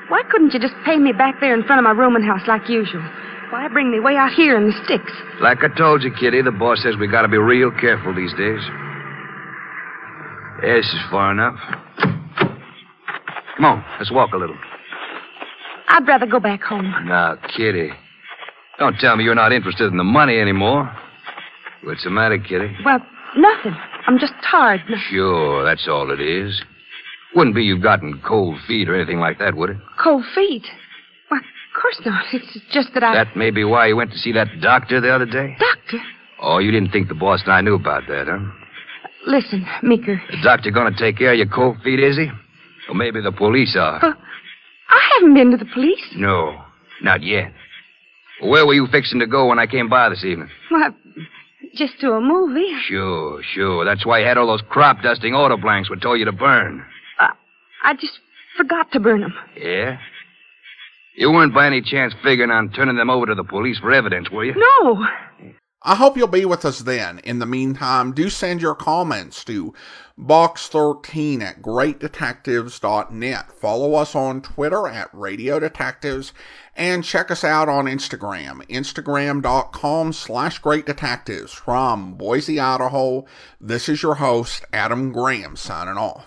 Why 0.08 0.22
couldn't 0.30 0.52
you 0.52 0.60
just 0.60 0.74
pay 0.84 0.96
me 0.98 1.12
back 1.12 1.40
there 1.40 1.54
in 1.54 1.64
front 1.64 1.78
of 1.80 1.84
my 1.84 1.90
rooming 1.92 2.22
house 2.22 2.42
like 2.46 2.68
usual? 2.68 3.02
Why 3.50 3.68
bring 3.68 3.90
me 3.90 4.00
way 4.00 4.16
out 4.16 4.32
here 4.32 4.56
in 4.56 4.66
the 4.66 4.72
sticks? 4.84 5.12
Like 5.40 5.58
I 5.62 5.68
told 5.76 6.02
you, 6.02 6.10
Kitty, 6.12 6.42
the 6.42 6.50
boss 6.50 6.82
says 6.82 6.96
we 6.98 7.06
gotta 7.06 7.28
be 7.28 7.38
real 7.38 7.70
careful 7.70 8.14
these 8.14 8.32
days. 8.34 8.60
This 10.62 10.86
is 10.86 11.00
far 11.10 11.32
enough. 11.32 11.58
Come 13.56 13.64
on, 13.64 13.84
let's 13.98 14.10
walk 14.10 14.32
a 14.32 14.36
little. 14.36 14.56
I'd 15.88 16.06
rather 16.06 16.26
go 16.26 16.40
back 16.40 16.62
home. 16.62 16.92
Now, 17.04 17.36
Kitty, 17.56 17.90
don't 18.78 18.96
tell 18.98 19.16
me 19.16 19.24
you're 19.24 19.34
not 19.34 19.52
interested 19.52 19.90
in 19.90 19.96
the 19.96 20.04
money 20.04 20.38
anymore. 20.38 20.90
What's 21.84 22.04
the 22.04 22.10
matter, 22.10 22.38
Kitty? 22.38 22.76
Well, 22.84 22.98
nothing. 23.36 23.76
I'm 24.06 24.18
just 24.18 24.34
tired. 24.50 24.80
Sure, 25.10 25.64
that's 25.64 25.86
all 25.88 26.10
it 26.10 26.20
is. 26.20 26.60
Wouldn't 27.34 27.54
be 27.54 27.64
you've 27.64 27.82
gotten 27.82 28.20
cold 28.26 28.58
feet 28.66 28.88
or 28.88 28.94
anything 28.96 29.20
like 29.20 29.38
that, 29.38 29.54
would 29.54 29.70
it? 29.70 29.76
Cold 30.02 30.24
feet. 30.34 30.66
Course 31.80 32.00
not. 32.04 32.24
It's 32.32 32.58
just 32.72 32.94
that 32.94 33.02
I. 33.02 33.14
That 33.14 33.36
may 33.36 33.50
be 33.50 33.64
why 33.64 33.86
you 33.88 33.96
went 33.96 34.10
to 34.12 34.18
see 34.18 34.32
that 34.32 34.48
doctor 34.60 35.00
the 35.00 35.12
other 35.14 35.26
day? 35.26 35.56
Doctor, 35.58 35.98
Oh, 36.40 36.58
you 36.58 36.70
didn't 36.70 36.90
think 36.90 37.08
the 37.08 37.14
boss 37.14 37.42
and 37.44 37.52
I 37.52 37.60
knew 37.60 37.74
about 37.74 38.04
that, 38.08 38.26
huh? 38.28 38.38
listen, 39.26 39.66
Meeker. 39.82 40.20
The 40.30 40.36
doctor 40.42 40.70
gonna 40.70 40.96
take 40.96 41.16
care 41.18 41.32
of 41.32 41.38
your 41.38 41.48
cold 41.48 41.76
feet, 41.82 42.00
is 42.00 42.16
he? 42.16 42.30
Or 42.88 42.94
maybe 42.94 43.20
the 43.20 43.32
police 43.32 43.76
are. 43.78 44.04
Uh, 44.04 44.12
I 44.88 45.00
haven't 45.14 45.34
been 45.34 45.50
to 45.50 45.56
the 45.56 45.70
police. 45.72 46.02
No, 46.16 46.62
not 47.02 47.22
yet. 47.22 47.52
Where 48.42 48.66
were 48.66 48.74
you 48.74 48.86
fixing 48.86 49.18
to 49.20 49.26
go 49.26 49.48
when 49.48 49.58
I 49.58 49.66
came 49.66 49.88
by 49.88 50.08
this 50.10 50.24
evening? 50.24 50.48
Why, 50.70 50.90
just 51.74 51.98
to 52.00 52.12
a 52.12 52.20
movie. 52.20 52.70
Sure, 52.86 53.42
sure. 53.54 53.84
That's 53.84 54.04
why 54.06 54.20
you 54.20 54.26
had 54.26 54.38
all 54.38 54.46
those 54.46 54.62
crop 54.68 55.02
dusting 55.02 55.34
auto 55.34 55.56
blanks 55.56 55.90
we 55.90 55.96
told 55.98 56.18
you 56.18 56.24
to 56.26 56.32
burn. 56.32 56.84
I 57.82 57.94
just 57.94 58.18
forgot 58.56 58.90
to 58.92 59.00
burn 59.00 59.20
them. 59.20 59.34
Yeah? 59.56 59.98
You 61.16 61.30
weren't 61.32 61.54
by 61.54 61.66
any 61.66 61.80
chance 61.80 62.12
figuring 62.22 62.50
on 62.50 62.70
turning 62.72 62.96
them 62.96 63.08
over 63.08 63.26
to 63.26 63.34
the 63.34 63.44
police 63.44 63.78
for 63.78 63.90
evidence, 63.90 64.30
were 64.30 64.44
you? 64.44 64.54
No. 64.54 65.06
I 65.82 65.94
hope 65.94 66.16
you'll 66.16 66.26
be 66.26 66.44
with 66.44 66.64
us 66.64 66.80
then. 66.80 67.20
In 67.20 67.38
the 67.38 67.46
meantime, 67.46 68.12
do 68.12 68.28
send 68.28 68.60
your 68.60 68.74
comments 68.74 69.44
to 69.44 69.72
box13 70.18 71.40
at 71.40 71.62
greatdetectives.net. 71.62 73.52
Follow 73.52 73.94
us 73.94 74.14
on 74.14 74.42
Twitter 74.42 74.88
at 74.88 75.08
Radio 75.14 75.58
Detectives 75.58 76.32
and 76.74 77.04
check 77.04 77.30
us 77.30 77.44
out 77.44 77.68
on 77.68 77.86
Instagram, 77.86 78.66
instagram.com 78.66 80.12
slash 80.12 80.60
greatdetectives. 80.60 81.50
From 81.50 82.14
Boise, 82.14 82.60
Idaho, 82.60 83.24
this 83.60 83.88
is 83.88 84.02
your 84.02 84.16
host, 84.16 84.64
Adam 84.72 85.12
Graham, 85.12 85.56
signing 85.56 85.96
off. 85.96 86.26